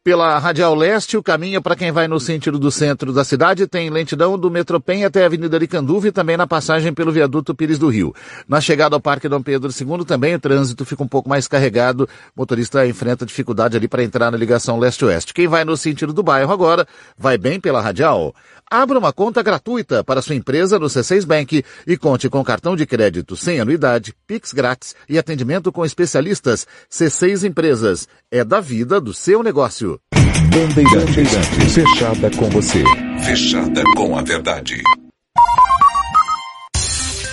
Pela 0.05 0.39
Radial 0.39 0.75
Leste, 0.75 1.17
o 1.17 1.23
caminho 1.23 1.63
para 1.63 1.75
quem 1.75 1.91
vai 1.91 2.07
no 2.07 2.21
sentido 2.21 2.59
do 2.59 2.71
centro 2.71 3.11
da 3.11 3.25
cidade 3.25 3.67
tem 3.67 3.89
lentidão 3.89 4.39
do 4.39 4.51
Metropen 4.51 5.03
até 5.03 5.23
a 5.23 5.27
Avenida 5.27 5.57
Aricanduva 5.57 6.09
e 6.09 6.13
também 6.13 6.37
na 6.37 6.47
passagem 6.47 6.93
pelo 6.93 7.11
viaduto 7.11 7.55
Pires 7.55 7.79
do 7.79 7.89
Rio. 7.89 8.15
Na 8.47 8.61
chegada 8.61 8.95
ao 8.95 9.01
Parque 9.01 9.31
Dom 9.31 9.41
Pedro 9.41 9.71
II 9.73 10.05
também 10.05 10.35
o 10.35 10.39
trânsito 10.39 10.85
fica 10.85 11.03
um 11.03 11.09
pouco 11.09 11.27
mais 11.27 11.49
carregado. 11.49 12.07
O 12.37 12.41
motorista 12.41 12.87
enfrenta 12.87 13.25
dificuldade 13.25 13.79
ali 13.79 13.89
para 13.89 14.05
entrar 14.05 14.31
na 14.31 14.37
ligação 14.37 14.79
leste-oeste. 14.79 15.33
Quem 15.33 15.49
vai 15.49 15.65
no 15.65 15.75
sentido 15.75 16.13
do 16.13 16.23
bairro 16.23 16.53
agora 16.53 16.87
vai 17.17 17.39
bem 17.39 17.59
pela 17.59 17.81
Radial. 17.81 18.35
Abra 18.71 18.99
uma 18.99 19.13
conta 19.13 19.43
gratuita 19.43 20.05
para 20.05 20.21
sua 20.21 20.35
empresa 20.35 20.79
no 20.79 20.87
C6 20.87 21.25
Bank 21.25 21.65
e 21.87 21.97
conte 21.97 22.29
com 22.29 22.45
cartão 22.45 22.77
de 22.77 22.85
crédito 22.85 23.37
sem 23.37 23.61
anuidade, 23.61 24.15
Pix 24.27 24.53
grátis 24.53 24.95
e 25.09 25.19
atendimento 25.19 25.73
com 25.73 25.85
especialistas. 25.85 26.67
C6 26.91 27.47
Empresas. 27.49 28.07
É 28.31 28.43
da 28.43 28.61
vida 28.61 29.01
do 29.01 29.15
seu 29.15 29.43
negócio. 29.43 29.94
Bandeirantes, 30.35 31.73
fechada 31.73 32.31
com 32.37 32.51
você. 32.51 32.83
Fechada 33.21 33.83
com 33.97 34.17
a 34.17 34.23
verdade. 34.23 34.83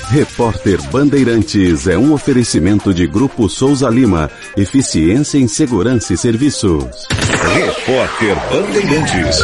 Repórter 0.10 0.82
Bandeirantes 0.91 1.88
é 1.88 1.97
um 1.97 2.14
oferecimento 2.14 2.93
de 2.93 3.08
Grupo 3.08 3.47
Souza 3.49 3.89
Lima. 3.89 4.30
Eficiência 4.56 5.38
em 5.38 5.47
Segurança 5.47 6.14
e 6.14 6.18
Serviços. 6.18 7.08
Repórter 7.54 8.36
Bandeirantes. 8.52 9.39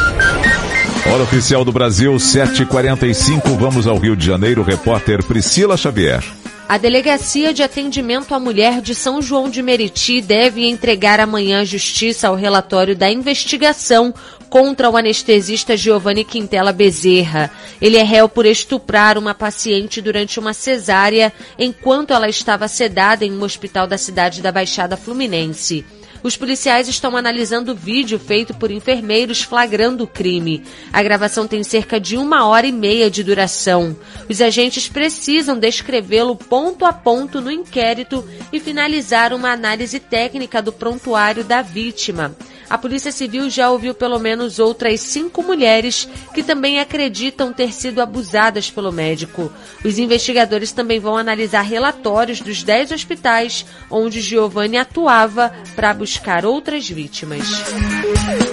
Hora 1.11 1.23
oficial 1.23 1.63
do 1.63 1.71
Brasil, 1.71 2.13
7h45. 2.13 3.57
Vamos 3.57 3.87
ao 3.87 3.97
Rio 3.97 4.15
de 4.15 4.25
Janeiro. 4.25 4.61
Repórter 4.61 5.23
Priscila 5.23 5.77
Xavier. 5.77 6.23
A 6.69 6.77
Delegacia 6.77 7.53
de 7.53 7.63
Atendimento 7.63 8.35
à 8.35 8.39
Mulher 8.39 8.81
de 8.81 8.93
São 8.93 9.21
João 9.21 9.49
de 9.49 9.63
Meriti 9.63 10.19
deve 10.19 10.67
entregar 10.67 11.17
amanhã 11.17 11.61
à 11.61 11.63
Justiça 11.63 12.29
o 12.29 12.35
relatório 12.35 12.93
da 12.93 13.09
investigação 13.09 14.13
contra 14.49 14.89
o 14.89 14.97
anestesista 14.97 15.77
Giovanni 15.77 16.25
Quintela 16.25 16.73
Bezerra. 16.73 17.49
Ele 17.81 17.95
é 17.95 18.03
réu 18.03 18.27
por 18.27 18.45
estuprar 18.45 19.17
uma 19.17 19.33
paciente 19.33 20.01
durante 20.01 20.41
uma 20.41 20.53
cesárea 20.53 21.31
enquanto 21.57 22.11
ela 22.11 22.27
estava 22.27 22.67
sedada 22.67 23.23
em 23.23 23.31
um 23.31 23.43
hospital 23.43 23.87
da 23.87 23.97
cidade 23.97 24.41
da 24.41 24.51
Baixada 24.51 24.97
Fluminense. 24.97 25.85
Os 26.23 26.35
policiais 26.35 26.87
estão 26.87 27.15
analisando 27.15 27.71
o 27.71 27.75
vídeo 27.75 28.19
feito 28.19 28.53
por 28.53 28.71
enfermeiros 28.71 29.41
flagrando 29.41 30.03
o 30.03 30.07
crime. 30.07 30.63
A 30.91 31.01
gravação 31.03 31.47
tem 31.47 31.63
cerca 31.63 31.99
de 31.99 32.17
uma 32.17 32.45
hora 32.45 32.67
e 32.67 32.71
meia 32.71 33.09
de 33.09 33.23
duração. 33.23 33.95
Os 34.29 34.41
agentes 34.41 34.87
precisam 34.87 35.57
descrevê-lo 35.57 36.35
ponto 36.35 36.85
a 36.85 36.93
ponto 36.93 37.39
no 37.39 37.51
inquérito 37.51 38.27
e 38.51 38.59
finalizar 38.59 39.33
uma 39.33 39.51
análise 39.51 39.99
técnica 39.99 40.61
do 40.61 40.71
prontuário 40.71 41.43
da 41.43 41.61
vítima. 41.61 42.35
A 42.69 42.77
Polícia 42.77 43.11
Civil 43.11 43.49
já 43.49 43.69
ouviu 43.69 43.93
pelo 43.93 44.19
menos 44.19 44.59
outras 44.59 44.99
cinco 44.99 45.41
mulheres 45.41 46.07
que 46.33 46.43
também 46.43 46.79
acreditam 46.79 47.53
ter 47.53 47.71
sido 47.71 48.01
abusadas 48.01 48.69
pelo 48.69 48.91
médico. 48.91 49.51
Os 49.83 49.97
investigadores 49.97 50.71
também 50.71 50.99
vão 50.99 51.15
analisar 51.17 51.61
relatórios 51.61 52.41
dos 52.41 52.63
dez 52.63 52.91
hospitais 52.91 53.65
onde 53.89 54.19
Giovanni 54.21 54.77
atuava 54.77 55.51
para 55.75 55.93
buscar 55.93 56.45
outras 56.45 56.89
vítimas. 56.89 57.47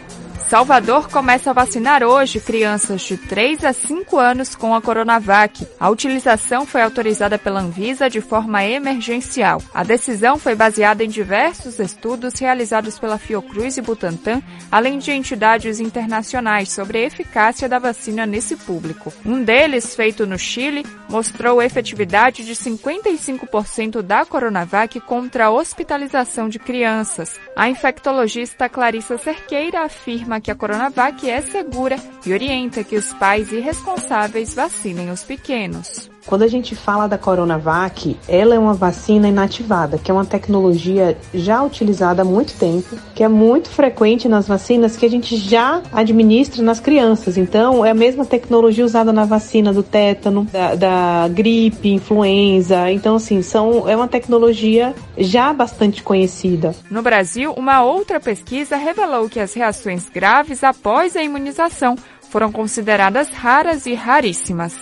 Salvador 0.54 1.10
começa 1.10 1.50
a 1.50 1.54
vacinar 1.54 2.04
hoje 2.04 2.40
crianças 2.40 3.02
de 3.02 3.18
3 3.18 3.66
a 3.66 3.74
5 3.74 4.20
anos 4.20 4.54
com 4.54 4.76
a 4.76 4.80
Coronavac. 4.84 5.68
A 5.80 5.90
utilização 5.90 6.64
foi 6.64 6.84
autorizada 6.84 7.40
pela 7.40 7.60
Anvisa 7.60 8.08
de 8.08 8.22
forma 8.22 8.64
emergencial. 8.64 9.60
A 9.74 9.84
decisão 9.84 10.38
foi 10.38 10.54
baseada 10.54 11.04
em 11.04 11.10
diversos 11.10 11.80
estudos 11.80 12.36
realizados 12.40 13.00
pela 13.00 13.18
Fiocruz 13.18 13.78
e 13.78 13.82
Butantan, 13.82 14.44
além 14.72 15.00
de 15.00 15.12
entidades 15.12 15.80
internacionais 15.80 16.72
sobre 16.72 17.00
a 17.00 17.08
eficácia 17.08 17.68
da 17.68 17.80
vacina 17.80 18.24
nesse 18.28 18.56
público. 18.56 19.12
Um 19.26 19.44
deles, 19.44 19.96
feito 19.96 20.28
no 20.28 20.38
Chile, 20.38 20.86
mostrou 21.10 21.64
efetividade 21.64 22.46
de 22.46 22.54
55% 22.54 24.04
da 24.04 24.24
Coronavac 24.24 25.00
contra 25.00 25.46
a 25.46 25.52
hospitalização 25.52 26.48
de 26.48 26.60
crianças. 26.60 27.40
A 27.56 27.68
infectologista 27.70 28.70
Clarissa 28.70 29.18
Cerqueira 29.18 29.82
afirma 29.82 30.43
que 30.44 30.52
a 30.52 30.56
Coronavac 30.56 31.28
é 31.28 31.42
segura 31.42 31.96
e 32.26 32.34
orienta 32.34 32.84
que 32.84 32.98
os 32.98 33.14
pais 33.14 33.52
irresponsáveis 33.52 34.54
vacinem 34.54 35.10
os 35.10 35.24
pequenos. 35.24 36.13
Quando 36.26 36.44
a 36.44 36.48
gente 36.48 36.76
fala 36.76 37.08
da 37.08 37.18
Coronavac, 37.18 38.18
ela 38.28 38.56
é 38.56 38.60
uma 38.60 38.74
vacina 38.74 39.28
inativada, 39.28 39.98
que 39.98 40.10
é 40.10 40.14
uma 40.14 40.26
tecnologia 40.26 41.18
já 41.34 41.62
utilizada 41.62 42.22
há 42.22 42.26
muito 42.26 42.58
tempo, 42.58 42.98
que 43.14 43.24
é 43.24 43.28
muito 43.28 43.70
frequente 43.70 44.28
nas 44.30 44.48
vacinas 44.48 44.96
que 44.96 45.06
a 45.06 45.10
gente 45.10 45.36
já 45.36 45.82
administra 45.92 46.64
nas 46.64 46.80
crianças. 46.80 47.38
Então, 47.38 47.86
é 47.86 47.92
a 47.92 47.94
mesma 47.94 48.26
tecnologia 48.26 48.86
usada 48.86 49.12
na 49.12 49.26
vacina 49.26 49.74
do 49.74 49.84
tétano, 49.84 50.48
da, 50.52 50.76
da 50.76 51.28
gripe, 51.28 51.90
influenza. 51.90 52.90
Então, 52.90 53.16
assim, 53.16 53.42
são, 53.42 53.88
é 53.88 53.96
uma 53.96 54.08
tecnologia 54.08 54.96
já 55.18 55.54
bastante 55.54 56.02
conhecida. 56.02 56.74
No 56.90 57.02
Brasil, 57.02 57.54
uma 57.54 57.84
outra 57.84 58.20
pesquisa 58.20 58.78
revelou 58.78 59.30
que 59.30 59.40
as 59.40 59.54
reações 59.54 60.10
graves 60.10 60.64
após 60.64 61.16
a 61.16 61.22
imunização 61.22 61.96
foram 62.30 62.52
consideradas 62.52 63.30
raras 63.30 63.86
e 63.86 63.94
raríssimas. 63.94 64.74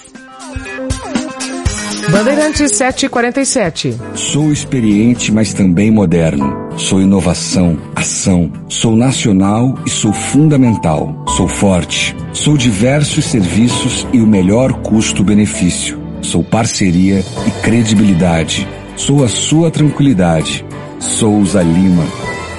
Bandeirantes 2.12 2.74
747. 2.74 3.98
Sou 4.16 4.52
experiente, 4.52 5.32
mas 5.32 5.54
também 5.54 5.90
moderno. 5.90 6.70
Sou 6.78 7.02
inovação, 7.02 7.78
ação. 7.96 8.52
Sou 8.68 8.96
nacional 8.96 9.76
e 9.86 9.90
sou 9.90 10.12
fundamental. 10.12 11.24
Sou 11.38 11.48
forte. 11.48 12.16
Sou 12.34 12.58
diversos 12.58 13.26
serviços 13.26 14.06
e 14.12 14.20
o 14.20 14.28
melhor 14.28 14.74
custo-benefício. 14.82 16.02
Sou 16.22 16.44
parceria 16.44 17.24
e 17.48 17.52
credibilidade. 17.64 18.68
Sou 18.98 19.24
a 19.24 19.30
sua 19.30 19.72
tranquilidade. 19.72 20.66
Souza 21.00 21.62
Lima. 21.62 22.04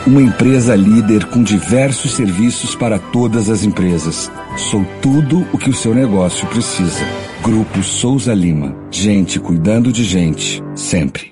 Uma 0.07 0.23
empresa 0.23 0.75
líder 0.75 1.27
com 1.27 1.43
diversos 1.43 2.15
serviços 2.15 2.75
para 2.75 2.99
todas 2.99 3.49
as 3.49 3.65
empresas. 3.65 4.31
Sou 4.57 4.85
tudo 5.01 5.47
o 5.53 5.59
que 5.59 5.71
o 5.71 5.75
seu 5.75 5.95
negócio 5.95 6.47
precisa. 6.49 7.05
Grupo 7.43 7.83
Souza 7.83 8.35
Lima. 8.35 8.77
Gente 8.91 9.41
cuidando 9.41 9.91
de 9.91 10.05
gente. 10.05 10.63
Sempre. 10.75 11.32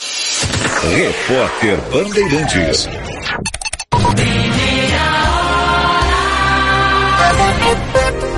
Repórter 0.00 1.76
Bandeirantes. 1.92 2.88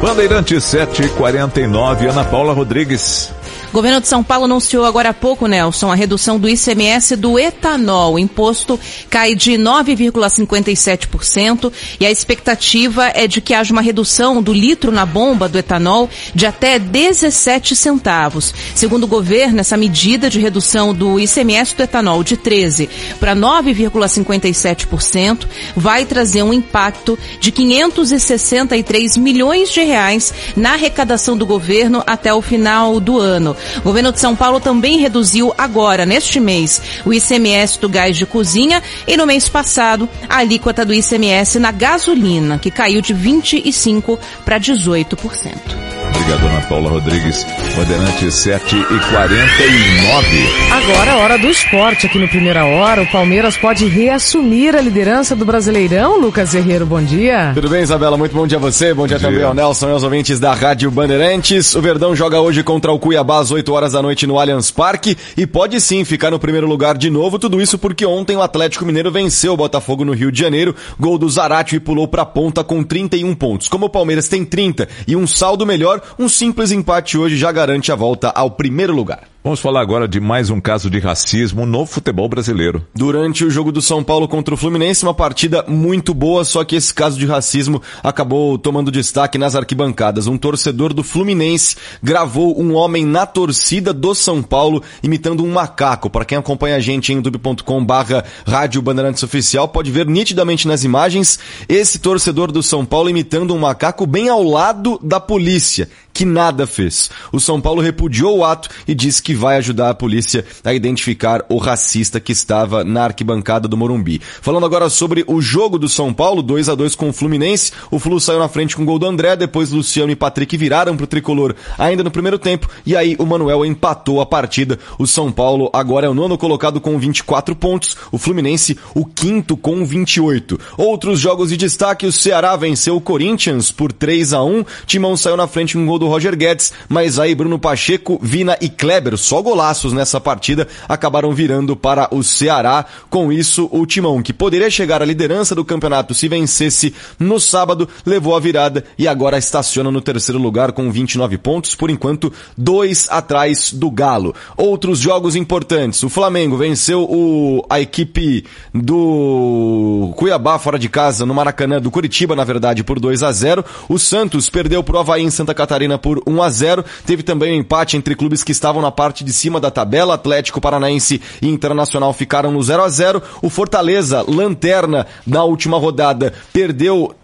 Bandeirantes 0.01 0.65
749, 0.65 2.09
Ana 2.09 2.25
Paula 2.25 2.53
Rodrigues. 2.53 3.33
Governo 3.73 4.01
de 4.03 4.09
São 4.09 4.23
Paulo 4.23 4.45
anunciou 4.45 4.85
agora 4.85 5.09
há 5.09 5.15
pouco, 5.15 5.47
Nelson, 5.47 5.91
a 5.91 5.95
redução 5.95 6.39
do 6.39 6.47
ICMS 6.47 7.17
do 7.17 7.39
etanol. 7.39 8.13
O 8.15 8.19
imposto 8.19 8.79
cai 9.09 9.35
de 9.35 9.53
9,57% 9.53 11.73
e 11.99 12.05
a 12.05 12.11
expectativa 12.11 13.11
é 13.15 13.27
de 13.27 13.41
que 13.41 13.55
haja 13.55 13.73
uma 13.73 13.81
redução 13.81 14.43
do 14.43 14.53
litro 14.53 14.93
na 14.93 15.07
bomba 15.07 15.49
do 15.49 15.57
etanol 15.57 16.11
de 16.35 16.45
até 16.45 16.79
17 16.79 17.75
centavos. 17.75 18.53
Segundo 18.75 19.05
o 19.05 19.09
governo, 19.09 19.61
essa 19.61 19.79
medida 19.79 20.29
de 20.29 20.39
redução 20.39 20.93
do 20.93 21.19
ICMS 21.19 21.75
do 21.75 21.83
etanol 21.83 22.23
de 22.23 22.37
13 22.37 22.91
para 23.19 23.35
9,57% 23.35 25.47
vai 25.75 26.05
trazer 26.05 26.43
um 26.43 26.53
impacto 26.53 27.19
de 27.41 27.51
563 27.51 29.17
milhões 29.17 29.71
de 29.71 29.83
reais 29.83 30.35
na 30.55 30.75
arrecadação 30.75 31.39
do 31.39 31.47
governo 31.47 32.03
até 32.07 32.35
o 32.35 32.43
final 32.43 33.01
do 33.01 33.19
ano. 33.19 33.57
O 33.79 33.83
governo 33.83 34.13
de 34.13 34.21
São 34.21 34.35
Paulo 34.35 34.61
também 34.61 34.99
reduziu 34.99 35.53
agora, 35.57 36.07
neste 36.07 36.41
mês, 36.41 36.83
o 37.05 37.13
ICMS 37.13 37.79
do 37.79 37.89
gás 37.89 38.17
de 38.17 38.27
cozinha 38.27 38.83
e 39.07 39.17
no 39.17 39.27
mês 39.27 39.49
passado 39.49 40.09
a 40.29 40.39
alíquota 40.39 40.85
do 40.85 40.95
ICMS 40.95 41.59
na 41.59 41.73
gasolina, 41.73 42.59
que 42.59 42.71
caiu 42.71 43.01
de 43.01 43.13
25 43.13 44.19
para 44.45 44.59
18%. 44.59 46.02
Obrigado, 46.23 46.47
Ana 46.47 46.61
Paula 46.69 46.89
Rodrigues. 46.89 47.45
Bandeirantes 47.77 48.35
7 48.37 48.77
e 48.77 48.85
49. 48.85 50.27
Agora, 50.71 51.17
hora 51.17 51.37
do 51.39 51.49
esporte 51.49 52.07
aqui 52.07 52.17
no 52.17 52.29
Primeira 52.29 52.65
Hora. 52.65 53.03
O 53.03 53.07
Palmeiras 53.11 53.57
pode 53.57 53.87
reassumir 53.87 54.77
a 54.77 54.81
liderança 54.81 55.35
do 55.35 55.45
Brasileirão. 55.45 56.21
Lucas 56.21 56.55
Herreiro, 56.55 56.87
bom 56.87 57.03
dia. 57.03 57.51
Tudo 57.55 57.69
bem, 57.69 57.83
Isabela? 57.83 58.17
Muito 58.17 58.37
bom 58.37 58.47
dia 58.47 58.57
a 58.57 58.61
você. 58.61 58.95
Bom 58.95 59.05
dia, 59.05 59.17
Bom 59.19 59.23
também 59.25 59.39
dia. 59.39 59.49
ao 59.49 59.55
Nelson 59.55 59.89
e 59.89 59.93
aos 59.93 60.05
ouvintes 60.05 60.39
da 60.39 60.55
Rádio 60.55 60.93
Bandeirantes. 60.93 61.75
O 61.75 61.83
Verdão 61.83 62.15
joga 62.15 62.41
hoje 62.41 62.63
contra 62.63 62.93
o 62.93 63.01
Cuiabá 63.01 63.41
às 63.41 63.51
8 63.51 63.73
horas 63.73 63.93
da 63.93 64.01
noite 64.01 64.25
no 64.25 64.39
Allianz 64.39 64.71
Parque 64.71 65.17
e 65.37 65.45
pode 65.45 65.81
sim 65.81 66.05
ficar 66.05 66.31
no 66.31 66.39
primeiro 66.39 66.69
lugar 66.69 66.97
de 66.97 67.11
novo. 67.11 67.37
Tudo 67.37 67.61
isso 67.61 67.77
porque 67.79 68.07
ontem 68.07 68.37
o 68.37 68.43
Atlético 68.43 68.87
Mineiro 68.87 69.11
venceu 69.11 69.55
o 69.55 69.57
Botafogo 69.57 70.05
no 70.05 70.13
Rio 70.13 70.31
de 70.31 70.39
Janeiro. 70.39 70.73
Gol 71.01 71.19
do 71.19 71.29
Zarate 71.29 71.75
e 71.75 71.81
pulou 71.81 72.07
pra 72.07 72.25
ponta 72.25 72.63
com 72.63 72.85
31 72.85 73.35
pontos. 73.35 73.67
Como 73.67 73.87
o 73.87 73.91
Palmeiras 73.91 74.29
tem 74.29 74.45
30 74.45 74.89
e 75.09 75.17
um 75.17 75.27
saldo 75.27 75.67
melhor, 75.67 76.01
um 76.19 76.29
simples 76.29 76.71
empate 76.71 77.17
hoje 77.17 77.37
já 77.37 77.51
garante 77.51 77.91
a 77.91 77.95
volta 77.95 78.29
ao 78.31 78.51
primeiro 78.51 78.95
lugar. 78.95 79.32
Vamos 79.45 79.59
falar 79.59 79.81
agora 79.81 80.07
de 80.07 80.21
mais 80.21 80.51
um 80.51 80.61
caso 80.61 80.89
de 80.89 81.01
racismo 81.01 81.67
no 81.67 81.85
futebol 81.85 82.29
brasileiro. 82.29 82.87
Durante 82.95 83.45
o 83.45 83.51
jogo 83.51 83.73
do 83.73 83.83
São 83.83 84.05
Paulo 84.05 84.29
contra 84.29 84.55
o 84.55 84.57
Fluminense, 84.57 85.05
uma 85.05 85.13
partida 85.13 85.65
muito 85.67 86.15
boa, 86.15 86.45
só 86.45 86.63
que 86.63 86.77
esse 86.77 86.95
caso 86.95 87.19
de 87.19 87.27
racismo 87.27 87.83
acabou 88.05 88.57
tomando 88.57 88.89
destaque 88.89 89.39
nas 89.39 89.57
arquibancadas. 89.57 90.29
Um 90.29 90.39
torcedor 90.39 90.95
do 90.95 91.03
Fluminense 91.03 91.75
gravou 92.01 92.57
um 92.57 92.75
homem 92.75 93.05
na 93.05 93.27
torcida 93.27 93.93
do 93.93 94.15
São 94.15 94.45
Paulo 94.45 94.81
imitando 95.03 95.43
um 95.43 95.51
macaco. 95.51 96.09
Para 96.09 96.25
quem 96.25 96.39
acompanha 96.39 96.77
a 96.77 96.81
gente 96.81 97.13
em 97.13 97.17
youtube.com 97.17 97.85
barra 97.85 98.25
Rádio 98.47 98.81
Bandeirantes 98.81 99.25
Oficial, 99.25 99.67
pode 99.67 99.91
ver 99.91 100.07
nitidamente 100.07 100.69
nas 100.69 100.85
imagens 100.85 101.41
esse 101.69 101.99
torcedor 101.99 102.53
do 102.53 102.63
São 102.63 102.85
Paulo 102.85 103.11
imitando 103.11 103.53
um 103.53 103.59
macaco 103.59 104.07
bem 104.07 104.29
ao 104.29 104.45
lado 104.45 105.01
da 105.03 105.19
polícia, 105.19 105.89
que 106.15 106.25
nada 106.25 106.65
fez. 106.65 107.11
O 107.33 107.41
São 107.41 107.61
Paulo 107.61 107.83
repudiou 107.83 108.39
o 108.39 108.45
ato 108.45 108.69
e 108.87 108.95
disse 108.95 109.21
que 109.21 109.32
vai 109.35 109.57
ajudar 109.57 109.91
a 109.91 109.95
polícia 109.95 110.45
a 110.65 110.73
identificar 110.73 111.45
o 111.49 111.59
racista 111.59 112.21
que 112.21 112.33
estava 112.33 112.85
na 112.85 113.05
arquibancada 113.05 113.69
do 113.69 113.77
Morumbi. 113.77 114.21
Falando 114.41 114.67
agora 114.67 114.89
sobre 114.89 115.25
o 115.27 115.41
jogo 115.41 115.79
do 115.79 115.89
São 115.89 116.13
Paulo, 116.13 116.43
2 116.43 116.69
a 116.69 116.75
2 116.75 116.95
com 116.95 117.09
o 117.09 117.13
Fluminense. 117.13 117.73
O 117.91 117.99
Flu 117.99 118.21
saiu 118.21 118.39
na 118.39 118.49
frente 118.49 118.77
com 118.77 118.83
o 118.83 118.87
gol 118.87 118.99
do 118.99 119.07
André, 119.07 119.37
depois 119.37 119.71
Luciano 119.71 120.13
e 120.13 120.17
Patrick 120.17 120.57
viraram 120.57 120.97
pro 120.97 121.07
tricolor 121.07 121.55
ainda 121.79 122.05
no 122.05 122.11
primeiro 122.11 122.39
tempo 122.39 122.69
e 122.85 122.97
aí 122.97 123.17
o 123.19 123.27
Manuel 123.27 123.65
empatou 123.65 124.21
a 124.21 124.27
partida. 124.27 124.79
O 124.99 125.07
São 125.07 125.31
Paulo 125.31 125.71
agora 125.73 126.07
é 126.07 126.11
o 126.11 126.15
nono 126.15 126.39
colocado 126.39 126.81
com 126.81 126.99
24 126.99 127.55
pontos, 127.57 127.97
o 128.11 128.19
Fluminense 128.19 128.79
o 128.95 129.05
quinto 129.05 129.57
com 129.57 129.85
28. 129.85 130.59
Outros 130.77 131.21
jogos 131.21 131.51
de 131.51 131.57
destaque, 131.57 132.07
o 132.07 132.13
Ceará 132.13 132.57
venceu 132.57 132.97
o 132.97 133.01
Corinthians 133.01 133.71
por 133.71 133.93
3 133.93 134.33
a 134.33 134.43
1. 134.43 134.65
Timão 134.87 135.17
saiu 135.17 135.37
na 135.37 135.47
frente 135.47 135.75
com 135.75 135.81
um 135.81 135.87
gol 135.87 135.99
do 135.99 136.09
Roger 136.09 136.37
Guedes, 136.37 136.73
mas 136.89 137.19
aí 137.19 137.35
Bruno 137.35 137.59
Pacheco, 137.59 138.19
Vina 138.23 138.57
e 138.61 138.69
Kleber, 138.69 139.17
só 139.23 139.41
golaços 139.41 139.93
nessa 139.93 140.21
partida, 140.21 140.69
acabaram 140.89 141.33
virando 141.33 141.77
para 141.77 142.09
o 142.15 142.23
Ceará. 142.23 142.85
Com 143.09 143.33
isso, 143.33 143.69
o 143.73 143.87
Timão, 143.87 144.23
que 144.23 144.33
poderia 144.33 144.71
chegar 144.71 145.03
à 145.03 145.05
liderança 145.05 145.55
do 145.55 145.65
campeonato 145.65 146.15
se 146.15 146.29
vencesse 146.29 146.95
no 147.19 147.39
sábado, 147.39 147.89
levou 148.05 148.37
a 148.37 148.41
virada 148.41 148.85
e 148.99 149.09
agora 149.09 149.39
estaciona 149.39 149.91
no 149.91 150.01
terceiro 150.01 150.41
lugar 150.41 150.73
com 150.73 150.91
29 150.91 151.39
pontos, 151.39 151.75
por 151.75 151.91
enquanto, 151.91 152.33
dois 152.57 153.07
atrás 153.11 153.73
do 153.73 153.91
Galo. 153.91 154.35
Outros 154.57 154.99
jogos 154.99 155.37
importantes, 155.37 156.03
o 156.03 156.09
Flamengo 156.09 156.57
venceu 156.57 157.03
o, 157.03 157.65
a 157.69 157.81
equipe 157.81 158.45
do 158.75 160.13
Cuiabá 160.17 160.59
fora 160.59 160.79
de 160.79 160.89
casa, 160.89 161.25
no 161.27 161.35
Maracanã, 161.35 161.81
do 161.81 161.91
Curitiba, 161.91 162.35
na 162.35 162.45
verdade, 162.45 162.83
por 162.83 162.99
2 162.99 163.23
a 163.23 163.33
0 163.33 163.65
O 163.89 163.99
Santos 163.99 164.49
perdeu 164.49 164.83
pro 164.83 164.99
Havaí 164.99 165.23
em 165.23 165.31
Santa 165.31 165.55
Catarina 165.55 165.99
por 165.99 166.23
1 166.27 166.43
a 166.43 166.51
0 166.51 166.85
Teve 167.07 167.23
também 167.23 167.53
um 167.53 167.61
empate 167.61 167.97
entre 167.97 168.15
clubes 168.15 168.43
que 168.43 168.53
estavam 168.53 168.83
na 168.83 168.91
parte 168.91 169.12
de 169.21 169.33
cima 169.33 169.61
da 169.61 169.71
tabela. 169.71 170.15
Atlético 170.15 170.61
Paranaense 170.61 171.21
e 171.41 171.49
Internacional 171.49 172.13
ficaram 172.13 172.51
no 172.51 172.63
0 172.63 172.83
a 172.83 172.89
0 172.89 173.23
O 173.43 173.51
Fortaleza, 173.51 174.25
lanterna 174.27 175.07
na 175.27 175.45
última 175.45 175.79
rodada, 175.79 176.33
perdeu 176.53 177.15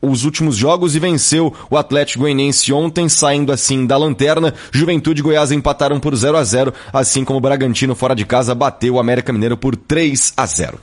os 0.00 0.24
últimos 0.24 0.56
jogos 0.56 0.94
e 0.94 0.98
venceu 0.98 1.52
o 1.70 1.76
Atlético 1.76 2.20
Goianiense 2.20 2.72
ontem, 2.72 3.08
saindo 3.08 3.52
assim 3.52 3.86
da 3.86 3.96
lanterna. 3.96 4.54
Juventude 4.70 5.20
e 5.20 5.22
Goiás 5.22 5.50
empataram 5.50 5.98
por 5.98 6.14
0 6.14 6.36
a 6.36 6.44
0 6.44 6.72
assim 6.92 7.24
como 7.24 7.38
o 7.38 7.40
Bragantino 7.40 7.94
fora 7.94 8.14
de 8.14 8.24
casa 8.24 8.54
bateu 8.54 8.94
o 8.94 9.00
América 9.00 9.32
Mineiro 9.32 9.56
por 9.56 9.76
3 9.76 10.34
a 10.36 10.46
0 10.46 10.78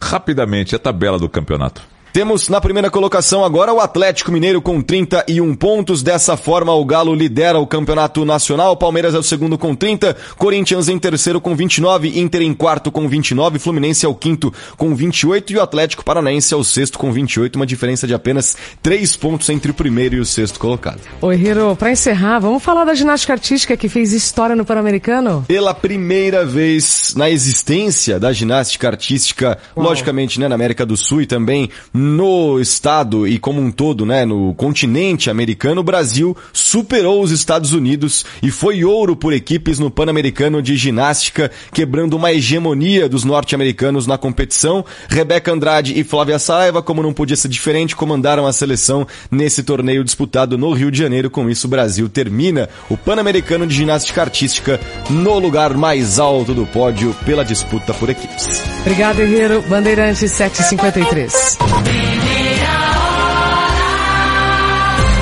Rapidamente, 0.00 0.76
a 0.76 0.78
tabela 0.78 1.18
do 1.18 1.28
campeonato. 1.28 1.93
Temos 2.14 2.48
na 2.48 2.60
primeira 2.60 2.92
colocação 2.92 3.44
agora 3.44 3.72
o 3.72 3.80
Atlético 3.80 4.30
Mineiro 4.30 4.62
com 4.62 4.80
31 4.80 5.52
pontos. 5.56 6.00
Dessa 6.00 6.36
forma, 6.36 6.72
o 6.72 6.84
Galo 6.84 7.12
lidera 7.12 7.58
o 7.58 7.66
campeonato 7.66 8.24
nacional. 8.24 8.76
Palmeiras 8.76 9.16
é 9.16 9.18
o 9.18 9.22
segundo 9.24 9.58
com 9.58 9.74
30, 9.74 10.16
Corinthians 10.38 10.88
em 10.88 10.96
terceiro 10.96 11.40
com 11.40 11.56
29, 11.56 12.20
Inter 12.20 12.42
em 12.42 12.54
quarto 12.54 12.92
com 12.92 13.08
29, 13.08 13.58
Fluminense 13.58 14.06
é 14.06 14.08
o 14.08 14.14
quinto 14.14 14.54
com 14.76 14.94
28 14.94 15.54
e 15.54 15.56
o 15.56 15.60
Atlético 15.60 16.04
Paranaense 16.04 16.54
é 16.54 16.56
o 16.56 16.62
sexto 16.62 17.00
com 17.00 17.10
28, 17.10 17.56
uma 17.56 17.66
diferença 17.66 18.06
de 18.06 18.14
apenas 18.14 18.56
3 18.80 19.16
pontos 19.16 19.48
entre 19.48 19.72
o 19.72 19.74
primeiro 19.74 20.14
e 20.14 20.20
o 20.20 20.24
sexto 20.24 20.60
colocado. 20.60 21.00
Oi, 21.20 21.34
Hiro, 21.34 21.74
pra 21.74 21.90
encerrar, 21.90 22.38
vamos 22.38 22.62
falar 22.62 22.84
da 22.84 22.94
ginástica 22.94 23.32
artística 23.32 23.76
que 23.76 23.88
fez 23.88 24.12
história 24.12 24.54
no 24.54 24.64
Pan-Americano? 24.64 25.44
Pela 25.48 25.74
primeira 25.74 26.46
vez 26.46 27.12
na 27.16 27.28
existência 27.28 28.20
da 28.20 28.32
ginástica 28.32 28.86
artística, 28.86 29.58
Uau. 29.76 29.88
logicamente, 29.88 30.38
né, 30.38 30.46
na 30.46 30.54
América 30.54 30.86
do 30.86 30.96
Sul 30.96 31.20
e 31.20 31.26
também 31.26 31.68
no 32.04 32.60
estado 32.60 33.26
e 33.26 33.38
como 33.38 33.60
um 33.60 33.70
todo, 33.70 34.04
né, 34.04 34.26
no 34.26 34.52
continente 34.54 35.30
americano, 35.30 35.80
o 35.80 35.84
Brasil 35.84 36.36
superou 36.52 37.22
os 37.22 37.30
Estados 37.30 37.72
Unidos 37.72 38.24
e 38.42 38.50
foi 38.50 38.84
ouro 38.84 39.16
por 39.16 39.32
equipes 39.32 39.78
no 39.78 39.90
Pan-Americano 39.90 40.60
de 40.60 40.76
ginástica, 40.76 41.50
quebrando 41.72 42.14
uma 42.14 42.32
hegemonia 42.32 43.08
dos 43.08 43.24
norte-americanos 43.24 44.06
na 44.06 44.18
competição. 44.18 44.84
Rebeca 45.08 45.50
Andrade 45.52 45.98
e 45.98 46.04
Flávia 46.04 46.38
Saiva, 46.38 46.82
como 46.82 47.02
não 47.02 47.12
podia 47.12 47.36
ser 47.36 47.48
diferente, 47.48 47.96
comandaram 47.96 48.46
a 48.46 48.52
seleção 48.52 49.06
nesse 49.30 49.62
torneio 49.62 50.04
disputado 50.04 50.58
no 50.58 50.72
Rio 50.72 50.90
de 50.90 50.98
Janeiro. 50.98 51.30
Com 51.30 51.48
isso, 51.48 51.66
o 51.66 51.70
Brasil 51.70 52.08
termina 52.08 52.68
o 52.90 52.96
Pan-Americano 52.96 53.66
de 53.66 53.74
Ginástica 53.74 54.20
Artística 54.20 54.78
no 55.08 55.38
lugar 55.38 55.74
mais 55.74 56.18
alto 56.18 56.52
do 56.52 56.66
pódio 56.66 57.16
pela 57.24 57.44
disputa 57.44 57.94
por 57.94 58.10
equipes. 58.10 58.62
Obrigado, 58.80 59.20
Herreiro. 59.20 59.62
Bandeirantes 59.62 60.30
753. 60.32 61.93
Thank 61.96 62.18
you. 62.18 62.23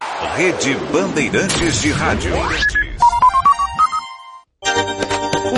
Rede 0.00 0.76
Bandeirantes 0.92 1.80
de 1.80 1.90
Rádio. 1.90 2.32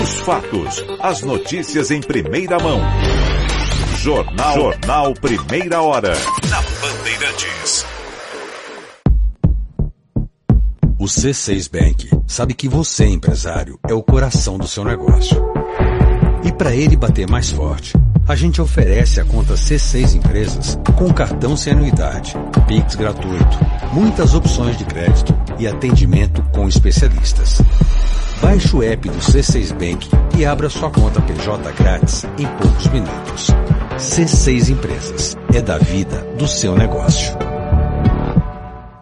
Os 0.02 0.20
fatos, 0.20 0.84
as 1.00 1.20
notícias 1.20 1.90
em 1.90 2.00
primeira 2.00 2.58
mão. 2.58 2.80
Jornal, 3.98 4.54
Jornal 4.54 5.12
Primeira 5.12 5.82
Hora. 5.82 6.14
Na 6.48 6.62
Bandeirantes. 6.62 7.86
O 10.98 11.04
C6 11.04 11.70
Bank 11.70 12.10
sabe 12.26 12.54
que 12.54 12.68
você, 12.68 13.04
empresário, 13.04 13.78
é 13.86 13.92
o 13.92 14.02
coração 14.02 14.56
do 14.56 14.66
seu 14.66 14.84
negócio. 14.84 15.36
E 16.44 16.52
para 16.52 16.74
ele 16.74 16.96
bater 16.96 17.28
mais 17.28 17.50
forte, 17.50 17.92
a 18.30 18.36
gente 18.36 18.62
oferece 18.62 19.20
a 19.20 19.24
conta 19.24 19.54
C6 19.54 20.14
Empresas 20.14 20.78
com 20.96 21.12
cartão 21.12 21.56
sem 21.56 21.72
anuidade, 21.72 22.32
Pix 22.68 22.94
gratuito, 22.94 23.58
muitas 23.92 24.34
opções 24.34 24.78
de 24.78 24.84
crédito 24.84 25.36
e 25.58 25.66
atendimento 25.66 26.40
com 26.52 26.68
especialistas. 26.68 27.60
Baixe 28.40 28.76
o 28.76 28.84
app 28.84 29.08
do 29.08 29.18
C6 29.18 29.72
Bank 29.72 30.08
e 30.38 30.46
abra 30.46 30.70
sua 30.70 30.92
conta 30.92 31.20
PJ 31.20 31.72
grátis 31.72 32.24
em 32.38 32.46
poucos 32.46 32.86
minutos. 32.86 33.48
C6 33.98 34.68
Empresas 34.70 35.36
é 35.52 35.60
da 35.60 35.78
vida 35.78 36.18
do 36.38 36.46
seu 36.46 36.76
negócio. 36.76 37.36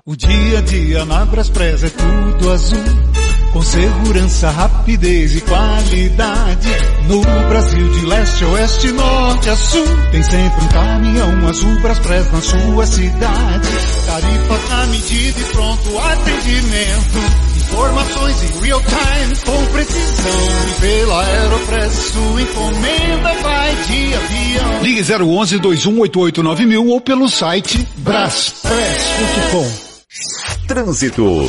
O 0.07 0.17
dia 0.17 0.59
a 0.59 0.63
dia 0.63 1.05
na 1.05 1.27
Braspress 1.27 1.85
é 1.85 1.91
tudo 1.91 2.51
azul 2.51 3.28
com 3.53 3.63
segurança, 3.63 4.51
rapidez 4.51 5.37
e 5.37 5.41
qualidade. 5.41 6.69
No 7.07 7.21
Brasil 7.49 7.89
de 7.91 8.07
leste 8.07 8.45
a 8.45 8.49
oeste, 8.49 8.93
norte 8.93 9.51
a 9.51 9.57
sul, 9.57 9.87
tem 10.11 10.23
sempre 10.23 10.65
um 10.65 10.69
caminhão 10.69 11.49
azul 11.49 11.81
Braspress 11.81 12.31
na 12.33 12.41
sua 12.41 12.87
cidade. 12.87 13.69
Tarifa 14.07 14.59
na 14.71 14.87
medida 14.87 15.41
e 15.41 15.45
pronto 15.53 15.99
atendimento. 15.99 17.49
Informações 17.57 18.43
em 18.43 18.61
real 18.65 18.81
time 18.81 19.37
com 19.45 19.67
precisão. 19.73 20.33
E 20.69 20.81
pela 20.81 21.25
Aeropress 21.25 21.93
sua 22.13 22.43
encomenda 22.43 23.35
vai 23.43 23.77
de 23.77 24.15
avião. 24.15 24.83
Ligue 24.83 25.03
011 25.13 25.59
2188 25.59 26.67
mil 26.67 26.87
ou 26.89 27.01
pelo 27.01 27.29
site 27.29 27.87
braspress.com. 27.99 29.89
Trânsito. 30.67 31.49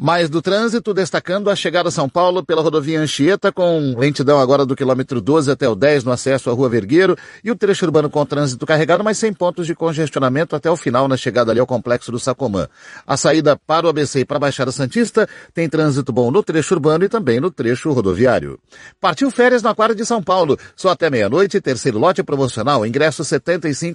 Mais 0.00 0.30
do 0.30 0.40
trânsito, 0.40 0.94
destacando 0.94 1.50
a 1.50 1.56
chegada 1.56 1.88
a 1.88 1.90
São 1.90 2.08
Paulo 2.08 2.44
pela 2.44 2.62
rodovia 2.62 3.00
Anchieta, 3.00 3.50
com 3.50 3.96
lentidão 3.98 4.38
agora 4.38 4.64
do 4.64 4.76
quilômetro 4.76 5.20
12 5.20 5.50
até 5.50 5.68
o 5.68 5.74
10 5.74 6.04
no 6.04 6.12
acesso 6.12 6.48
à 6.48 6.52
Rua 6.52 6.68
Vergueiro, 6.68 7.16
e 7.42 7.50
o 7.50 7.56
trecho 7.56 7.84
urbano 7.84 8.08
com 8.08 8.24
trânsito 8.24 8.64
carregado, 8.64 9.02
mas 9.02 9.18
sem 9.18 9.32
pontos 9.32 9.66
de 9.66 9.74
congestionamento 9.74 10.54
até 10.54 10.70
o 10.70 10.76
final 10.76 11.08
na 11.08 11.16
chegada 11.16 11.50
ali 11.50 11.58
ao 11.58 11.66
complexo 11.66 12.12
do 12.12 12.18
Sacomã. 12.20 12.68
A 13.04 13.16
saída 13.16 13.58
para 13.66 13.86
o 13.86 13.88
ABC 13.88 14.20
e 14.20 14.24
para 14.24 14.36
a 14.36 14.40
Baixada 14.40 14.70
Santista 14.70 15.28
tem 15.52 15.68
trânsito 15.68 16.12
bom 16.12 16.30
no 16.30 16.44
trecho 16.44 16.74
urbano 16.74 17.04
e 17.04 17.08
também 17.08 17.40
no 17.40 17.50
trecho 17.50 17.90
rodoviário. 17.90 18.56
Partiu 19.00 19.32
férias 19.32 19.64
no 19.64 19.70
Aquário 19.70 19.96
de 19.96 20.06
São 20.06 20.22
Paulo, 20.22 20.56
só 20.76 20.90
até 20.90 21.10
meia-noite, 21.10 21.60
terceiro 21.60 21.98
lote 21.98 22.22
promocional, 22.22 22.86
ingresso 22.86 23.24
R$ 23.24 23.42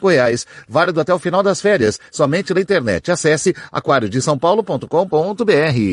reais, 0.04 0.46
válido 0.68 1.00
até 1.00 1.14
o 1.14 1.20
final 1.20 1.42
das 1.42 1.62
férias, 1.62 1.98
somente 2.12 2.54
na 2.54 2.60
internet. 2.60 3.10
Acesse 3.10 3.56
aquariodesaopaulo.com.br. 3.72 5.93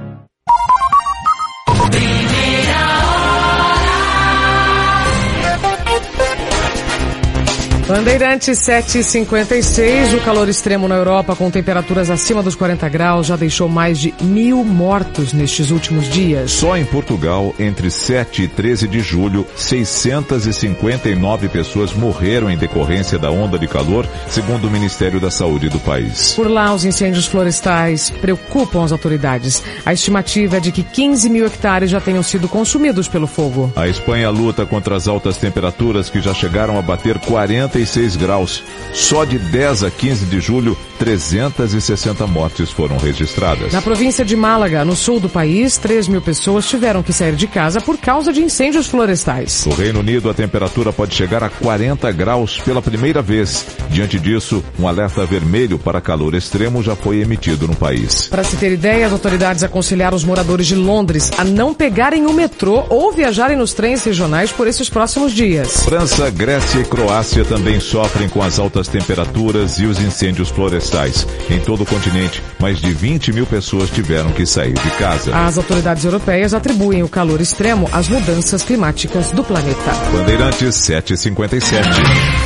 Bandeirantes 7.91 8.57
756, 8.59 10.13
o 10.13 10.21
calor 10.21 10.47
extremo 10.47 10.87
na 10.87 10.95
Europa 10.95 11.35
com 11.35 11.51
temperaturas 11.51 12.09
acima 12.09 12.41
dos 12.41 12.55
40 12.55 12.87
graus 12.87 13.27
já 13.27 13.35
deixou 13.35 13.67
mais 13.67 13.99
de 13.99 14.15
mil 14.21 14.63
mortos 14.63 15.33
nestes 15.33 15.71
últimos 15.71 16.07
dias. 16.07 16.51
Só 16.51 16.77
em 16.77 16.85
Portugal, 16.85 17.53
entre 17.59 17.91
7 17.91 18.43
e 18.43 18.47
13 18.47 18.87
de 18.87 19.01
julho, 19.01 19.45
659 19.57 21.49
pessoas 21.49 21.91
morreram 21.91 22.49
em 22.49 22.57
decorrência 22.57 23.19
da 23.19 23.29
onda 23.29 23.59
de 23.59 23.67
calor, 23.67 24.07
segundo 24.29 24.69
o 24.69 24.71
Ministério 24.71 25.19
da 25.19 25.29
Saúde 25.29 25.67
do 25.67 25.79
país. 25.81 26.31
Por 26.31 26.49
lá, 26.49 26.73
os 26.73 26.85
incêndios 26.85 27.25
florestais 27.25 28.09
preocupam 28.09 28.85
as 28.85 28.93
autoridades. 28.93 29.61
A 29.85 29.91
estimativa 29.91 30.55
é 30.55 30.59
de 30.61 30.71
que 30.71 30.81
15 30.81 31.29
mil 31.29 31.45
hectares 31.45 31.89
já 31.89 31.99
tenham 31.99 32.23
sido 32.23 32.47
consumidos 32.47 33.09
pelo 33.09 33.27
fogo. 33.27 33.69
A 33.75 33.89
Espanha 33.89 34.29
luta 34.29 34.65
contra 34.65 34.95
as 34.95 35.09
altas 35.09 35.35
temperaturas 35.35 36.09
que 36.09 36.21
já 36.21 36.33
chegaram 36.33 36.79
a 36.79 36.81
bater 36.81 37.19
40 37.19 37.80
36 37.81 38.15
graus. 38.15 38.63
Só 38.93 39.23
de 39.25 39.39
10 39.39 39.83
a 39.83 39.91
15 39.91 40.25
de 40.25 40.39
julho, 40.39 40.77
360 40.99 42.27
mortes 42.27 42.69
foram 42.69 42.97
registradas. 42.97 43.73
Na 43.73 43.81
província 43.81 44.23
de 44.23 44.35
Málaga, 44.35 44.85
no 44.85 44.95
sul 44.95 45.19
do 45.19 45.29
país, 45.29 45.77
3 45.77 46.07
mil 46.07 46.21
pessoas 46.21 46.67
tiveram 46.67 47.01
que 47.01 47.13
sair 47.13 47.35
de 47.35 47.47
casa 47.47 47.81
por 47.81 47.97
causa 47.97 48.31
de 48.31 48.41
incêndios 48.41 48.87
florestais. 48.87 49.65
No 49.65 49.73
Reino 49.73 50.01
Unido, 50.01 50.29
a 50.29 50.33
temperatura 50.33 50.93
pode 50.93 51.15
chegar 51.15 51.43
a 51.43 51.49
40 51.49 52.11
graus 52.11 52.59
pela 52.59 52.81
primeira 52.81 53.21
vez. 53.21 53.65
Diante 53.89 54.19
disso, 54.19 54.63
um 54.79 54.87
alerta 54.87 55.25
vermelho 55.25 55.79
para 55.79 56.01
calor 56.01 56.35
extremo 56.35 56.83
já 56.83 56.95
foi 56.95 57.21
emitido 57.21 57.67
no 57.67 57.75
país. 57.75 58.27
Para 58.27 58.43
se 58.43 58.57
ter 58.57 58.73
ideia, 58.73 59.07
as 59.07 59.13
autoridades 59.13 59.63
aconselharam 59.63 60.15
os 60.15 60.23
moradores 60.23 60.67
de 60.67 60.75
Londres 60.75 61.31
a 61.37 61.43
não 61.43 61.73
pegarem 61.73 62.27
o 62.27 62.33
metrô 62.33 62.85
ou 62.89 63.11
viajarem 63.11 63.57
nos 63.57 63.73
trens 63.73 64.03
regionais 64.03 64.51
por 64.51 64.67
esses 64.67 64.89
próximos 64.89 65.31
dias. 65.31 65.83
França, 65.83 66.29
Grécia 66.29 66.81
e 66.81 66.83
Croácia 66.83 67.43
também 67.45 67.70
também 67.71 67.79
sofrem 67.79 68.27
com 68.27 68.41
as 68.41 68.59
altas 68.59 68.89
temperaturas 68.89 69.79
e 69.79 69.85
os 69.85 69.97
incêndios 69.99 70.49
florestais. 70.49 71.25
Em 71.49 71.59
todo 71.59 71.83
o 71.83 71.85
continente, 71.85 72.43
mais 72.59 72.79
de 72.79 72.91
20 72.91 73.31
mil 73.31 73.45
pessoas 73.45 73.89
tiveram 73.89 74.29
que 74.31 74.45
sair 74.45 74.73
de 74.73 74.91
casa. 74.97 75.33
As 75.33 75.57
autoridades 75.57 76.03
europeias 76.03 76.53
atribuem 76.53 77.01
o 77.01 77.07
calor 77.07 77.39
extremo 77.39 77.87
às 77.93 78.09
mudanças 78.09 78.63
climáticas 78.63 79.31
do 79.31 79.41
planeta. 79.41 79.91
Bandeirantes 80.11 80.75
757. 80.75 81.87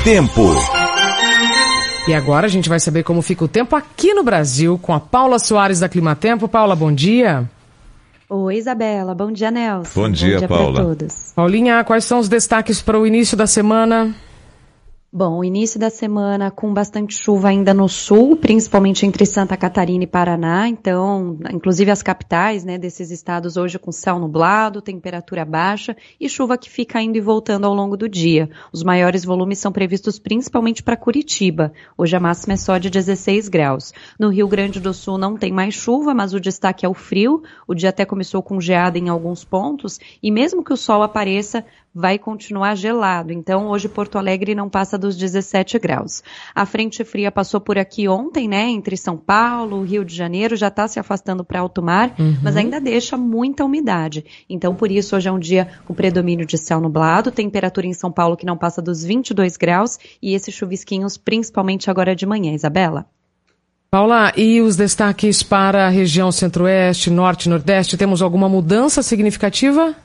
Tempo. 0.04 0.54
E 2.08 2.14
agora 2.14 2.46
a 2.46 2.50
gente 2.50 2.70
vai 2.70 2.80
saber 2.80 3.02
como 3.02 3.24
fica 3.24 3.46
o 3.46 3.48
tempo 3.48 3.76
aqui 3.76 4.14
no 4.14 4.24
Brasil 4.24 4.78
com 4.80 4.94
a 4.94 5.00
Paula 5.00 5.40
Soares 5.40 5.80
da 5.80 5.90
Climatempo. 5.90 6.48
Paula, 6.48 6.76
bom 6.76 6.92
dia. 6.92 7.50
Oi, 8.30 8.58
Isabela. 8.58 9.16
Bom 9.16 9.32
dia, 9.32 9.50
Nelson. 9.50 10.02
Bom 10.02 10.12
dia, 10.12 10.34
bom 10.34 10.40
dia 10.40 10.48
Paula. 10.48 10.82
todos. 10.84 11.34
Paulinha, 11.36 11.84
quais 11.84 12.06
são 12.06 12.20
os 12.20 12.30
destaques 12.30 12.80
para 12.80 13.00
o 13.00 13.08
início 13.08 13.36
da 13.36 13.48
semana? 13.48 14.14
Bom, 15.18 15.46
início 15.46 15.80
da 15.80 15.90
semana 15.90 16.52
com 16.52 16.74
bastante 16.74 17.16
chuva 17.16 17.48
ainda 17.48 17.74
no 17.74 17.88
sul, 17.88 18.36
principalmente 18.36 19.06
entre 19.06 19.26
Santa 19.26 19.56
Catarina 19.56 20.04
e 20.04 20.08
Paraná. 20.08 20.68
Então, 20.68 21.40
inclusive 21.54 21.90
as 21.90 22.04
capitais 22.04 22.66
né, 22.66 22.78
desses 22.78 23.12
estados 23.12 23.56
hoje 23.56 23.80
com 23.80 23.94
céu 23.94 24.20
nublado, 24.20 24.82
temperatura 24.82 25.46
baixa 25.46 25.96
e 26.20 26.28
chuva 26.28 26.58
que 26.58 26.70
fica 26.70 27.02
indo 27.02 27.16
e 27.16 27.22
voltando 27.22 27.66
ao 27.66 27.74
longo 27.74 27.96
do 27.96 28.10
dia. 28.10 28.50
Os 28.74 28.84
maiores 28.84 29.24
volumes 29.24 29.58
são 29.58 29.72
previstos 29.72 30.20
principalmente 30.20 30.84
para 30.84 30.98
Curitiba. 30.98 31.72
Hoje 31.98 32.18
a 32.18 32.20
máxima 32.20 32.56
é 32.56 32.58
só 32.58 32.78
de 32.78 32.90
16 32.90 33.48
graus. 33.48 33.94
No 34.20 34.28
Rio 34.28 34.50
Grande 34.50 34.82
do 34.82 34.94
Sul 34.94 35.18
não 35.18 35.38
tem 35.38 35.54
mais 35.54 35.76
chuva, 35.76 36.14
mas 36.14 36.34
o 36.34 36.42
destaque 36.42 36.86
é 36.86 36.90
o 36.90 36.94
frio. 36.94 37.42
O 37.66 37.74
dia 37.74 37.88
até 37.88 38.04
começou 38.04 38.44
com 38.44 38.60
geada 38.60 38.98
em 38.98 39.08
alguns 39.08 39.46
pontos 39.46 39.98
e 40.22 40.30
mesmo 40.30 40.62
que 40.62 40.74
o 40.74 40.78
sol 40.78 41.02
apareça, 41.04 41.64
vai 41.96 42.20
continuar 42.20 42.76
gelado. 42.76 43.32
Então, 43.32 43.70
hoje 43.70 43.88
Porto 43.88 44.18
Alegre 44.18 44.54
não 44.54 44.70
passa 44.70 44.98
dos 44.98 45.16
17 45.16 45.80
graus. 45.80 46.22
A 46.54 46.66
frente 46.66 47.06
fria 47.06 47.32
passou 47.32 47.62
por 47.62 47.78
aqui 47.78 48.06
ontem, 48.10 48.50
né? 48.50 48.68
Entre 48.70 48.98
São 48.98 49.16
Paulo, 49.16 49.82
Rio 49.82 50.04
de 50.04 50.14
Janeiro, 50.14 50.58
já 50.58 50.68
está 50.68 50.90
se 50.90 51.00
afastando 51.00 51.46
para 51.46 51.62
alto 51.62 51.82
mar, 51.82 52.14
Uhum. 52.20 52.36
mas 52.44 52.58
ainda 52.58 52.82
deixa 52.82 53.16
muita 53.16 53.64
umidade. 53.64 54.26
Então, 54.50 54.76
por 54.76 54.92
isso, 54.92 55.16
hoje 55.16 55.30
é 55.30 55.32
um 55.32 55.40
dia 55.40 55.70
com 55.86 55.94
predomínio 55.94 56.46
de 56.46 56.58
céu 56.58 56.82
nublado, 56.82 57.32
temperatura 57.32 57.88
em 57.88 57.94
São 57.94 58.12
Paulo 58.12 58.36
que 58.36 58.46
não 58.46 58.58
passa 58.58 58.82
dos 58.82 59.02
22 59.04 59.56
graus 59.56 59.98
e 60.22 60.34
esses 60.34 60.54
chuvisquinhos, 60.54 61.16
principalmente 61.16 61.90
agora 61.90 62.14
de 62.14 62.26
manhã, 62.26 62.54
Isabela. 62.54 63.06
Paula, 63.90 64.34
e 64.36 64.60
os 64.60 64.76
destaques 64.76 65.42
para 65.42 65.86
a 65.86 65.90
região 65.90 66.30
centro-oeste, 66.30 67.10
norte 67.10 67.46
e 67.46 67.50
nordeste? 67.50 67.96
Temos 67.96 68.22
alguma 68.22 68.50
mudança 68.50 69.02
significativa? 69.02 69.96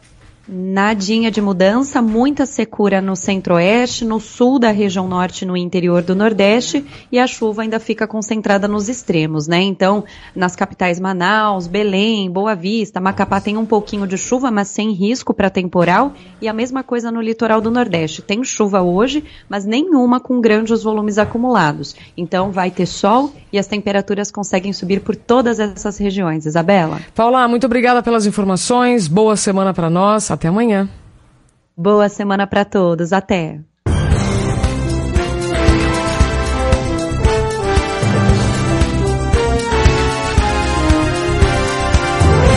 Nadinha 0.53 1.31
de 1.31 1.41
mudança, 1.41 2.03
muita 2.03 2.45
secura 2.45 3.01
no 3.01 3.15
centro-oeste, 3.15 4.05
no 4.05 4.19
sul 4.19 4.59
da 4.59 4.73
região 4.73 5.07
norte, 5.07 5.47
no 5.47 5.57
interior 5.57 6.03
do 6.03 6.13
nordeste, 6.13 6.85
e 7.13 7.21
a 7.21 7.27
chuva 7.29 7.63
ainda 7.63 7.79
fica 7.79 8.05
concentrada 8.05 8.67
nos 8.67 8.89
extremos, 8.89 9.47
né? 9.47 9.63
Então, 9.63 10.03
nas 10.35 10.57
capitais 10.57 10.99
Manaus, 10.99 11.69
Belém, 11.69 12.29
Boa 12.29 12.57
Vista, 12.57 13.01
Macapá 13.01 13.41
tem 13.41 13.57
um 13.57 13.65
pouquinho 13.65 14.09
de 14.09 14.19
chuva, 14.19 14.51
mas 14.51 14.67
sem 14.67 14.91
risco 14.91 15.33
para 15.33 15.49
temporal, 15.49 16.15
e 16.43 16.49
a 16.49 16.53
mesma 16.53 16.83
coisa 16.83 17.13
no 17.13 17.21
litoral 17.21 17.61
do 17.61 17.71
nordeste. 17.71 18.21
Tem 18.21 18.43
chuva 18.43 18.83
hoje, 18.83 19.23
mas 19.49 19.65
nenhuma 19.65 20.19
com 20.19 20.41
grandes 20.41 20.83
volumes 20.83 21.17
acumulados. 21.17 21.95
Então, 22.17 22.51
vai 22.51 22.73
ter 22.73 22.87
sol 22.87 23.33
e 23.53 23.59
as 23.59 23.69
temperaturas 23.69 24.33
conseguem 24.33 24.73
subir 24.73 24.99
por 25.01 25.15
todas 25.15 25.61
essas 25.61 25.97
regiões. 25.97 26.45
Isabela? 26.45 26.99
Paula, 27.15 27.47
muito 27.47 27.67
obrigada 27.67 28.03
pelas 28.03 28.27
informações. 28.27 29.07
Boa 29.07 29.37
semana 29.37 29.73
para 29.73 29.89
nós. 29.89 30.25
Até 30.41 30.49
amanhã. 30.49 30.89
Boa 31.77 32.09
semana 32.09 32.47
para 32.47 32.65
todos. 32.65 33.13
Até. 33.13 33.61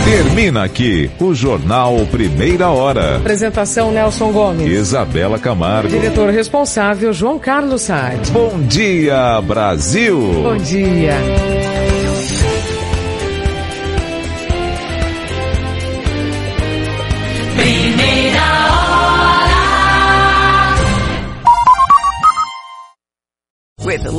Termina 0.05 0.63
aqui 0.63 1.11
o 1.19 1.33
Jornal 1.33 1.97
Primeira 2.09 2.69
Hora. 2.69 3.17
Apresentação 3.17 3.91
Nelson 3.91 4.31
Gomes. 4.31 4.65
Isabela 4.65 5.37
Camargo. 5.37 5.89
Diretor 5.89 6.29
responsável 6.29 7.11
João 7.11 7.37
Carlos 7.37 7.81
Saad. 7.81 8.31
Bom 8.31 8.61
dia, 8.61 9.41
Brasil! 9.41 10.17
Bom 10.41 10.55
dia. 10.55 11.15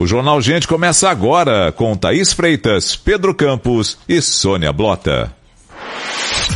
O 0.00 0.06
Jornal 0.06 0.40
Gente 0.40 0.68
começa 0.68 1.10
agora 1.10 1.72
com 1.72 1.96
Thaís 1.96 2.32
Freitas, 2.32 2.94
Pedro 2.94 3.34
Campos 3.34 3.98
e 4.08 4.22
Sônia 4.22 4.72
Blota. 4.72 5.34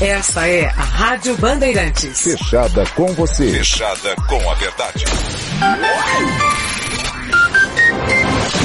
Essa 0.00 0.46
é 0.46 0.66
a 0.66 0.70
Rádio 0.70 1.36
Bandeirantes. 1.38 2.20
Fechada 2.20 2.84
com 2.94 3.08
você. 3.14 3.50
Fechada 3.50 4.14
com 4.28 4.48
a 4.48 4.54
verdade. 4.54 5.04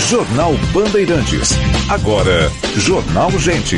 Jornal 0.08 0.54
Bandeirantes. 0.72 1.54
Agora, 1.90 2.52
Jornal 2.76 3.32
Gente. 3.32 3.78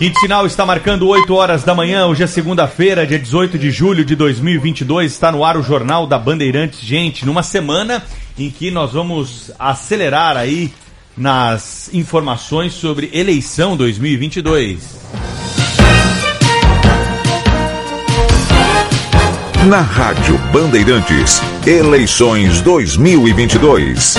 Quinto 0.00 0.18
sinal 0.18 0.46
está 0.46 0.64
marcando 0.64 1.06
8 1.06 1.34
horas 1.34 1.62
da 1.62 1.74
manhã. 1.74 2.06
Hoje 2.06 2.22
é 2.22 2.26
segunda-feira, 2.26 3.06
dia 3.06 3.18
18 3.18 3.58
de 3.58 3.70
julho 3.70 4.02
de 4.02 4.16
2022. 4.16 5.12
Está 5.12 5.30
no 5.30 5.44
ar 5.44 5.58
o 5.58 5.62
Jornal 5.62 6.06
da 6.06 6.18
Bandeirantes. 6.18 6.80
Gente, 6.80 7.26
numa 7.26 7.42
semana 7.42 8.02
em 8.38 8.50
que 8.50 8.70
nós 8.70 8.94
vamos 8.94 9.52
acelerar 9.58 10.38
aí 10.38 10.72
nas 11.14 11.92
informações 11.92 12.72
sobre 12.72 13.10
eleição 13.12 13.76
2022. 13.76 15.00
Na 19.68 19.82
Rádio 19.82 20.38
Bandeirantes, 20.50 21.42
eleições 21.66 22.62
2022. 22.62 24.16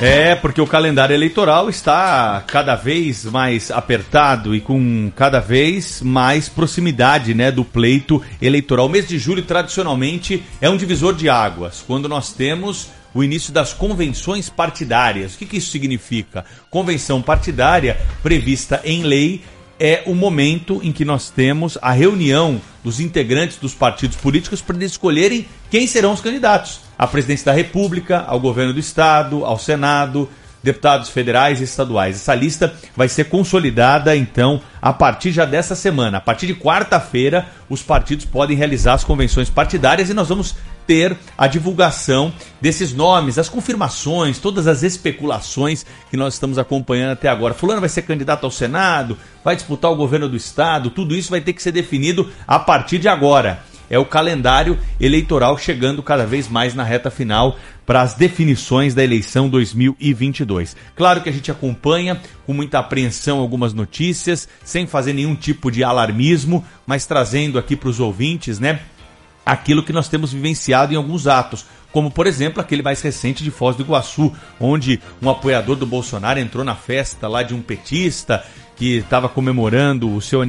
É, 0.00 0.34
porque 0.34 0.60
o 0.60 0.66
calendário 0.66 1.14
eleitoral 1.14 1.70
está 1.70 2.44
cada 2.46 2.76
vez 2.76 3.24
mais 3.24 3.70
apertado 3.70 4.54
e 4.54 4.60
com 4.60 5.10
cada 5.16 5.40
vez 5.40 6.02
mais 6.02 6.50
proximidade 6.50 7.32
né, 7.32 7.50
do 7.50 7.64
pleito 7.64 8.22
eleitoral. 8.40 8.86
O 8.86 8.88
mês 8.90 9.08
de 9.08 9.18
julho, 9.18 9.42
tradicionalmente, 9.42 10.42
é 10.60 10.68
um 10.68 10.76
divisor 10.76 11.14
de 11.14 11.30
águas, 11.30 11.82
quando 11.86 12.10
nós 12.10 12.30
temos 12.34 12.88
o 13.14 13.24
início 13.24 13.54
das 13.54 13.72
convenções 13.72 14.50
partidárias. 14.50 15.34
O 15.34 15.38
que, 15.38 15.46
que 15.46 15.56
isso 15.56 15.70
significa? 15.70 16.44
Convenção 16.68 17.22
partidária 17.22 17.98
prevista 18.22 18.82
em 18.84 19.02
lei 19.02 19.42
é 19.80 20.02
o 20.04 20.14
momento 20.14 20.78
em 20.82 20.92
que 20.92 21.06
nós 21.06 21.30
temos 21.30 21.78
a 21.80 21.92
reunião 21.92 22.60
dos 22.84 23.00
integrantes 23.00 23.56
dos 23.56 23.72
partidos 23.72 24.18
políticos 24.18 24.60
para 24.60 24.76
eles 24.76 24.92
escolherem 24.92 25.46
quem 25.70 25.86
serão 25.86 26.12
os 26.12 26.20
candidatos 26.20 26.85
à 26.98 27.06
presidência 27.06 27.46
da 27.46 27.52
República, 27.52 28.24
ao 28.26 28.40
governo 28.40 28.72
do 28.72 28.80
Estado, 28.80 29.44
ao 29.44 29.58
Senado, 29.58 30.28
deputados 30.66 31.08
federais 31.08 31.60
e 31.60 31.64
estaduais. 31.64 32.16
Essa 32.16 32.34
lista 32.34 32.74
vai 32.96 33.08
ser 33.08 33.24
consolidada, 33.24 34.16
então, 34.16 34.60
a 34.82 34.92
partir 34.92 35.30
já 35.30 35.44
dessa 35.44 35.76
semana. 35.76 36.18
A 36.18 36.20
partir 36.20 36.46
de 36.48 36.54
quarta-feira, 36.56 37.46
os 37.70 37.82
partidos 37.82 38.24
podem 38.24 38.56
realizar 38.56 38.94
as 38.94 39.04
convenções 39.04 39.48
partidárias 39.48 40.10
e 40.10 40.14
nós 40.14 40.28
vamos 40.28 40.56
ter 40.84 41.16
a 41.36 41.46
divulgação 41.46 42.32
desses 42.60 42.92
nomes, 42.92 43.38
as 43.38 43.48
confirmações, 43.48 44.38
todas 44.38 44.66
as 44.66 44.82
especulações 44.82 45.86
que 46.10 46.16
nós 46.16 46.34
estamos 46.34 46.58
acompanhando 46.58 47.12
até 47.12 47.28
agora. 47.28 47.54
Fulano 47.54 47.80
vai 47.80 47.88
ser 47.88 48.02
candidato 48.02 48.44
ao 48.44 48.50
Senado, 48.50 49.16
vai 49.44 49.54
disputar 49.54 49.90
o 49.90 49.96
governo 49.96 50.28
do 50.28 50.36
Estado, 50.36 50.90
tudo 50.90 51.14
isso 51.14 51.30
vai 51.30 51.40
ter 51.40 51.52
que 51.52 51.62
ser 51.62 51.72
definido 51.72 52.30
a 52.46 52.58
partir 52.58 52.98
de 52.98 53.08
agora. 53.08 53.62
É 53.90 53.98
o 53.98 54.04
calendário 54.04 54.78
eleitoral 55.00 55.56
chegando 55.58 56.02
cada 56.02 56.26
vez 56.26 56.48
mais 56.48 56.74
na 56.74 56.82
reta 56.82 57.10
final 57.10 57.56
para 57.84 58.02
as 58.02 58.14
definições 58.14 58.94
da 58.94 59.04
eleição 59.04 59.48
2022. 59.48 60.76
Claro 60.96 61.20
que 61.20 61.28
a 61.28 61.32
gente 61.32 61.50
acompanha 61.50 62.20
com 62.44 62.52
muita 62.52 62.78
apreensão 62.78 63.38
algumas 63.38 63.72
notícias, 63.72 64.48
sem 64.64 64.86
fazer 64.86 65.12
nenhum 65.12 65.34
tipo 65.34 65.70
de 65.70 65.84
alarmismo, 65.84 66.64
mas 66.86 67.06
trazendo 67.06 67.58
aqui 67.58 67.76
para 67.76 67.88
os 67.88 68.00
ouvintes, 68.00 68.58
né, 68.58 68.80
aquilo 69.44 69.82
que 69.82 69.92
nós 69.92 70.08
temos 70.08 70.32
vivenciado 70.32 70.92
em 70.92 70.96
alguns 70.96 71.26
atos 71.26 71.64
como 71.96 72.10
por 72.10 72.26
exemplo 72.26 72.60
aquele 72.60 72.82
mais 72.82 73.00
recente 73.00 73.42
de 73.42 73.50
Foz 73.50 73.74
do 73.74 73.82
Iguaçu, 73.82 74.30
onde 74.60 75.00
um 75.22 75.30
apoiador 75.30 75.76
do 75.76 75.86
Bolsonaro 75.86 76.38
entrou 76.38 76.62
na 76.62 76.74
festa 76.74 77.26
lá 77.26 77.42
de 77.42 77.54
um 77.54 77.62
petista 77.62 78.44
que 78.76 78.98
estava 78.98 79.30
comemorando 79.30 80.14
o 80.14 80.20
seu 80.20 80.42
aniversário 80.42 80.44